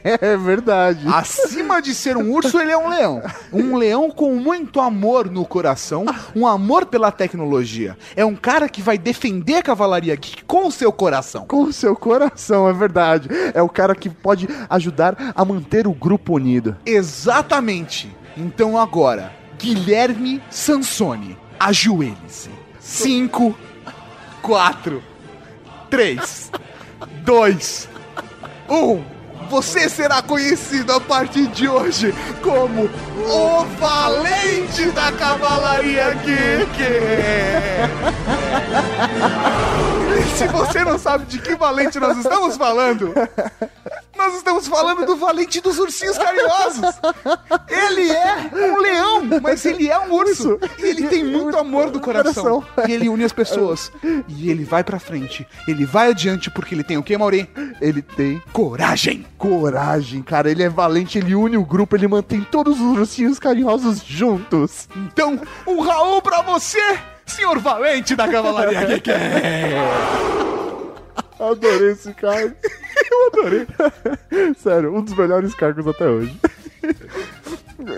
é 0.03 0.37
verdade. 0.37 1.05
Acima 1.07 1.81
de 1.81 1.93
ser 1.93 2.15
um 2.15 2.31
urso, 2.31 2.57
ele 2.59 2.71
é 2.71 2.77
um 2.77 2.87
leão. 2.87 3.21
Um 3.51 3.75
leão 3.75 4.09
com 4.09 4.33
muito 4.35 4.79
amor 4.79 5.29
no 5.29 5.45
coração, 5.45 6.05
um 6.35 6.47
amor 6.47 6.85
pela 6.85 7.11
tecnologia. 7.11 7.97
É 8.15 8.23
um 8.23 8.35
cara 8.35 8.69
que 8.69 8.81
vai 8.81 8.97
defender 8.97 9.55
a 9.55 9.61
Cavalaria 9.61 10.15
Geek 10.15 10.45
com 10.45 10.67
o 10.67 10.71
seu 10.71 10.91
coração. 10.91 11.45
Com 11.45 11.63
o 11.63 11.73
seu 11.73 11.95
coração, 11.95 12.69
é 12.69 12.73
verdade. 12.73 13.27
É 13.53 13.61
o 13.61 13.69
cara 13.69 13.93
que 13.93 14.09
pode 14.09 14.47
ajudar 14.69 15.33
a 15.35 15.43
manter 15.43 15.87
o 15.87 15.93
grupo 15.93 16.35
unido. 16.35 16.77
Exatamente. 16.85 18.15
Então 18.37 18.77
agora, 18.77 19.33
Guilherme 19.57 20.41
Sansoni, 20.49 21.37
ajoelhe-se. 21.59 22.49
5, 22.79 23.57
4, 24.41 25.03
3, 25.89 26.51
2, 27.23 27.89
1. 28.69 29.14
Você 29.49 29.89
será 29.89 30.21
conhecido 30.21 30.93
a 30.93 31.01
partir 31.01 31.47
de 31.47 31.67
hoje 31.67 32.13
como 32.41 32.83
o 32.85 33.65
Valente 33.79 34.91
da 34.91 35.11
Cavalaria 35.11 36.13
Geek. 36.15 36.75
E 40.15 40.37
se 40.37 40.47
você 40.47 40.83
não 40.83 40.97
sabe 40.97 41.25
de 41.25 41.39
que 41.39 41.55
valente 41.55 41.99
nós 41.99 42.17
estamos 42.17 42.55
falando, 42.55 43.13
nós 44.25 44.35
estamos 44.37 44.67
falando 44.67 45.05
do 45.05 45.15
valente 45.15 45.61
dos 45.61 45.77
ursinhos 45.77 46.17
carinhosos. 46.17 46.95
Ele 47.69 48.09
é 48.11 48.49
um 48.53 48.77
leão, 48.79 49.21
mas 49.41 49.63
ele 49.65 49.87
é 49.89 49.99
um 49.99 50.11
urso. 50.13 50.59
E 50.79 50.83
ele 50.83 51.07
tem 51.07 51.23
muito 51.23 51.55
amor 51.57 51.89
do 51.91 51.99
coração. 51.99 52.63
E 52.87 52.91
ele 52.91 53.07
une 53.09 53.23
as 53.23 53.31
pessoas. 53.31 53.91
E 54.27 54.49
ele 54.49 54.63
vai 54.63 54.83
pra 54.83 54.99
frente. 54.99 55.47
Ele 55.67 55.85
vai 55.85 56.09
adiante 56.09 56.49
porque 56.49 56.73
ele 56.73 56.83
tem 56.83 56.97
o 56.97 57.03
que, 57.03 57.15
Mauri? 57.17 57.47
Ele 57.79 58.01
tem 58.01 58.41
Coragem. 58.51 59.25
coragem, 59.37 60.21
cara. 60.23 60.49
Ele 60.49 60.63
é 60.63 60.69
valente, 60.69 61.17
ele 61.19 61.35
une 61.35 61.57
o 61.57 61.63
grupo, 61.65 61.95
ele 61.95 62.07
mantém 62.07 62.41
todos 62.41 62.79
os 62.79 62.97
ursinhos 62.97 63.37
carinhosos 63.37 64.01
juntos. 64.03 64.87
Então, 64.95 65.39
um 65.67 65.81
Raul 65.81 66.21
pra 66.21 66.41
você, 66.41 66.81
senhor 67.25 67.59
valente 67.59 68.15
da 68.15 68.27
Cavalaria 68.27 68.85
Geek. 68.99 69.11
Adorei 71.39 71.91
esse 71.91 72.13
cargo. 72.13 72.55
Eu 73.11 73.27
adorei. 73.27 73.67
Sério, 74.57 74.95
um 74.95 75.01
dos 75.01 75.15
melhores 75.15 75.53
cargos 75.53 75.87
até 75.87 76.07
hoje. 76.07 76.39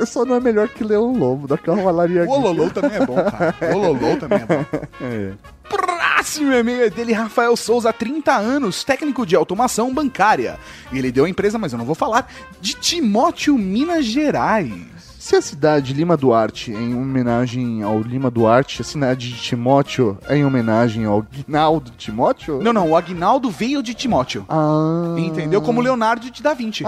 Só 0.05 0.25
não 0.25 0.35
é 0.35 0.39
melhor 0.39 0.67
que 0.69 0.83
Leão 0.83 1.13
Lobo, 1.13 1.47
da 1.47 1.57
Cavalaria 1.57 2.25
O 2.25 2.31
Ololô 2.31 2.69
também 2.69 2.97
é 2.97 3.05
bom, 3.05 3.15
cara. 3.15 3.55
O 3.73 3.77
Ololô 3.77 4.17
também 4.17 4.39
é 4.39 4.45
bom. 4.45 4.65
É. 5.01 5.33
Próximo 5.69 6.53
e-mail 6.53 6.83
é 6.83 6.89
dele, 6.89 7.13
Rafael 7.13 7.55
Souza, 7.55 7.91
30 7.93 8.33
anos, 8.35 8.83
técnico 8.83 9.25
de 9.25 9.35
automação 9.35 9.93
bancária. 9.93 10.57
Ele 10.91 11.11
deu 11.11 11.25
a 11.25 11.29
empresa, 11.29 11.57
mas 11.57 11.73
eu 11.73 11.77
não 11.77 11.85
vou 11.85 11.95
falar, 11.95 12.31
de 12.59 12.73
Timóteo, 12.73 13.57
Minas 13.57 14.05
Gerais. 14.05 14.96
Se 15.27 15.35
a 15.35 15.41
cidade 15.41 15.91
Lima 15.91 16.15
Duarte, 16.15 16.71
em 16.71 16.95
homenagem 16.95 17.83
ao 17.83 17.99
Lima 17.99 18.31
Duarte, 18.31 18.81
a 18.81 18.85
cidade 18.85 19.33
de 19.33 19.35
Timóteo 19.35 20.17
é 20.25 20.37
em 20.37 20.45
homenagem 20.45 21.03
ao 21.03 21.21
Guinaldo 21.21 21.91
Timóteo? 21.97 22.63
Não, 22.63 22.71
não, 22.71 22.91
o 22.91 22.95
Agnaldo 22.95 23.51
veio 23.51 23.83
de 23.83 23.93
Timóteo. 23.93 24.45
Ah. 24.47 25.15
Entendeu? 25.17 25.61
Como 25.61 25.81
Leonardo 25.81 26.31
de 26.31 26.41
Da 26.41 26.53
Vinci. 26.53 26.85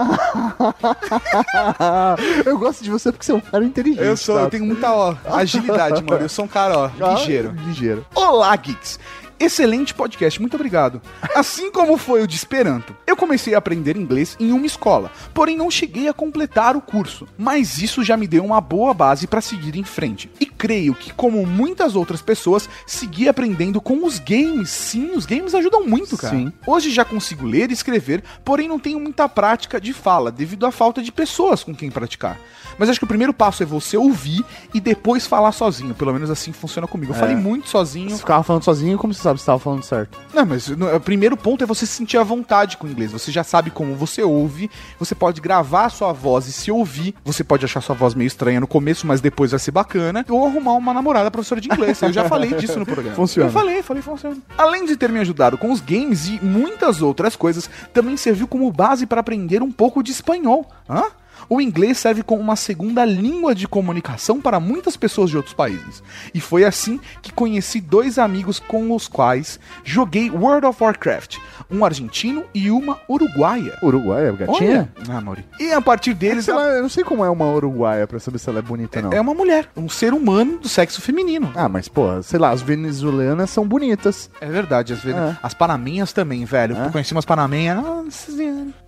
eu 2.46 2.58
gosto 2.58 2.82
de 2.82 2.90
você 2.90 3.12
porque 3.12 3.26
você 3.26 3.32
é 3.32 3.34
um 3.34 3.40
cara 3.40 3.62
inteligente. 3.62 4.06
Eu 4.06 4.16
sou, 4.16 4.36
eu 4.36 4.40
sabe? 4.44 4.52
tenho 4.52 4.64
muita 4.64 4.90
ó, 4.90 5.14
agilidade, 5.26 6.02
mano. 6.02 6.22
Eu 6.22 6.28
sou 6.30 6.46
um 6.46 6.48
cara, 6.48 6.78
ó, 6.78 6.90
Ah, 6.98 7.12
ligeiro. 7.18 7.52
Ligeiro. 7.66 8.06
Olá, 8.14 8.56
Geeks! 8.56 8.98
Excelente 9.40 9.94
podcast, 9.94 10.38
muito 10.38 10.54
obrigado. 10.54 11.00
Assim 11.34 11.72
como 11.72 11.96
foi 11.96 12.22
o 12.22 12.26
de 12.26 12.36
Esperanto, 12.36 12.94
eu 13.06 13.16
comecei 13.16 13.54
a 13.54 13.58
aprender 13.58 13.96
inglês 13.96 14.36
em 14.38 14.52
uma 14.52 14.66
escola, 14.66 15.10
porém 15.32 15.56
não 15.56 15.70
cheguei 15.70 16.08
a 16.08 16.12
completar 16.12 16.76
o 16.76 16.80
curso. 16.82 17.26
Mas 17.38 17.80
isso 17.80 18.04
já 18.04 18.18
me 18.18 18.26
deu 18.26 18.44
uma 18.44 18.60
boa 18.60 18.92
base 18.92 19.26
para 19.26 19.40
seguir 19.40 19.76
em 19.76 19.82
frente. 19.82 20.30
E 20.38 20.44
creio 20.44 20.94
que, 20.94 21.10
como 21.14 21.46
muitas 21.46 21.96
outras 21.96 22.20
pessoas, 22.20 22.68
segui 22.86 23.30
aprendendo 23.30 23.80
com 23.80 24.04
os 24.04 24.18
games. 24.18 24.68
Sim, 24.68 25.12
os 25.12 25.24
games 25.24 25.54
ajudam 25.54 25.86
muito, 25.86 26.18
cara. 26.18 26.36
Sim. 26.36 26.52
Hoje 26.66 26.90
já 26.90 27.02
consigo 27.02 27.46
ler 27.46 27.70
e 27.70 27.72
escrever, 27.72 28.22
porém 28.44 28.68
não 28.68 28.78
tenho 28.78 29.00
muita 29.00 29.26
prática 29.26 29.80
de 29.80 29.94
fala, 29.94 30.30
devido 30.30 30.66
à 30.66 30.70
falta 30.70 31.02
de 31.02 31.10
pessoas 31.10 31.64
com 31.64 31.74
quem 31.74 31.90
praticar. 31.90 32.38
Mas 32.78 32.90
acho 32.90 33.00
que 33.00 33.04
o 33.04 33.08
primeiro 33.08 33.32
passo 33.32 33.62
é 33.62 33.66
você 33.66 33.96
ouvir 33.96 34.44
e 34.74 34.80
depois 34.80 35.26
falar 35.26 35.52
sozinho. 35.52 35.94
Pelo 35.94 36.12
menos 36.12 36.30
assim 36.30 36.52
funciona 36.52 36.86
comigo. 36.86 37.12
Eu 37.12 37.16
falei 37.16 37.36
muito 37.36 37.70
sozinho. 37.70 38.10
Você 38.10 38.18
ficava 38.18 38.42
falando 38.42 38.64
sozinho, 38.64 38.98
como 38.98 39.14
você 39.14 39.29
sabe 39.30 39.38
se 39.38 39.42
estava 39.42 39.58
falando 39.58 39.82
certo? 39.82 40.18
Não, 40.34 40.44
mas 40.44 40.68
no- 40.68 40.94
o 40.94 41.00
primeiro 41.00 41.36
ponto 41.36 41.62
é 41.62 41.66
você 41.66 41.86
se 41.86 41.92
sentir 41.92 42.18
à 42.18 42.22
vontade 42.22 42.76
com 42.76 42.86
o 42.86 42.90
inglês. 42.90 43.12
Você 43.12 43.30
já 43.30 43.44
sabe 43.44 43.70
como 43.70 43.94
você 43.94 44.22
ouve, 44.22 44.70
você 44.98 45.14
pode 45.14 45.40
gravar 45.40 45.84
a 45.86 45.88
sua 45.88 46.12
voz 46.12 46.46
e 46.46 46.52
se 46.52 46.70
ouvir. 46.70 47.14
Você 47.24 47.42
pode 47.44 47.64
achar 47.64 47.80
sua 47.80 47.94
voz 47.94 48.14
meio 48.14 48.26
estranha 48.26 48.60
no 48.60 48.66
começo, 48.66 49.06
mas 49.06 49.20
depois 49.20 49.50
vai 49.52 49.60
ser 49.60 49.70
bacana. 49.70 50.24
Ou 50.28 50.46
arrumar 50.46 50.72
uma 50.74 50.92
namorada 50.94 51.30
professora 51.30 51.60
de 51.60 51.68
inglês. 51.72 52.00
Eu 52.02 52.12
já 52.12 52.28
falei 52.28 52.52
disso 52.54 52.78
no 52.78 52.86
programa. 52.86 53.14
Funciona. 53.20 53.48
Eu 53.48 53.52
falei, 53.52 53.82
falei, 53.82 54.02
funciona. 54.02 54.36
Além 54.58 54.84
de 54.86 54.96
ter 54.96 55.10
me 55.10 55.20
ajudado 55.20 55.56
com 55.58 55.70
os 55.70 55.80
games 55.80 56.26
e 56.28 56.38
muitas 56.44 57.02
outras 57.02 57.36
coisas, 57.36 57.68
também 57.92 58.16
serviu 58.16 58.46
como 58.48 58.70
base 58.72 59.06
para 59.06 59.20
aprender 59.20 59.62
um 59.62 59.70
pouco 59.70 60.02
de 60.02 60.10
espanhol. 60.12 60.66
Hã? 60.88 61.04
O 61.48 61.60
inglês 61.60 61.98
serve 61.98 62.22
como 62.22 62.40
uma 62.40 62.56
segunda 62.56 63.04
língua 63.04 63.54
de 63.54 63.66
comunicação 63.66 64.40
para 64.40 64.60
muitas 64.60 64.96
pessoas 64.96 65.30
de 65.30 65.36
outros 65.36 65.54
países. 65.54 66.02
E 66.34 66.40
foi 66.40 66.64
assim 66.64 67.00
que 67.22 67.32
conheci 67.32 67.80
dois 67.80 68.18
amigos 68.18 68.58
com 68.58 68.94
os 68.94 69.08
quais 69.08 69.58
joguei 69.84 70.30
World 70.30 70.66
of 70.66 70.82
Warcraft, 70.82 71.38
um 71.70 71.84
argentino 71.84 72.44
e 72.54 72.70
uma 72.70 72.98
uruguaia. 73.08 73.76
Uruguaia, 73.82 74.32
gatinha? 74.32 74.88
Olha. 74.98 75.16
Ah, 75.16 75.20
Mauri. 75.20 75.44
E 75.58 75.72
a 75.72 75.80
partir 75.80 76.14
deles 76.14 76.44
Sei 76.44 76.54
lá, 76.54 76.64
eu 76.68 76.82
não 76.82 76.88
sei 76.88 77.04
como 77.04 77.24
é 77.24 77.30
uma 77.30 77.46
uruguaia 77.46 78.06
pra 78.06 78.18
saber 78.18 78.38
se 78.38 78.48
ela 78.48 78.58
é 78.58 78.62
bonita, 78.62 79.00
não. 79.00 79.12
é 79.12 79.20
uma 79.20 79.34
mulher, 79.34 79.68
um 79.76 79.88
ser 79.88 80.12
humano 80.12 80.58
do 80.58 80.68
sexo 80.68 81.00
feminino. 81.00 81.52
Ah, 81.54 81.68
mas, 81.68 81.88
pô, 81.88 82.22
sei 82.22 82.38
lá, 82.38 82.50
as 82.50 82.62
venezuelanas 82.62 83.50
são 83.50 83.66
bonitas. 83.66 84.30
É 84.40 84.46
verdade, 84.46 84.92
às 84.92 85.00
vezes. 85.00 85.20
É. 85.20 85.36
As 85.42 85.54
panamenhas 85.54 86.12
também, 86.12 86.44
velho. 86.44 86.76
É? 86.76 86.86
Eu 86.86 86.90
conheci 86.90 87.12
umas 87.12 87.24
panamenhas. 87.24 87.78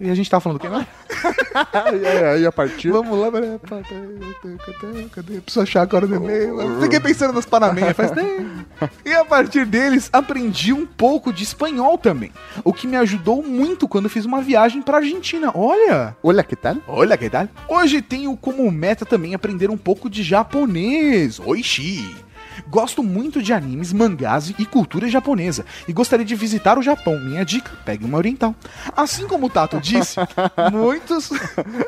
E 0.00 0.10
a 0.10 0.14
gente 0.14 0.30
tava 0.30 0.40
falando 0.40 0.58
do 0.58 0.60
quê, 0.60 0.68
né? 0.68 0.86
e 2.42 2.44
aí, 2.44 2.46
a 2.46 2.52
partir... 2.52 2.90
Vamos 2.90 3.18
lá, 3.18 3.30
cadê, 3.30 5.08
cadê, 5.08 5.40
preciso 5.40 5.62
achar 5.62 5.82
agora 5.82 6.06
no 6.06 6.16
e-mail. 6.16 6.80
Fiquei 6.80 7.00
pensando 7.00 7.32
nas 7.32 7.46
panamenhas 7.46 7.96
faz 7.96 8.10
tempo. 8.10 8.66
E 9.04 9.12
a 9.12 9.24
partir 9.24 9.64
deles, 9.64 10.10
aprendi 10.12 10.72
um 10.72 10.84
pouco 10.84 11.32
de 11.32 11.44
espanhol 11.44 11.96
também. 11.96 12.32
O 12.64 12.72
que 12.72 12.86
me 12.86 12.96
ajudou 12.96 13.42
muito 13.42 13.86
quando 13.86 14.08
fiz 14.08 14.24
uma 14.24 14.42
viagem 14.42 14.82
pra 14.82 14.98
Argentina. 14.98 15.52
Olha! 15.54 16.16
Olha 16.22 16.42
que 16.42 16.56
tal? 16.56 16.76
Olha 16.86 17.16
que 17.16 17.30
tal? 17.30 17.48
Hoje 17.68 18.02
tenho 18.02 18.36
como 18.36 18.70
meta 18.70 19.06
também 19.06 19.34
aprender 19.34 19.70
um 19.70 19.76
pouco 19.76 20.10
de 20.10 20.22
japonês. 20.22 21.40
Oishi! 21.40 22.14
Gosto 22.68 23.02
muito 23.02 23.42
de 23.42 23.52
animes, 23.52 23.92
mangás 23.92 24.52
e 24.58 24.64
cultura 24.64 25.08
japonesa 25.08 25.64
e 25.86 25.92
gostaria 25.92 26.24
de 26.24 26.34
visitar 26.34 26.78
o 26.78 26.82
Japão. 26.82 27.18
Minha 27.18 27.44
dica: 27.44 27.70
pegue 27.84 28.04
uma 28.04 28.18
oriental. 28.18 28.54
Assim 28.96 29.26
como 29.26 29.46
o 29.46 29.50
Tato 29.50 29.80
disse, 29.80 30.16
muitos. 30.72 31.30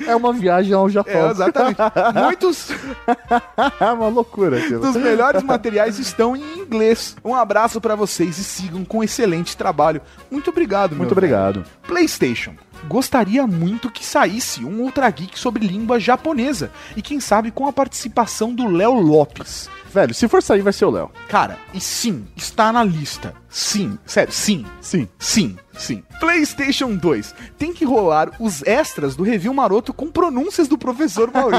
É 0.07 0.15
uma 0.15 0.33
viagem 0.33 0.73
ao 0.73 0.89
Japão. 0.89 1.29
É, 1.29 1.31
exatamente. 1.31 1.79
Muitos 2.15 2.69
É 3.81 3.93
uma 3.93 4.09
loucura 4.09 4.59
aquilo. 4.59 4.81
dos 4.81 4.97
melhores 4.97 5.43
materiais 5.43 5.99
estão 5.99 6.37
em 6.37 6.59
inglês. 6.59 7.17
Um 7.25 7.35
abraço 7.35 7.81
pra 7.81 7.95
vocês 7.95 8.39
e 8.39 8.45
sigam 8.45 8.85
com 8.85 9.03
excelente 9.03 9.57
trabalho. 9.57 10.01
Muito 10.31 10.51
obrigado, 10.51 10.91
meu 10.91 10.99
Muito 10.99 11.15
velho. 11.15 11.27
obrigado. 11.27 11.65
PlayStation. 11.87 12.55
Gostaria 12.89 13.47
muito 13.47 13.91
que 13.91 14.05
saísse 14.05 14.63
um 14.65 14.81
Ultra 14.83 15.09
Geek 15.09 15.39
sobre 15.39 15.67
língua 15.67 15.99
japonesa. 15.99 16.71
E 16.97 17.01
quem 17.01 17.19
sabe 17.21 17.51
com 17.51 17.67
a 17.67 17.73
participação 17.73 18.55
do 18.55 18.69
Léo 18.69 18.95
Lopes. 19.01 19.71
Velho, 19.95 20.13
se 20.13 20.27
for 20.27 20.43
sair, 20.43 20.61
vai 20.61 20.73
ser 20.73 20.87
o 20.87 20.91
Léo. 20.91 21.09
Cara, 21.29 21.57
e 21.73 21.81
sim, 21.81 22.27
está 22.35 22.73
na 22.73 22.83
lista. 22.83 23.33
Sim, 23.49 23.97
sério, 24.05 24.33
sim. 24.33 24.67
Sim. 24.81 25.09
Sim. 25.21 25.57
Sim. 25.79 26.03
PlayStation 26.21 26.95
2. 26.95 27.35
Tem 27.59 27.73
que 27.73 27.85
rolar 27.85 28.31
os 28.41 28.63
extras 28.63 29.15
do 29.17 29.23
review 29.23 29.53
maroto 29.55 29.93
com 29.93 30.11
pronúncias 30.11 30.69
do 30.69 30.77
professor 30.79 31.31
Mauri. 31.33 31.57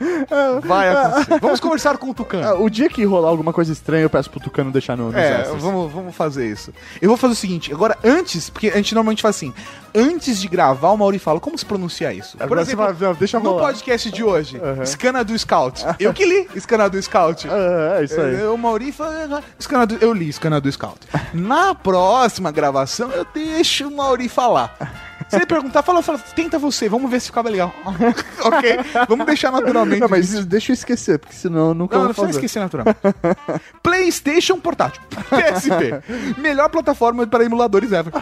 Vai 0.64 0.88
acontecer. 0.90 1.40
Vamos 1.40 1.60
conversar 1.60 1.98
com 1.98 2.08
o 2.08 2.10
Ah, 2.10 2.14
Tucano. 2.14 2.62
o 2.64 2.70
dia 2.70 2.88
que 2.88 3.04
rolar 3.04 3.28
alguma 3.28 3.52
coisa 3.52 3.72
estranha, 3.72 4.02
eu 4.04 4.10
peço 4.10 4.30
pro 4.30 4.40
Tucano 4.40 4.70
deixar 4.70 4.96
no, 4.96 5.06
nos 5.06 5.14
É, 5.14 5.40
extras. 5.40 5.62
vamos, 5.62 5.92
vamos 5.92 6.14
fazer 6.14 6.48
isso. 6.50 6.72
Eu 7.00 7.08
vou 7.08 7.16
fazer 7.16 7.32
o 7.32 7.36
seguinte, 7.36 7.72
agora 7.72 7.96
antes, 8.04 8.48
porque 8.50 8.68
a 8.68 8.76
gente 8.76 8.94
normalmente 8.94 9.22
faz 9.22 9.36
assim, 9.36 9.52
antes 9.94 10.40
de 10.40 10.48
gravar, 10.48 10.90
o 10.90 10.96
Mauri 10.96 11.18
fala 11.18 11.40
como 11.40 11.56
se 11.58 11.64
pronuncia 11.64 12.12
isso. 12.12 12.36
Por 12.36 12.42
Agora 12.44 12.60
exemplo, 12.62 12.86
você 12.86 13.04
vai- 13.04 13.14
deixa 13.14 13.38
no 13.40 13.50
rolar. 13.50 13.66
podcast 13.66 14.10
de 14.10 14.22
hoje, 14.24 14.60
Escana 14.82 15.24
do 15.24 15.38
Scout. 15.38 15.84
Eu 15.98 16.12
que 16.12 16.24
li 16.24 16.48
Escana 16.54 16.88
do 16.88 17.00
Scout. 17.02 17.48
Ah, 17.48 17.98
é 18.00 18.04
isso 18.04 18.20
aí. 18.20 18.34
Eu, 18.40 18.54
o 18.54 18.58
Mauri 18.58 18.92
fala, 18.92 19.42
Escana 19.58 19.86
do- 19.86 19.96
eu 20.00 20.12
li 20.12 20.28
Escana 20.28 20.60
do 20.60 20.70
Scout. 20.70 20.98
Na 21.32 21.74
próxima 21.74 22.50
gravação, 22.50 23.10
eu 23.10 23.26
deixo 23.34 23.85
o 23.86 23.90
Mauri 23.90 24.28
falar. 24.28 24.76
Se 25.28 25.36
ele 25.36 25.46
perguntar, 25.46 25.82
fala, 25.82 26.02
fala, 26.02 26.18
tenta 26.18 26.58
você, 26.58 26.88
vamos 26.88 27.10
ver 27.10 27.20
se 27.20 27.26
ficava 27.26 27.48
legal. 27.48 27.72
ok? 28.44 28.78
Vamos 29.08 29.26
deixar 29.26 29.50
naturalmente. 29.50 30.00
Não, 30.00 30.08
mas 30.08 30.44
deixa 30.44 30.70
eu 30.70 30.74
esquecer, 30.74 31.18
porque 31.18 31.34
senão 31.34 31.68
eu 31.68 31.74
nunca 31.74 31.96
Não, 31.96 32.04
vou 32.04 32.08
não 32.08 32.14
precisa 32.14 32.26
fazer. 32.26 32.46
esquecer 32.46 32.60
naturalmente. 32.60 32.98
PlayStation 33.82 34.60
portátil. 34.60 35.02
PSP. 35.10 36.00
Melhor 36.40 36.68
plataforma 36.68 37.26
para 37.26 37.44
emuladores 37.44 37.90
ever. 37.90 38.12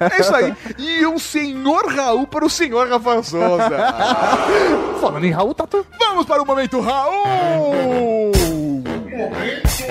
É 0.00 0.20
isso 0.20 0.34
aí. 0.34 0.52
E 0.76 1.06
um 1.06 1.18
senhor 1.18 1.86
Raul 1.86 2.26
para 2.26 2.44
o 2.44 2.50
senhor 2.50 2.88
Rafael 2.88 3.22
Souza. 3.22 3.70
Falando 5.00 5.24
em 5.24 5.30
Raul, 5.30 5.54
tá 5.54 5.66
tudo. 5.68 5.86
Vamos 5.98 6.26
para 6.26 6.42
o 6.42 6.46
momento 6.46 6.80
Raul! 6.80 8.32
Tem 9.76 9.90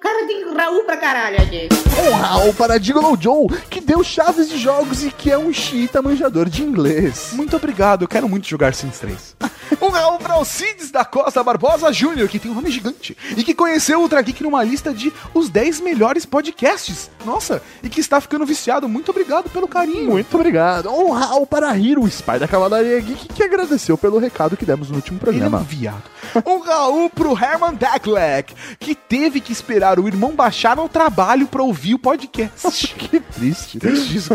Cara, 0.00 0.26
tem 0.26 0.54
Raul 0.54 0.84
pra 0.84 0.96
caralho 0.96 1.36
aqui. 1.42 1.68
Um 2.08 2.12
Raul 2.14 2.54
para 2.54 2.78
Gigolo 2.78 3.16
Joe, 3.20 3.48
que 3.68 3.80
deu 3.80 4.04
chaves 4.04 4.48
de 4.48 4.58
jogos 4.58 5.02
e 5.04 5.10
que 5.10 5.30
é 5.30 5.38
um 5.38 5.52
xiita 5.52 6.00
manjador 6.02 6.48
de 6.48 6.62
inglês. 6.62 7.30
Muito 7.32 7.56
obrigado, 7.56 8.02
eu 8.02 8.08
quero 8.08 8.28
muito 8.28 8.46
jogar 8.46 8.74
Sims 8.74 8.98
3. 8.98 9.36
Um 9.82 9.88
Raul 9.88 10.18
para 10.18 10.34
Alcides 10.34 10.92
da 10.92 11.04
Costa 11.04 11.42
Barbosa 11.42 11.92
Júnior, 11.92 12.28
que 12.28 12.38
tem 12.38 12.50
um 12.50 12.54
nome 12.54 12.70
gigante, 12.70 13.16
e 13.36 13.42
que 13.42 13.52
conheceu 13.52 13.98
o 13.98 14.02
Ultra 14.02 14.22
Geek 14.22 14.40
numa 14.42 14.62
lista 14.62 14.94
de 14.94 15.12
os 15.34 15.50
10 15.50 15.80
melhores 15.80 16.24
podcasts. 16.24 17.10
Nossa, 17.24 17.60
e 17.82 17.88
que 17.88 18.00
está 18.00 18.20
ficando 18.20 18.46
viciado. 18.46 18.88
Muito 18.88 19.10
obrigado 19.10 19.50
pelo 19.50 19.66
carinho. 19.66 20.12
Muito 20.12 20.32
obrigado. 20.36 20.88
Um 20.88 21.10
Raul 21.10 21.46
para 21.48 21.76
Hiro, 21.76 22.02
o 22.02 22.06
Spy 22.06 22.38
da 22.38 22.46
Cavalaria 22.46 23.00
Geek, 23.00 23.26
que 23.28 23.42
agradeceu 23.42 23.98
pelo 23.98 24.18
recado 24.18 24.56
que 24.56 24.64
demos 24.64 24.88
no 24.88 24.96
último 24.96 25.18
Ele 25.26 25.30
é 25.30 25.46
um 25.46 25.50
programa. 25.50 25.66
viado. 25.68 26.04
Um 26.46 26.58
Raul 26.60 27.10
pro 27.10 27.32
Herman 27.36 27.74
Decklek, 27.74 28.54
que 28.78 28.94
teve 28.94 29.40
que 29.40 29.52
esperar 29.52 29.85
o 29.94 30.08
irmão 30.08 30.34
baixar 30.34 30.76
no 30.76 30.88
trabalho 30.88 31.46
pra 31.46 31.62
ouvir 31.62 31.94
o 31.94 31.98
podcast. 31.98 32.94
Que 33.06 33.20
triste. 33.20 33.78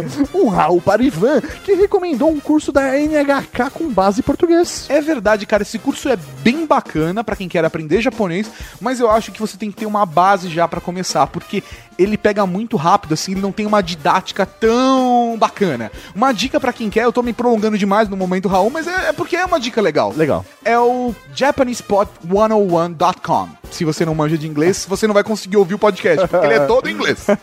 um 0.34 0.48
Raul 0.48 0.82
para 0.82 1.04
Ivan, 1.04 1.42
que 1.42 1.74
recomendou 1.74 2.30
um 2.30 2.40
curso 2.40 2.72
da 2.72 2.98
NHK 2.98 3.70
com 3.74 3.90
base 3.90 4.22
em 4.22 4.24
português. 4.24 4.86
É 4.88 5.02
verdade, 5.02 5.46
cara, 5.46 5.64
esse 5.64 5.78
curso 5.78 6.08
é 6.08 6.18
bem 6.42 6.66
bacana 6.66 7.24
pra 7.24 7.36
quem 7.36 7.50
quer 7.50 7.66
aprender 7.66 8.02
japonês, 8.02 8.50
mas 8.80 9.00
eu 9.00 9.10
acho 9.10 9.32
que 9.32 9.40
você 9.40 9.58
tem 9.58 9.72
que 9.72 9.78
ter 9.78 9.86
uma 9.86 10.06
base 10.06 10.50
já 10.50 10.68
pra 10.68 10.80
começar, 10.80 11.28
porque 11.28 11.64
ele 11.98 12.18
pega 12.18 12.46
muito 12.46 12.78
rápido, 12.78 13.14
assim, 13.14 13.34
ele 13.34 13.42
não 13.42 13.52
tem 13.52 13.66
uma 13.66 13.82
didática 13.82 14.46
tão 14.46 15.36
bacana. 15.38 15.92
Uma 16.16 16.32
dica 16.32 16.60
pra 16.60 16.74
quem 16.74 16.90
quer, 16.90 17.04
eu 17.04 17.14
tô 17.14 17.22
me 17.22 17.34
prolongando 17.34 17.78
demais 17.78 18.10
no 18.10 18.18
momento, 18.18 18.48
Raul, 18.48 18.70
mas 18.70 18.88
é, 18.88 19.10
é 19.10 19.14
porque 19.14 19.36
é 19.36 19.46
uma 19.46 19.60
dica 19.60 19.82
legal. 19.82 20.14
Legal. 20.16 20.46
É 20.64 20.80
o 20.80 21.14
japanesepod101.com. 21.36 23.61
Se 23.72 23.86
você 23.86 24.06
não 24.06 24.14
manja 24.14 24.38
de 24.38 24.48
inglês, 24.48 24.86
você 24.88 25.08
não 25.08 25.14
vai 25.14 25.24
conseguir 25.24 25.58
ouvir 25.58 25.74
o 25.76 25.80
podcast, 25.80 26.28
porque 26.28 26.46
ele 26.46 26.56
é 26.56 26.66
todo 26.66 26.88
em 26.90 26.94
inglês. 26.94 27.26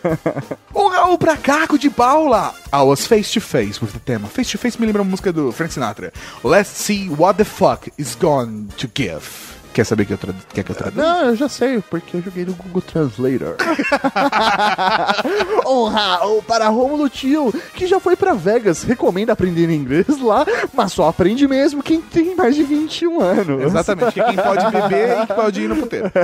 O 0.73 0.87
Raul 0.87 1.17
pra 1.17 1.35
Caco 1.35 1.77
de 1.77 1.89
Paula. 1.89 2.53
I 2.71 2.81
was 2.83 3.05
face 3.05 3.31
to 3.33 3.41
face 3.41 3.83
with 3.83 3.91
the 3.91 3.99
tema. 3.99 4.27
Face 4.27 4.51
to 4.51 4.57
face 4.57 4.79
me 4.79 4.85
lembra 4.85 5.01
uma 5.01 5.09
música 5.11 5.33
do 5.33 5.51
Frank 5.51 5.73
Sinatra. 5.73 6.13
Let's 6.43 6.69
see 6.69 7.09
what 7.09 7.37
the 7.37 7.43
fuck 7.43 7.91
is 7.97 8.15
going 8.15 8.67
to 8.77 8.87
give. 8.95 9.48
Quer 9.79 9.85
saber 9.85 10.03
que 10.03 10.11
eu 10.11 10.17
tradu- 10.17 10.37
quer 10.53 10.61
que 10.61 10.71
eu 10.73 10.75
traduza? 10.75 11.01
Não, 11.01 11.27
eu 11.27 11.37
já 11.37 11.47
sei, 11.47 11.81
porque 11.89 12.17
eu 12.17 12.21
joguei 12.21 12.43
no 12.43 12.53
Google 12.53 12.81
Translator. 12.81 13.55
um 15.65 15.85
Raul 15.85 16.43
para 16.43 16.67
Romulo 16.67 17.07
Tio, 17.07 17.53
que 17.73 17.87
já 17.87 17.97
foi 17.97 18.17
pra 18.17 18.33
Vegas, 18.33 18.83
recomenda 18.83 19.31
aprender 19.31 19.73
inglês 19.73 20.05
lá, 20.21 20.45
mas 20.73 20.91
só 20.91 21.07
aprende 21.07 21.47
mesmo 21.47 21.81
quem 21.81 22.01
tem 22.01 22.35
mais 22.35 22.57
de 22.57 22.63
21 22.63 23.21
anos. 23.21 23.63
Exatamente, 23.63 24.11
que 24.11 24.21
quem 24.21 24.35
pode 24.35 24.69
beber 24.69 25.23
e 25.23 25.27
que 25.27 25.33
pode 25.33 25.61
ir 25.61 25.69
no 25.69 25.77
puteiro. 25.77 26.11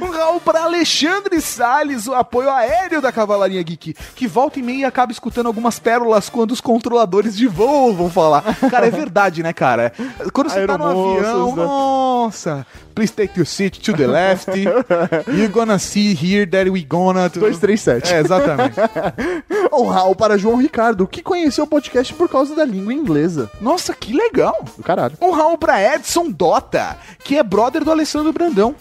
Um 0.00 0.10
Raul 0.10 0.40
para 0.40 0.62
Alexandre 0.64 1.38
Salles, 1.42 2.06
o 2.06 2.14
apoio 2.14 2.48
aéreo 2.50 3.02
da 3.02 3.12
Cavalaria 3.12 3.62
Geek, 3.62 3.94
que 4.14 4.26
volta 4.26 4.58
e 4.58 4.62
meia 4.62 4.88
acaba 4.88 5.12
escutando 5.12 5.48
algumas 5.48 5.78
pérolas 5.78 6.30
quando 6.30 6.52
os 6.52 6.62
controladores 6.62 7.36
de 7.36 7.46
voo 7.46 7.94
vão 7.94 8.08
falar. 8.08 8.42
Cara, 8.70 8.86
é 8.86 8.90
verdade, 8.90 9.42
né, 9.42 9.52
cara? 9.52 9.92
Quando 10.32 10.48
você 10.48 10.66
tá 10.66 10.78
no 10.78 10.86
avião, 10.86 11.56
né? 11.56 11.62
nossa, 11.62 12.66
please 12.94 13.12
take 13.12 13.36
your 13.36 13.46
seat 13.46 13.80
to 13.80 13.92
the 13.92 14.06
left. 14.06 14.48
You're 14.56 15.48
gonna 15.48 15.78
see 15.78 16.14
here 16.14 16.46
that 16.46 16.68
we 16.70 16.84
gonna... 16.84 17.28
237. 17.30 18.12
É, 18.12 18.20
exatamente. 18.20 18.76
Um 19.72 19.86
Raul 19.86 20.16
para 20.16 20.36
João 20.36 20.56
Ricardo, 20.56 21.06
que 21.06 21.22
conheceu 21.22 21.64
o 21.64 21.66
podcast 21.66 22.12
por 22.14 22.28
causa 22.28 22.54
da 22.56 22.64
língua 22.64 22.92
inglesa. 22.92 23.48
Nossa, 23.60 23.94
que 23.94 24.12
legal. 24.12 24.64
Do 24.76 24.82
caralho. 24.82 25.14
Um 25.20 25.30
Raul 25.30 25.56
pra 25.56 25.80
Edson 25.94 26.30
Dota, 26.30 26.98
que 27.22 27.38
é 27.38 27.42
brother 27.42 27.84
do 27.84 27.90
Alessandro 27.90 28.32
Brandão. 28.32 28.74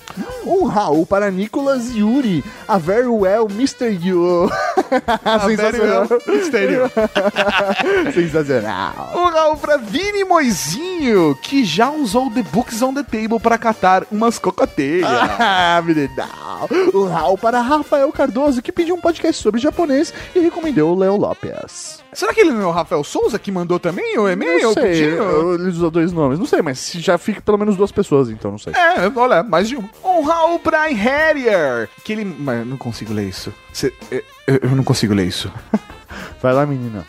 Um 0.45 0.65
Raul 0.65 1.05
para 1.05 1.29
Nicolas 1.29 1.95
Yuri, 1.95 2.43
a 2.67 2.77
very 2.79 3.07
well 3.07 3.47
Mr. 3.49 3.91
You. 4.01 4.49
Sensacional. 5.45 6.07
Mistério. 6.27 6.91
Sensacional. 8.13 9.11
Um 9.15 9.29
Raul 9.29 9.57
pra 9.57 9.77
Vini 9.77 10.23
Moizinho, 10.23 11.37
que 11.41 11.63
já 11.63 11.91
usou 11.91 12.31
The 12.31 12.43
Books 12.43 12.81
on 12.81 12.95
the 12.95 13.03
Table 13.03 13.39
para 13.39 13.57
catar 13.73 14.03
umas 14.11 14.39
cocoteias. 14.39 15.07
Ah, 15.41 15.81
menino. 15.85 16.09
Um 16.93 17.05
Raul 17.07 17.37
para 17.37 17.61
Rafael 17.61 18.11
Cardoso, 18.11 18.61
que 18.61 18.71
pediu 18.71 18.95
um 18.95 18.99
podcast 19.01 19.41
sobre 19.41 19.59
japonês 19.61 20.13
e 20.35 20.39
recomendou 20.39 20.95
o 20.95 20.99
Léo 20.99 21.15
Lopes. 21.15 22.03
Será 22.13 22.33
que 22.33 22.41
ele 22.41 22.51
não 22.51 22.61
é 22.63 22.65
o 22.65 22.71
Rafael 22.71 23.03
Souza 23.03 23.37
que 23.39 23.51
mandou 23.51 23.79
também 23.79 24.17
o 24.17 24.27
e-mail? 24.27 24.61
Não 24.63 24.73
sei, 24.73 25.03
eu- 25.17 25.55
ele 25.55 25.69
usou 25.69 25.89
dois 25.91 26.11
nomes. 26.11 26.37
Não 26.39 26.45
sei, 26.45 26.61
mas 26.61 26.91
já 26.93 27.17
fica 27.17 27.41
pelo 27.41 27.57
menos 27.57 27.77
duas 27.77 27.91
pessoas, 27.91 28.29
então 28.29 28.51
não 28.51 28.57
sei. 28.57 28.73
É, 28.73 29.09
olha, 29.15 29.43
mais 29.43 29.69
de 29.69 29.77
um. 29.77 29.87
Um 30.03 30.21
Raul 30.23 30.59
pra 30.59 30.87
Harrier, 30.87 31.87
que 32.03 32.13
ele... 32.13 32.25
Mas 32.25 32.59
eu 32.59 32.65
não 32.65 32.77
consigo 32.77 33.13
ler 33.13 33.29
isso. 33.29 33.53
Cê- 33.71 33.93
eu, 34.11 34.23
eu 34.63 34.69
não 34.75 34.83
consigo 34.83 35.13
ler 35.13 35.27
isso. 35.27 35.51
Vai 36.41 36.53
lá, 36.53 36.65
menina. 36.65 37.05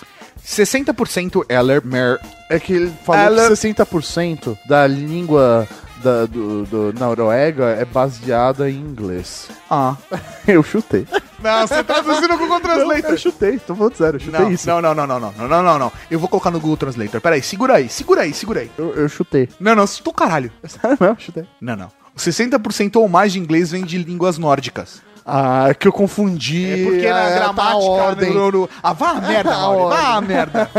60% 0.46 1.44
Eller 1.48 1.84
Mer... 1.84 2.18
É 2.48 2.58
que 2.58 2.72
ele 2.72 2.92
falou 3.04 3.20
Ela- 3.22 3.46
que 3.48 3.54
60% 3.54 4.58
da 4.68 4.84
língua 4.86 5.68
da, 6.02 6.26
do, 6.26 6.64
do 6.64 6.92
Noruega 6.98 7.66
é 7.66 7.84
baseada 7.84 8.70
em 8.70 8.76
inglês. 8.76 9.48
Ah. 9.70 9.96
Eu 10.46 10.62
chutei. 10.62 11.06
Não, 11.42 11.66
você 11.66 11.82
tá 11.82 12.02
traduzindo 12.02 12.28
com 12.28 12.34
o 12.34 12.38
Google 12.38 12.60
Translator. 12.60 13.10
Eu 13.10 13.18
chutei, 13.18 13.58
tô 13.58 13.74
falando 13.74 13.94
sério, 13.96 14.16
eu 14.16 14.20
chutei 14.20 14.40
Não, 14.40 14.50
isso. 14.50 14.66
não, 14.66 14.82
não, 14.82 14.94
não, 14.94 15.06
não, 15.06 15.20
não, 15.20 15.32
não, 15.32 15.48
não, 15.48 15.62
não, 15.62 15.78
não. 15.78 15.92
Eu 16.10 16.18
vou 16.18 16.28
colocar 16.28 16.50
no 16.50 16.60
Google 16.60 16.76
Translator. 16.76 17.20
Peraí, 17.20 17.42
segura 17.42 17.74
aí, 17.76 17.88
segura 17.88 18.22
aí, 18.22 18.34
segura 18.34 18.60
aí. 18.60 18.70
Eu, 18.76 18.94
eu 18.94 19.08
chutei. 19.08 19.48
Não, 19.58 19.74
não, 19.74 19.86
tu 19.86 20.12
caralho. 20.12 20.52
Sério 20.66 20.98
mesmo, 21.00 21.16
chutei. 21.18 21.46
Não, 21.60 21.76
não. 21.76 21.90
60% 22.18 22.96
ou 22.96 23.08
mais 23.08 23.32
de 23.32 23.38
inglês 23.38 23.70
vem 23.70 23.84
de 23.84 23.96
línguas 23.96 24.36
nórdicas. 24.36 25.00
Ah, 25.24 25.72
que 25.78 25.86
eu 25.86 25.92
confundi. 25.92 26.66
É 26.70 26.84
porque 26.84 27.08
na 27.08 27.16
ah, 27.26 27.30
gramática. 27.30 27.62
tá 27.62 27.70
a 27.72 27.76
ordem. 27.76 28.34
no- 28.34 28.50
no- 28.50 28.70
Ah, 28.82 28.92
vá 28.92 29.10
a 29.10 29.20
merda, 29.20 29.54
A 29.54 29.58
Mauri, 29.58 29.96
vá 29.96 30.14
a 30.16 30.20
merda. 30.20 30.70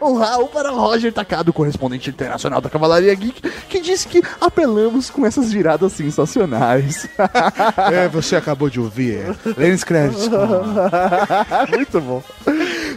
Um 0.00 0.14
Raul 0.18 0.48
para 0.48 0.70
Roger 0.70 1.12
Takado, 1.12 1.52
correspondente 1.52 2.10
internacional 2.10 2.60
da 2.60 2.68
Cavalaria 2.70 3.14
Geek, 3.14 3.40
que 3.68 3.80
disse 3.80 4.06
que 4.08 4.22
apelamos 4.40 5.10
com 5.10 5.24
essas 5.26 5.52
viradas 5.52 5.92
sensacionais. 5.92 7.08
É, 7.92 8.08
você 8.08 8.36
acabou 8.36 8.68
de 8.70 8.78
ouvir. 8.80 9.34
Lênis 9.56 9.82
Créditos. 9.84 10.28
Muito 11.70 12.00
bom. 12.00 12.22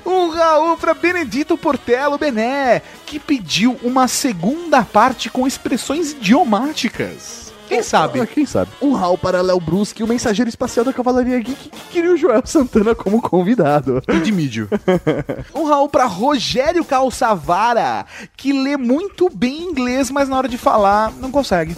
Um 0.06 0.30
Raul 0.30 0.78
pra 0.78 0.94
Benedito 0.94 1.58
Portelo 1.58 2.18
Bené, 2.18 2.82
que 3.06 3.20
pediu 3.20 3.78
uma 3.84 4.08
segunda 4.08 4.84
parte 4.84 5.30
com 5.30 5.48
expressões 5.48 6.12
idiomáticas. 6.12 7.45
Quem 7.68 7.82
sabe? 7.84 8.20
Ah, 8.22 8.26
quem 8.26 8.46
sabe? 8.46 8.72
Um 8.82 8.94
Raul 8.94 9.18
para 9.18 9.42
Léo 9.42 9.60
Bruschi, 9.60 10.04
o 10.04 10.08
mensageiro 10.08 10.50
espacial 10.50 10.86
da 10.86 10.94
Cavalaria 10.94 11.40
Geek, 11.40 11.70
que 11.70 11.82
queria 11.92 12.12
o 12.12 12.18
Joel 12.18 12.42
Santana 12.46 12.94
como 12.96 13.22
convidado. 13.22 14.02
de 14.24 14.32
mídio. 14.32 14.70
um 15.54 15.64
Raul 15.66 15.90
pra 15.90 16.06
Rogério 16.06 16.84
Calçavara, 16.86 18.06
que 18.36 18.52
lê 18.54 18.78
muito 18.78 19.30
bem 19.34 19.64
inglês, 19.64 20.10
mas 20.12 20.30
na 20.30 20.38
hora 20.38 20.48
de 20.48 20.58
falar 20.58 21.12
não 21.20 21.32
consegue. 21.32 21.76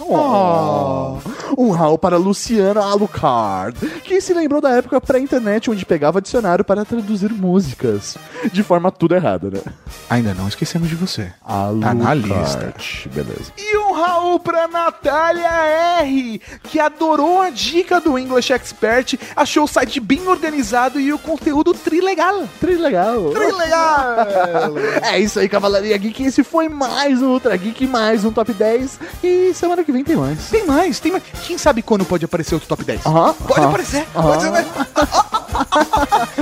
Um 1.56 1.70
Raul 1.70 1.98
para 1.98 2.16
Luciana 2.16 2.80
Alucard, 2.82 3.78
que 4.04 4.20
se 4.20 4.34
lembrou 4.34 4.60
da 4.60 4.70
época 4.70 5.00
pré-internet 5.00 5.70
onde 5.70 5.84
pegava 5.86 6.20
dicionário 6.20 6.64
para 6.64 6.84
traduzir 6.84 7.32
músicas. 7.32 8.16
De 8.52 8.62
forma 8.62 8.90
tudo 8.90 9.14
errada, 9.14 9.50
né? 9.50 9.60
Ainda 10.08 10.34
não 10.34 10.48
esquecemos 10.48 10.88
de 10.88 10.94
você. 10.94 11.32
Alucard. 11.44 11.98
na 12.02 12.14
lista. 12.14 12.74
Beleza. 13.12 13.52
E 13.56 13.76
um 13.78 13.92
Raul 13.92 14.38
pra 14.40 14.68
Natália 14.68 15.48
R, 15.78 16.40
que 16.64 16.78
adorou 16.80 17.40
a 17.40 17.50
dica 17.50 18.00
do 18.00 18.18
English 18.18 18.52
Expert, 18.52 19.14
achou 19.36 19.64
o 19.64 19.68
site 19.68 20.00
bem 20.00 20.26
organizado 20.28 20.98
e 21.00 21.12
o 21.12 21.18
conteúdo 21.18 21.72
trilegal. 21.74 22.48
Trilegal. 22.60 23.30
Trilegal! 23.30 24.74
É 25.02 25.18
isso 25.18 25.38
aí, 25.38 25.48
Cavalaria 25.48 25.96
Geek. 25.96 26.22
Esse 26.24 26.42
foi 26.42 26.68
mais 26.68 27.22
um 27.22 27.28
Ultra 27.28 27.56
Geek, 27.56 27.86
mais 27.86 28.24
um 28.24 28.32
Top 28.32 28.52
10. 28.52 28.98
E 29.22 29.52
semana 29.54 29.84
que 29.84 29.92
vem 29.92 30.04
tem 30.04 30.16
mais. 30.16 30.48
tem 30.50 30.66
mais, 30.66 30.98
tem 31.00 31.12
mais. 31.12 31.22
Quem 31.46 31.56
sabe 31.58 31.82
quando 31.82 32.04
pode 32.04 32.24
aparecer 32.24 32.54
outro 32.54 32.68
top 32.68 32.84
10? 32.84 33.06
Aham, 33.06 33.32
Pode 33.34 33.60
aham, 33.60 33.68
aparecer, 33.68 34.06
aham. 34.14 34.28
pode 34.28 34.42
ser, 34.42 34.50
né? 34.50 34.66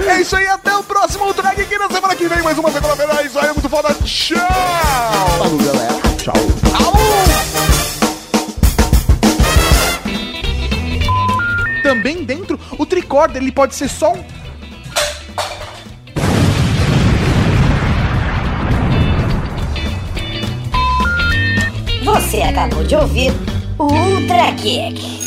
é 0.17 0.21
isso 0.21 0.37
aí, 0.37 0.47
até 0.47 0.75
o 0.77 0.83
próximo 0.83 1.25
Ultra 1.27 1.55
Geek 1.55 1.79
na 1.79 1.89
semana 1.89 2.15
que 2.15 2.27
vem. 2.29 2.43
Mais 2.43 2.59
uma 2.59 2.71
segunda-feira. 2.71 3.23
É 3.23 3.27
isso 3.27 3.39
aí, 3.39 3.47
muito 3.53 3.69
foda. 3.69 3.95
Tchau! 4.05 4.39
Falou, 5.39 5.59
galera. 5.59 5.95
Tchau. 6.19 7.56
Também 11.87 12.25
dentro, 12.25 12.59
o 12.77 12.85
tricorder 12.85 13.41
ele 13.41 13.53
pode 13.53 13.77
ser 13.77 13.89
só 13.89 14.13
um. 14.13 14.25
Você 22.05 22.43
acabou 22.43 22.83
de 22.83 22.97
ouvir 22.97 23.33
o 23.79 23.85
Ultra 23.85 24.51
Geek. 24.51 25.26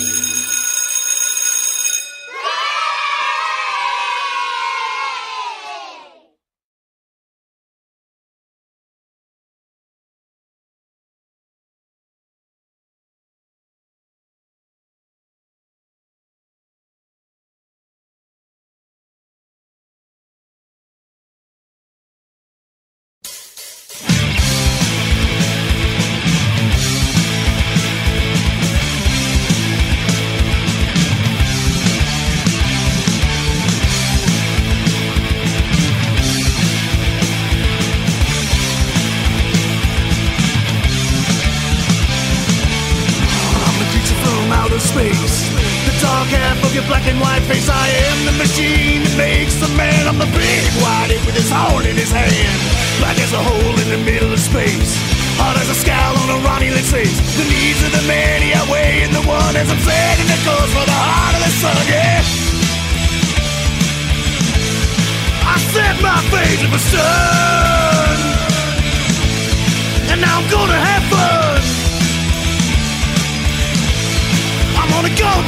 I'm 75.39 75.47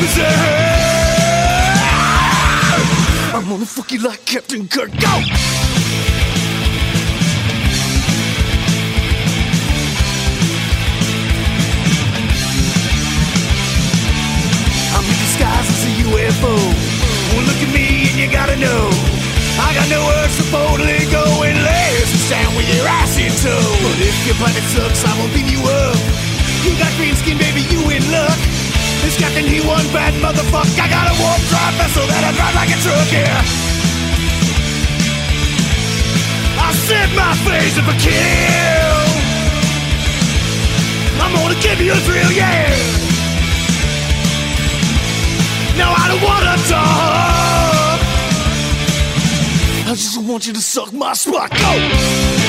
you 3.92 4.00
like 4.00 4.24
Captain 4.24 4.66
Kirk. 4.70 4.90
Go! 4.92 5.12
I'm 14.96 15.04
in 15.04 15.18
disguise 15.20 15.68
as 15.68 15.84
a 15.84 15.92
UFO. 16.08 16.56
Well, 17.36 17.44
look 17.44 17.60
at 17.60 17.74
me 17.74 18.08
and 18.08 18.18
you 18.18 18.32
gotta 18.32 18.56
know. 18.56 18.88
I 19.60 19.76
got 19.76 19.90
no 19.90 20.00
words 20.08 20.38
to 20.40 20.48
boldly 20.52 21.04
go 21.12 21.44
and 21.44 21.60
some 22.08 22.24
stand 22.32 22.56
with 22.56 22.68
your 22.74 22.88
ass 22.88 23.18
in 23.20 23.32
tow. 23.44 23.60
But 23.84 24.00
if 24.00 24.16
your 24.26 24.36
planet 24.36 24.64
sucks, 24.72 25.04
I 25.04 25.12
won't 25.20 25.34
beam 25.34 25.48
you 25.52 25.60
up. 25.60 26.00
You 26.64 26.72
got 26.80 26.96
green 26.96 27.16
skin, 27.16 27.38
baby, 27.38 27.68
you 27.68 27.84
in 27.92 28.10
luck. 28.10 28.61
This 29.02 29.18
captain, 29.18 29.46
he 29.46 29.60
one 29.62 29.86
bad 29.92 30.14
motherfucker. 30.22 30.80
I 30.80 30.88
got 30.88 31.10
a 31.10 31.16
warp 31.18 31.42
drive 31.50 31.74
vessel 31.82 32.06
that 32.08 32.24
I 32.24 32.32
drive 32.38 32.56
like 32.56 32.70
a 32.70 32.80
truck, 32.86 33.10
yeah. 33.12 33.42
I 36.62 36.70
set 36.88 37.10
my 37.18 37.34
face 37.46 37.76
if 37.78 37.88
I 37.90 37.96
kill. 37.98 39.02
I'm 41.22 41.34
gonna 41.34 41.60
give 41.62 41.82
you 41.82 41.94
a 41.94 42.02
thrill, 42.06 42.32
yeah. 42.32 42.70
No, 45.78 45.88
I 45.90 46.08
don't 46.10 46.22
wanna 46.22 46.56
talk. 46.70 48.00
I 49.88 49.94
just 49.96 50.18
want 50.22 50.48
you 50.48 50.54
to 50.54 50.62
suck 50.62 50.94
my 50.94 51.14
spot. 51.14 51.50
Go! 51.50 52.41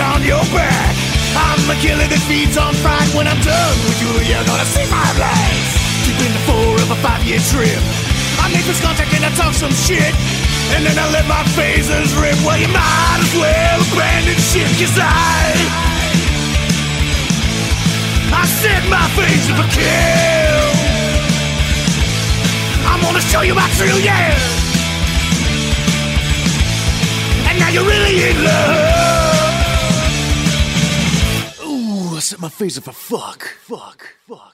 On 0.00 0.22
your 0.22 0.42
back. 0.54 0.94
I'm 1.34 1.62
a 1.70 1.76
killer 1.82 2.06
that 2.06 2.22
feeds 2.30 2.54
on 2.54 2.74
fright. 2.82 3.10
When 3.14 3.26
I'm 3.26 3.38
done 3.42 3.76
with 3.82 3.98
you, 3.98 4.10
you're 4.30 4.46
gonna 4.46 4.66
see 4.66 4.86
my 4.90 5.10
life. 5.18 5.70
Deep 6.06 6.18
in 6.22 6.32
the 6.32 6.42
four 6.46 6.74
of 6.78 6.88
a 6.90 6.98
five-year 7.02 7.42
trip. 7.50 7.82
I 8.38 8.46
make 8.54 8.64
this 8.64 8.78
contact 8.78 9.10
and 9.14 9.26
I 9.26 9.30
talk 9.34 9.54
some 9.54 9.74
shit. 9.74 10.14
And 10.74 10.86
then 10.86 10.94
I 10.94 11.06
let 11.10 11.26
my 11.26 11.42
phasers 11.58 12.14
rip. 12.14 12.38
Well, 12.46 12.58
you 12.58 12.70
might 12.70 13.20
as 13.20 13.34
well 13.34 13.78
abandon 13.90 14.38
ship, 14.38 14.70
cause 14.78 14.96
I... 14.98 15.88
I 18.30 18.44
set 18.46 18.82
my 18.86 19.02
face 19.18 19.50
if 19.50 19.58
I 19.58 19.66
kill. 19.74 20.64
I'm 22.86 23.00
gonna 23.02 23.20
show 23.20 23.42
you 23.42 23.54
my 23.54 23.68
true, 23.74 23.98
yeah. 23.98 24.36
And 27.48 27.58
now 27.58 27.68
you're 27.70 27.84
really 27.84 28.30
in 28.30 28.44
love. 28.44 29.07
Set 32.28 32.40
my 32.40 32.50
face 32.50 32.76
if 32.76 32.86
I 32.86 32.92
fuck. 32.92 33.42
Fuck. 33.62 34.06
Fuck. 34.28 34.47